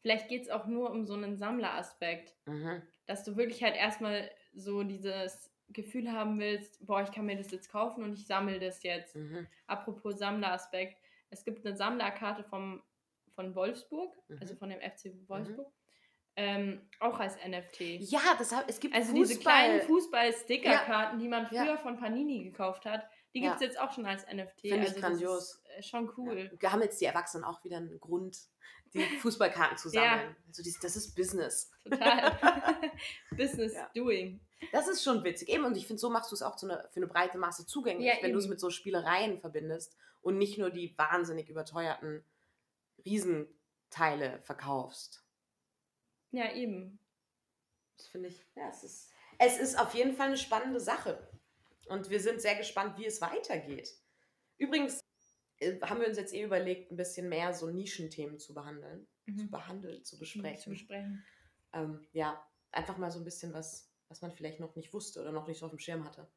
Vielleicht 0.02 0.30
geht 0.30 0.44
es 0.44 0.50
auch 0.50 0.66
nur 0.66 0.90
um 0.92 1.06
so 1.06 1.14
einen 1.14 1.38
Sammleraspekt, 1.38 2.36
Mhm. 2.48 2.82
dass 3.06 3.24
du 3.24 3.38
wirklich 3.38 3.64
halt 3.64 3.76
erstmal 3.76 4.30
so 4.54 4.84
dieses 4.84 5.52
Gefühl 5.70 6.12
haben 6.12 6.40
willst, 6.40 6.86
boah, 6.86 7.02
ich 7.04 7.12
kann 7.12 7.26
mir 7.26 7.38
das 7.38 7.52
jetzt 7.52 7.70
kaufen 7.70 8.04
und 8.04 8.14
ich 8.14 8.26
sammle 8.28 8.60
das 8.60 8.84
jetzt. 8.84 9.16
Mhm. 9.16 9.48
Apropos 9.68 10.18
Sammleraspekt, 10.18 10.98
es 11.30 11.44
gibt 11.46 11.66
eine 11.66 11.76
Sammlerkarte 11.76 12.44
vom, 12.44 12.82
von 13.30 13.56
Wolfsburg, 13.56 14.16
Mhm. 14.28 14.38
also 14.42 14.56
von 14.56 14.70
dem 14.70 14.80
FC 14.82 15.14
Wolfsburg, 15.30 15.72
ähm, 16.36 16.90
auch 17.00 17.20
als 17.20 17.38
NFT. 17.38 17.98
Ja, 18.02 18.20
das 18.38 18.52
es 18.68 18.80
gibt 18.80 18.96
Also 18.96 19.12
Fußball. 19.12 19.26
diese 19.28 19.40
kleinen 19.40 19.82
Fußball-Sticker-Karten, 19.82 21.20
die 21.20 21.28
man 21.28 21.48
Ja. 21.52 21.64
früher 21.64 21.78
von 21.78 21.98
Panini 21.98 22.44
gekauft 22.44 22.86
hat, 22.86 23.08
die 23.34 23.42
Ja. 23.42 23.50
gibt 23.52 23.62
es 23.62 23.68
jetzt 23.68 23.80
auch 23.80 23.92
schon 23.94 24.06
als 24.06 24.26
NFT. 24.26 24.62
Find 24.62 24.84
ich 24.84 24.90
also 24.90 25.00
grandios. 25.00 25.62
Das 25.64 25.72
ist 25.72 25.78
äh, 25.78 25.90
schon 25.90 26.12
cool. 26.18 26.38
Ja. 26.52 26.62
Wir 26.62 26.72
haben 26.72 26.82
jetzt 26.82 27.00
die 27.02 27.06
Erwachsenen 27.06 27.44
auch 27.44 27.64
wieder 27.64 27.78
einen 27.78 28.00
Grund, 28.00 28.38
die 28.94 29.00
Fußballkarten 29.22 29.78
zu 29.78 29.90
Ja. 29.90 30.18
sammeln. 30.18 30.36
Also 30.48 30.64
das 30.82 30.96
ist 30.96 31.16
Business. 31.16 31.72
Total. 31.84 32.38
Business 33.38 33.74
Ja. 33.74 33.90
doing. 33.96 34.40
Das 34.72 34.88
ist 34.88 35.04
schon 35.04 35.24
witzig. 35.24 35.50
Eben, 35.50 35.66
und 35.66 35.76
ich 35.76 35.88
finde, 35.88 36.00
so 36.00 36.10
machst 36.10 36.30
du 36.32 36.36
es 36.36 36.42
auch 36.44 36.56
zu 36.56 36.68
einer, 36.70 36.88
für 36.90 36.98
eine 36.98 37.08
breite 37.08 37.38
Masse 37.38 37.66
zugänglich, 37.66 38.08
Ja, 38.08 38.22
wenn 38.22 38.32
du 38.34 38.38
es 38.38 38.48
mit 38.48 38.60
so 38.60 38.70
Spielereien 38.70 39.40
verbindest 39.40 39.96
und 40.22 40.38
nicht 40.38 40.58
nur 40.60 40.70
die 40.70 40.96
wahnsinnig 40.98 41.50
überteuerten 41.50 42.24
Riesenteile 43.06 44.40
verkaufst. 44.44 45.24
Ja, 46.32 46.52
eben. 46.54 47.00
Das 47.98 48.08
finde 48.08 48.30
ich, 48.30 48.46
ja, 48.56 48.70
es 48.70 48.84
ist, 48.84 49.10
es 49.40 49.58
ist 49.58 49.80
auf 49.80 49.94
jeden 49.96 50.14
Fall 50.16 50.28
eine 50.28 50.38
spannende 50.38 50.80
Sache. 50.80 51.28
Und 51.88 52.10
wir 52.10 52.20
sind 52.20 52.42
sehr 52.42 52.56
gespannt, 52.56 52.98
wie 52.98 53.06
es 53.06 53.22
weitergeht. 53.22 53.90
Übrigens 54.58 55.02
äh, 55.60 55.80
haben 55.82 56.00
wir 56.02 56.08
uns 56.08 56.18
jetzt 56.18 56.34
eh 56.34 56.44
überlegt, 56.44 56.92
ein 56.92 56.98
bisschen 56.98 57.28
mehr 57.30 57.54
so 57.54 57.70
Nischenthemen 57.70 58.40
zu 58.40 58.54
behandeln, 58.54 59.08
zu 59.26 59.32
Mhm. 59.46 59.52
behandeln, 59.52 60.04
zu 60.04 60.16
Zu 60.16 60.20
besprechen. 60.20 60.72
besprechen. 60.74 61.26
Ähm, 61.74 62.08
ja, 62.12 62.46
einfach 62.72 62.98
mal 62.98 63.12
so 63.12 63.20
ein 63.20 63.26
bisschen 63.26 63.54
was, 63.54 63.92
was 64.08 64.22
man 64.22 64.32
vielleicht 64.32 64.60
noch 64.60 64.76
nicht 64.76 64.94
wusste 64.94 65.22
oder 65.22 65.32
noch 65.32 65.48
nicht 65.48 65.60
so 65.60 65.66
auf 65.66 65.72
dem 65.72 65.80
Schirm 65.80 66.04
hatte. 66.06 66.28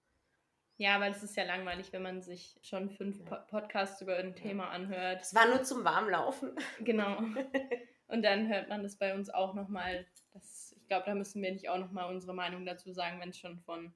Ja, 0.76 0.98
weil 1.00 1.12
es 1.12 1.22
ist 1.22 1.36
ja 1.36 1.44
langweilig, 1.44 1.92
wenn 1.92 2.02
man 2.02 2.20
sich 2.20 2.58
schon 2.62 2.90
fünf 2.90 3.20
Ja. 3.20 3.24
Po- 3.26 3.46
Podcasts 3.60 4.00
über 4.00 4.16
ein 4.16 4.34
Thema 4.34 4.70
anhört. 4.70 5.20
Das 5.20 5.34
war 5.34 5.46
nur 5.48 5.62
zum 5.62 5.84
Warmlaufen. 5.84 6.56
Genau. 6.80 7.18
Und 8.08 8.22
dann 8.22 8.48
hört 8.48 8.68
man 8.68 8.82
das 8.82 8.96
bei 8.96 9.14
uns 9.14 9.30
auch 9.30 9.54
nochmal. 9.54 10.06
Ich 10.34 10.88
glaube, 10.88 11.06
da 11.06 11.14
müssen 11.14 11.42
wir 11.42 11.52
nicht 11.52 11.68
auch 11.68 11.78
nochmal 11.78 12.12
unsere 12.12 12.34
Meinung 12.34 12.66
dazu 12.66 12.92
sagen, 12.92 13.20
wenn 13.20 13.30
es 13.30 13.38
schon 13.38 13.60
von 13.60 13.94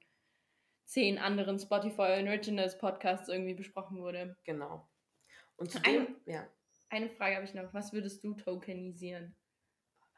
zehn 0.88 1.18
anderen 1.18 1.59
Spotify 1.59 2.22
Originals 2.27 2.79
Podcasts 2.79 3.29
irgendwie 3.29 3.55
besprochen 3.55 3.98
wurde. 3.98 4.37
Genau. 4.44 4.88
Und 5.57 5.74
Ein- 5.77 5.83
zudem, 5.85 6.16
ja, 6.27 6.48
Eine 6.88 7.11
Frage 7.11 7.37
habe 7.37 7.44
ich 7.44 7.53
noch. 7.55 7.74
Was 7.74 7.92
würdest 7.92 8.24
du 8.24 8.35
tokenisieren? 8.35 9.37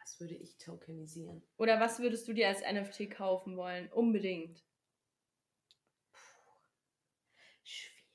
was 0.00 0.18
würde 0.18 0.35
ich 0.35 0.56
tokenisieren? 0.56 1.46
Oder 1.59 1.78
was 1.78 1.98
würdest 1.98 2.26
du 2.26 2.33
dir 2.33 2.48
als 2.48 2.62
NFT 2.62 3.06
kaufen 3.11 3.56
wollen? 3.56 3.92
Unbedingt. 3.92 4.64
Schwierig. 7.62 8.06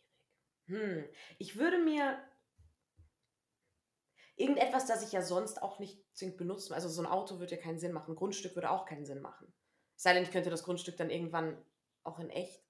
Hm, 0.68 1.10
ich 1.38 1.58
würde 1.58 1.78
mir 1.78 2.20
irgendetwas, 4.36 4.88
das 4.88 5.06
ich 5.06 5.12
ja 5.12 5.22
sonst 5.22 5.62
auch 5.62 5.80
nicht 5.80 6.04
zwingend 6.14 6.38
benutzen, 6.38 6.74
also 6.74 6.90
so 6.90 7.02
ein 7.02 7.08
Auto 7.08 7.40
würde 7.40 7.56
ja 7.56 7.62
keinen 7.62 7.80
Sinn 7.80 7.94
machen, 7.94 8.14
ein 8.14 8.18
Grundstück 8.18 8.56
würde 8.56 8.72
auch 8.72 8.86
keinen 8.86 9.06
Sinn 9.06 9.22
machen. 9.22 9.54
Es 9.96 10.04
sei 10.04 10.14
denn, 10.14 10.24
ich 10.24 10.32
könnte 10.32 10.50
das 10.50 10.64
Grundstück 10.64 10.98
dann 10.98 11.10
irgendwann 11.10 11.64
auch 12.06 12.20
in 12.20 12.30
echt. 12.30 12.62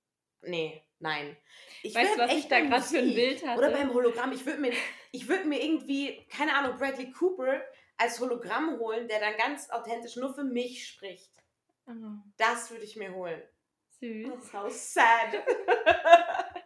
Nee, 0.41 0.83
nein. 0.99 1.35
Ich 1.83 1.95
Weißt 1.95 2.15
du, 2.15 2.19
was 2.19 2.33
ich 2.33 2.47
da 2.47 2.59
gerade 2.59 2.83
für 2.83 2.99
ein 2.99 3.13
Bild 3.13 3.45
hatte? 3.45 3.57
Oder 3.57 3.71
beim 3.71 3.93
Hologramm. 3.93 4.31
Ich 4.31 4.45
würde 4.45 4.59
mir, 4.61 4.73
ich 5.11 5.27
würd 5.27 5.45
mir 5.45 5.63
irgendwie, 5.63 6.25
keine 6.29 6.53
Ahnung, 6.55 6.77
Bradley 6.77 7.11
Cooper 7.11 7.61
als 7.97 8.19
Hologramm 8.19 8.77
holen, 8.79 9.07
der 9.07 9.19
dann 9.19 9.37
ganz 9.37 9.69
authentisch 9.69 10.15
nur 10.17 10.33
für 10.33 10.43
mich 10.43 10.87
spricht. 10.87 11.31
Oh, 11.87 11.91
Das 12.37 12.69
würde 12.71 12.83
ich 12.83 12.95
mir 12.95 13.13
holen. 13.13 13.41
süß. 13.99 14.53
How 14.53 14.71
sad. 14.71 15.43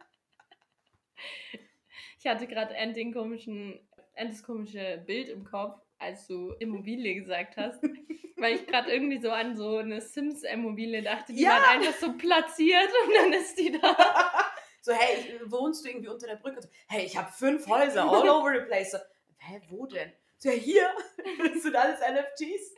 Ich 2.21 2.27
hatte 2.27 2.47
gerade 2.47 2.73
end 2.75 2.97
den 2.97 3.13
komischen, 3.13 3.79
end 4.13 4.34
das 4.34 4.43
komische 4.43 5.01
Bild 5.05 5.29
im 5.29 5.45
Kopf, 5.45 5.79
als 6.00 6.28
du 6.28 6.54
Immobilie 6.60 7.14
gesagt 7.16 7.58
hast. 7.58 7.82
weil 8.38 8.56
ich 8.56 8.66
gerade 8.66 8.92
irgendwie 8.92 9.20
so 9.22 9.32
an 9.32 9.56
so 9.56 9.78
eine 9.78 10.00
Sims-Immobilie 10.02 11.02
dachte, 11.02 11.34
die 11.34 11.42
Ja. 11.42 11.60
man 11.60 11.64
einfach 11.82 11.94
so 12.00 12.14
platziert 12.18 12.90
und 13.06 13.14
dann 13.16 13.34
ist 13.34 13.56
die 13.60 13.72
da. 13.80 13.96
so, 14.82 14.94
hey, 14.94 15.18
ich, 15.20 15.52
wohnst 15.52 15.84
du 15.84 15.90
irgendwie 15.90 16.08
unter 16.10 16.26
der 16.28 16.38
Brücke? 16.38 16.62
So, 16.62 16.70
hey, 16.88 17.06
ich 17.06 17.18
habe 17.18 17.32
fünf 17.32 17.68
Häuser 17.68 18.04
all 18.10 18.30
over 18.30 18.54
the 18.58 18.66
place. 18.66 18.92
So, 18.92 18.98
hä, 19.40 19.62
wo 19.70 19.86
denn? 19.86 20.12
So, 20.38 20.50
ja, 20.50 20.56
hier. 20.56 20.90
Das 21.54 21.64
sind 21.64 21.76
alles 21.76 22.00
NFTs. 22.00 22.76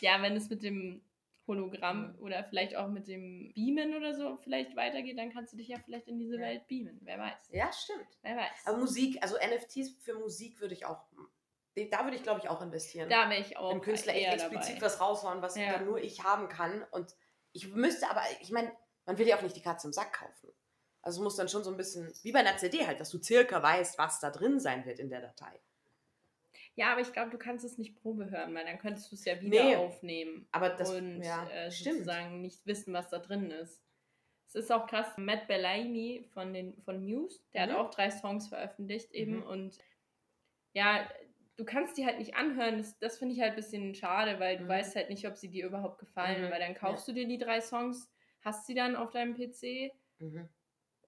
Ja, 0.00 0.20
wenn 0.22 0.36
es 0.36 0.48
mit 0.48 0.62
dem 0.62 1.02
Hologramm 1.48 2.16
oder 2.20 2.44
vielleicht 2.44 2.74
auch 2.76 2.88
mit 2.88 3.06
dem 3.08 3.52
Beamen 3.54 3.94
oder 3.94 4.14
so 4.14 4.36
vielleicht 4.42 4.74
weitergeht, 4.76 5.16
dann 5.18 5.32
kannst 5.32 5.52
du 5.52 5.56
dich 5.56 5.68
ja 5.68 5.78
vielleicht 5.84 6.08
in 6.08 6.18
diese 6.18 6.36
Ja. 6.36 6.42
Welt 6.42 6.66
beamen. 6.66 6.98
Wer 7.02 7.18
weiß. 7.18 7.50
Ja, 7.52 7.72
stimmt. 7.72 8.06
Wer 8.22 8.36
weiß. 8.36 8.66
Aber 8.66 8.78
Musik, 8.78 9.18
also 9.22 9.36
NFTs 9.36 9.90
für 10.02 10.14
Musik 10.18 10.60
würde 10.60 10.74
ich 10.74 10.84
auch, 10.86 11.02
da 11.84 12.04
würde 12.04 12.16
ich 12.16 12.22
glaube 12.22 12.40
ich 12.42 12.48
auch 12.48 12.62
investieren. 12.62 13.08
da 13.10 13.28
wäre 13.28 13.40
ich 13.40 13.56
auch 13.56 13.70
Wenn 13.70 13.80
Künstler 13.82 14.14
echt 14.14 14.32
explizit 14.32 14.76
dabei. 14.76 14.86
was 14.86 15.00
raushauen, 15.00 15.42
was 15.42 15.56
Ja. 15.56 15.72
dann 15.74 15.84
nur 15.84 15.98
ich 15.98 16.24
haben 16.24 16.48
kann. 16.48 16.82
Und 16.90 17.14
ich 17.52 17.68
müsste 17.68 18.08
aber, 18.10 18.22
ich 18.40 18.50
meine, 18.50 18.72
man 19.04 19.18
will 19.18 19.26
ja 19.28 19.36
auch 19.36 19.42
nicht 19.42 19.56
die 19.56 19.62
Katze 19.62 19.86
im 19.86 19.92
Sack 19.92 20.12
kaufen. 20.14 20.50
Also 21.02 21.20
es 21.20 21.22
muss 21.24 21.36
dann 21.36 21.48
schon 21.48 21.62
so 21.62 21.70
ein 21.70 21.76
bisschen, 21.76 22.12
wie 22.22 22.32
bei 22.32 22.40
einer 22.40 22.56
CD 22.56 22.86
halt, 22.86 22.98
dass 22.98 23.10
du 23.10 23.22
circa 23.22 23.62
weißt, 23.62 23.96
was 23.98 24.18
da 24.20 24.30
drin 24.30 24.58
sein 24.58 24.84
wird 24.86 24.98
in 24.98 25.08
der 25.10 25.20
Datei. 25.20 25.60
Ja, 26.74 26.92
aber 26.92 27.00
ich 27.00 27.12
glaube, 27.12 27.30
du 27.30 27.38
kannst 27.38 27.64
es 27.64 27.78
nicht 27.78 27.94
Probe 28.02 28.28
hören, 28.30 28.54
weil 28.54 28.64
dann 28.66 28.78
könntest 28.78 29.10
du 29.10 29.14
es 29.14 29.24
ja 29.24 29.40
wieder 29.40 29.64
Nee. 29.64 29.76
aufnehmen. 29.76 30.46
Aber 30.52 30.68
das, 30.70 30.90
und 30.90 31.22
ja, 31.22 31.48
äh, 31.48 31.70
stimmt. 31.70 31.98
sozusagen 31.98 32.40
nicht 32.42 32.66
wissen, 32.66 32.92
was 32.92 33.08
da 33.08 33.18
drin 33.18 33.50
ist. 33.50 33.80
Es 34.48 34.54
ist 34.56 34.70
auch 34.72 34.86
krass, 34.86 35.06
Matt 35.16 35.46
Bellamy 35.48 36.28
von, 36.34 36.52
den, 36.52 36.76
von 36.82 37.02
Muse, 37.04 37.40
der 37.54 37.66
Mhm. 37.66 37.70
hat 37.72 37.78
auch 37.78 37.90
drei 37.90 38.10
Songs 38.10 38.48
veröffentlicht 38.48 39.12
eben 39.12 39.36
Mhm. 39.38 39.42
und 39.44 39.78
ja, 40.74 41.08
du 41.56 41.64
kannst 41.64 41.96
die 41.96 42.04
halt 42.06 42.18
nicht 42.18 42.34
anhören, 42.36 42.78
das, 42.78 42.98
das 42.98 43.18
finde 43.18 43.34
ich 43.34 43.40
halt 43.40 43.50
ein 43.52 43.56
bisschen 43.56 43.94
schade, 43.94 44.38
weil 44.40 44.58
du 44.58 44.64
Mhm. 44.64 44.68
weißt 44.68 44.96
halt 44.96 45.10
nicht, 45.10 45.26
ob 45.26 45.36
sie 45.36 45.50
dir 45.50 45.66
überhaupt 45.66 45.98
gefallen, 45.98 46.42
Mhm. 46.42 46.50
weil 46.50 46.60
dann 46.60 46.74
kaufst 46.74 47.08
du 47.08 47.12
dir 47.12 47.26
die 47.26 47.38
drei 47.38 47.60
Songs, 47.60 48.10
hast 48.42 48.66
sie 48.66 48.74
dann 48.74 48.96
auf 48.96 49.10
deinem 49.10 49.34
PC 49.34 49.92
Mhm. 50.20 50.48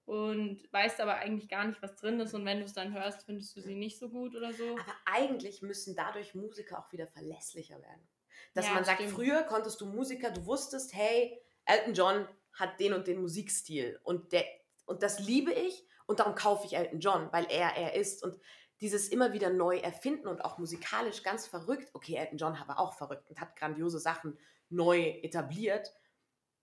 und 0.05 0.73
weißt 0.73 1.01
aber 1.01 1.17
eigentlich 1.17 1.49
gar 1.49 1.67
nicht, 1.67 1.83
was 1.83 1.97
drin 1.97 2.19
ist 2.21 2.35
und 2.35 2.45
wenn 2.47 2.59
du 2.59 2.65
es 2.65 2.73
dann 2.73 2.95
hörst, 2.95 3.25
findest 3.25 3.55
du 3.57 3.61
sie 3.61 3.75
nicht 3.75 3.99
so 3.99 4.09
gut 4.09 4.35
oder 4.35 4.53
so. 4.53 4.65
Aber 4.75 4.95
eigentlich 5.05 5.61
müssen 5.61 5.95
dadurch 5.95 6.35
Musiker 6.35 6.79
auch 6.79 6.91
wieder 6.93 7.07
verlässlicher 7.07 7.81
werden. 7.83 8.09
Dass 8.55 8.67
Ja, 8.67 8.75
man 8.75 8.85
sagt, 8.85 9.01
stimmt. 9.01 9.15
früher 9.15 9.43
konntest 9.43 9.81
du 9.81 9.87
Musiker, 9.87 10.31
du 10.31 10.47
wusstest, 10.47 10.95
hey, 10.95 11.39
Elton 11.67 11.93
John 11.93 12.29
hat 12.55 12.81
den 12.81 12.95
und 12.95 13.07
den 13.07 13.21
Musikstil 13.21 14.01
und, 14.03 14.33
der, 14.33 14.45
und 14.87 15.03
das 15.03 15.21
liebe 15.21 15.53
ich 15.53 15.87
und 16.07 16.21
darum 16.21 16.35
kaufe 16.35 16.67
ich 16.67 16.75
Elton 16.75 17.01
John, 17.01 17.29
weil 17.33 17.45
er 17.51 17.77
er 17.77 17.95
ist 17.95 18.23
und 18.25 18.39
dieses 18.81 19.09
immer 19.09 19.33
wieder 19.33 19.51
neu 19.51 19.79
erfinden 19.79 20.29
und 20.29 20.45
auch 20.45 20.59
musikalisch 20.59 21.23
ganz 21.23 21.47
verrückt. 21.47 21.91
Okay, 21.95 22.15
Elton 22.15 22.39
John 22.39 22.53
war 22.67 22.79
auch 22.79 22.95
verrückt 22.95 23.29
und 23.29 23.41
hat 23.41 23.57
grandiose 23.57 23.99
Sachen 23.99 24.39
neu 24.71 25.01
etabliert, 25.23 25.93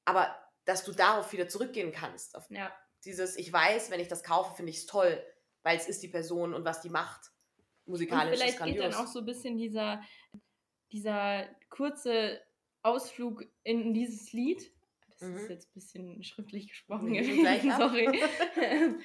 aber 0.05 0.35
dass 0.65 0.83
du 0.83 0.91
darauf 0.93 1.31
wieder 1.33 1.47
zurückgehen 1.47 1.91
kannst, 1.91 2.35
auf 2.35 2.49
Ja, 2.49 2.71
dieses, 3.03 3.35
ich 3.35 3.51
weiß, 3.51 3.91
wenn 3.91 3.99
ich 3.99 4.07
das 4.07 4.23
kaufe, 4.23 4.55
finde 4.55 4.71
ich 4.71 4.77
es 4.77 4.85
toll, 4.85 5.23
weil 5.63 5.77
es 5.77 5.87
ist 5.87 6.01
die 6.03 6.07
Person 6.07 6.53
und 6.53 6.65
was 6.65 6.81
die 6.81 6.89
macht. 6.89 7.31
Und 7.85 7.91
Musikalisch 7.91 8.33
ist 8.35 8.41
vielleicht 8.41 8.63
geht 8.63 8.79
dann 8.79 8.93
auch 8.95 9.07
so 9.07 9.19
ein 9.19 9.25
bisschen 9.25 9.57
dieser, 9.57 10.01
dieser 10.91 11.47
kurze 11.69 12.41
Ausflug 12.81 13.43
in 13.63 13.93
dieses 13.93 14.31
Lied. 14.33 14.71
Das 15.09 15.21
Mhm. 15.21 15.37
ist 15.37 15.49
jetzt 15.49 15.67
ein 15.69 15.73
bisschen 15.73 16.23
schriftlich 16.23 16.67
gesprochen 16.67 17.13
gewesen, 17.13 17.71
sorry. 17.77 18.07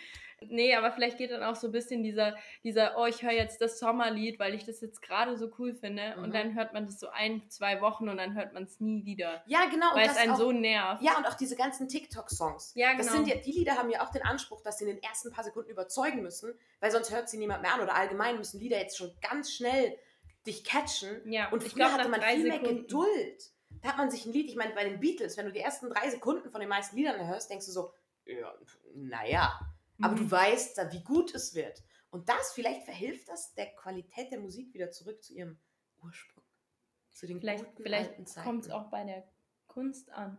nee, 0.49 0.75
aber 0.75 0.93
vielleicht 0.93 1.19
geht 1.19 1.31
dann 1.31 1.43
auch 1.43 1.57
so 1.57 1.69
ein 1.69 1.73
bisschen 1.73 2.03
dieser, 2.03 2.37
dieser 2.65 2.97
oh, 2.99 3.07
ich 3.07 3.23
höre 3.23 3.33
jetzt 3.33 3.61
das 3.61 3.79
Sommerlied, 3.79 4.39
weil 4.39 4.55
ich 4.55 4.65
das 4.65 4.81
jetzt 4.81 5.03
gerade 5.03 5.37
so 5.37 5.51
cool 5.59 5.75
finde. 5.75 6.15
Mhm. 6.17 6.25
Und 6.25 6.35
dann 6.35 6.55
hört 6.55 6.73
man 6.73 6.87
das 6.87 6.99
so 6.99 7.09
ein, 7.09 7.49
zwei 7.51 7.81
Wochen 7.81 8.09
und 8.09 8.17
dann 8.17 8.35
hört 8.35 8.53
man 8.53 8.65
es 8.65 8.81
nie 8.81 9.05
wieder. 9.05 9.43
Ja, 9.47 9.67
genau. 9.67 9.95
weil 9.95 10.07
es 10.07 10.15
das 10.15 10.23
einen 10.23 10.33
auch, 10.33 10.39
so 10.39 10.53
nervt. 10.53 11.03
Ja, 11.03 11.19
und 11.19 11.27
auch 11.27 11.35
diese 11.35 11.57
ganzen 11.57 11.89
TikTok-Songs. 11.89 12.73
Ja, 12.75 12.97
Das 12.97 13.07
genau. 13.07 13.19
sind 13.19 13.29
ja, 13.29 13.37
die 13.37 13.53
Lieder 13.53 13.77
haben 13.77 13.91
ja 13.91 14.05
auch 14.07 14.11
den 14.11 14.23
Anspruch, 14.23 14.61
dass 14.63 14.79
sie 14.79 14.85
in 14.85 14.97
den 14.97 15.03
ersten 15.03 15.31
paar 15.31 15.45
Sekunden 15.45 15.71
überzeugen 15.71 16.23
müssen, 16.23 16.55
weil 16.81 16.91
sonst 16.91 17.11
hört 17.11 17.29
sie 17.29 17.39
niemand 17.39 17.63
mehr 17.63 17.75
an. 17.75 17.81
Oder 17.81 17.95
allgemein 17.95 18.37
müssen 18.37 18.61
Lieder 18.61 18.79
jetzt 18.79 18.97
schon 18.97 19.13
ganz 19.21 19.53
schnell 19.53 19.97
dich 20.47 20.65
catchen. 20.65 21.21
Ja, 21.31 21.51
Und 21.51 21.63
ich 21.63 21.73
früher 21.73 21.87
glaube, 21.87 22.03
hatte 22.03 22.09
man 22.09 22.23
viel 22.23 22.45
mehr 22.45 22.55
Sekunden. 22.55 22.83
Geduld. 22.83 23.43
Da 23.83 23.91
hat 23.91 23.97
man 23.97 24.11
sich 24.11 24.27
ein 24.27 24.33
Lied, 24.33 24.49
ich 24.49 24.57
meine, 24.57 24.75
bei 24.75 24.85
den 24.85 25.01
Beatles, 25.01 25.37
wenn 25.37 25.47
du 25.47 25.53
die 25.53 25.61
ersten 25.61 25.89
drei 25.91 26.11
Sekunden 26.11 26.51
von 26.51 26.61
den 26.61 26.69
meisten 26.69 26.97
Liedern 26.97 27.27
hörst, 27.27 27.51
denkst 27.51 27.67
du 27.67 27.73
so, 27.73 27.93
ja, 28.27 28.53
naja. 28.95 29.61
Aber 30.03 30.15
du 30.15 30.23
Mhm. 30.25 30.31
weißt, 30.31 30.79
da, 30.79 30.93
wie 30.93 31.03
gut 31.03 31.35
es 31.35 31.55
wird. 31.55 31.83
Und 32.11 32.29
das, 32.29 32.53
vielleicht 32.53 32.83
verhilft 32.85 33.29
das 33.29 33.55
der 33.55 33.67
Qualität 33.77 34.31
der 34.33 34.41
Musik 34.41 34.75
wieder 34.75 34.91
zurück 34.91 35.23
zu 35.23 35.33
ihrem 35.35 35.59
Ursprung. 36.03 36.43
Zu 37.13 37.27
den 37.27 37.41
Vielleicht, 37.41 37.65
guten 37.65 37.83
vielleicht 37.83 38.15
kommt 38.43 38.65
es 38.65 38.71
auch 38.71 38.91
bei 38.91 39.05
der 39.05 39.25
Kunst 39.67 40.11
an. 40.11 40.39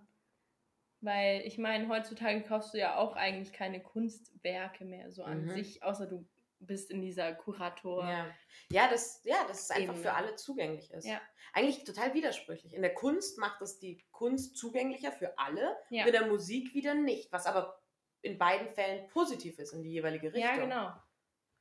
Weil 0.99 1.41
ich 1.45 1.57
meine, 1.57 1.87
heutzutage 1.89 2.41
kaufst 2.43 2.73
du 2.73 2.77
ja 2.77 2.97
auch 2.97 3.15
eigentlich 3.15 3.53
keine 3.53 3.81
Kunstwerke 3.81 4.85
mehr 4.85 5.11
so 5.11 5.23
an 5.23 5.45
Mhm. 5.45 5.49
sich, 5.55 5.81
außer 5.83 6.05
du 6.07 6.27
bist 6.59 6.91
in 6.91 7.01
dieser 7.01 7.33
Kurator. 7.33 8.03
Ja, 8.07 8.27
ja, 8.71 8.87
das, 8.87 9.21
ja, 9.23 9.43
dass 9.47 9.61
es 9.63 9.71
einfach 9.71 9.95
für 9.95 10.13
alle 10.13 10.35
zugänglich 10.35 10.91
ist. 10.91 11.07
Ja. 11.07 11.19
Eigentlich 11.53 11.83
total 11.85 12.13
widersprüchlich. 12.13 12.75
In 12.75 12.83
der 12.83 12.93
Kunst 12.93 13.39
macht 13.39 13.61
es 13.63 13.79
die 13.79 14.05
Kunst 14.11 14.55
zugänglicher 14.57 15.11
für 15.11 15.37
alle, 15.39 15.75
Ja. 15.89 16.05
in 16.05 16.11
der 16.11 16.27
Musik 16.27 16.75
wieder 16.75 16.93
nicht. 16.93 17.31
Was 17.31 17.47
aber 17.47 17.80
in 18.21 18.37
beiden 18.37 18.69
Fällen 18.69 19.07
positiv 19.09 19.57
ist 19.59 19.73
in 19.73 19.83
die 19.83 19.91
jeweilige 19.91 20.27
Richtung. 20.33 20.43
Ja, 20.43 20.55
genau. 20.57 20.93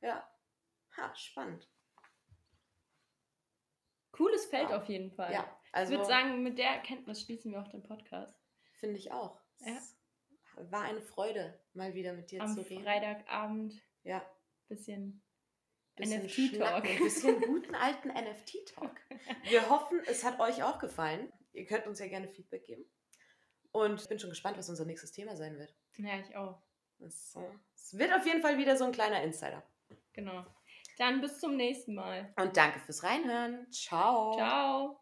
Ja. 0.01 0.27
Ha, 0.97 1.15
spannend. 1.15 1.67
Cooles 4.11 4.45
Feld 4.45 4.69
Ja. 4.69 4.77
auf 4.77 4.85
jeden 4.89 5.11
Fall. 5.11 5.31
Ja, 5.33 5.59
also 5.71 5.93
ich 5.93 5.97
würde 5.99 6.07
sagen, 6.09 6.43
mit 6.43 6.57
der 6.57 6.69
Erkenntnis 6.69 7.21
schließen 7.21 7.51
wir 7.51 7.61
auch 7.61 7.69
den 7.69 7.83
Podcast. 7.83 8.35
finde 8.79 8.97
ich 8.97 9.11
auch. 9.11 9.39
Ja. 9.59 9.77
Es 9.77 10.71
war 10.71 10.81
eine 10.83 11.01
Freude, 11.01 11.61
mal 11.73 11.93
wieder 11.93 12.13
mit 12.13 12.31
dir 12.31 12.41
Am 12.41 12.53
zu 12.53 12.61
reden. 12.61 12.83
Freitagabend 12.83 13.73
Ja. 14.03 14.25
bisschen, 14.67 15.23
Bisschen 15.95 16.23
NFT-Talk. 16.23 16.83
Ein 16.85 16.97
bisschen 16.97 17.39
guten 17.41 17.75
alten 17.75 18.09
NFT-Talk. 18.09 18.95
Wir 19.43 19.69
hoffen, 19.69 20.01
es 20.07 20.23
hat 20.23 20.39
euch 20.39 20.63
auch 20.63 20.79
gefallen. 20.79 21.31
Ihr 21.53 21.65
könnt 21.65 21.85
uns 21.85 21.99
ja 21.99 22.07
gerne 22.07 22.27
Feedback 22.27 22.65
geben. 22.65 22.85
Und 23.71 24.01
ich 24.01 24.09
bin 24.09 24.19
schon 24.19 24.29
gespannt, 24.29 24.57
was 24.57 24.69
unser 24.69 24.85
nächstes 24.85 25.11
Thema 25.11 25.35
sein 25.35 25.57
wird. 25.57 25.73
Ja, 25.97 26.19
ich 26.19 26.35
auch. 26.35 26.61
Es, 26.99 27.35
es 27.75 27.97
wird 27.97 28.13
auf 28.13 28.25
jeden 28.25 28.41
Fall 28.41 28.57
wieder 28.57 28.77
so 28.77 28.85
ein 28.85 28.91
kleiner 28.91 29.23
Insider. 29.23 29.63
Genau. 30.13 30.45
Dann 30.97 31.21
bis 31.21 31.39
zum 31.39 31.55
nächsten 31.55 31.95
Mal. 31.95 32.33
Und 32.37 32.55
danke 32.55 32.79
fürs 32.79 33.03
Reinhören. 33.03 33.71
Ciao. 33.71 34.33
Ciao. 34.35 35.00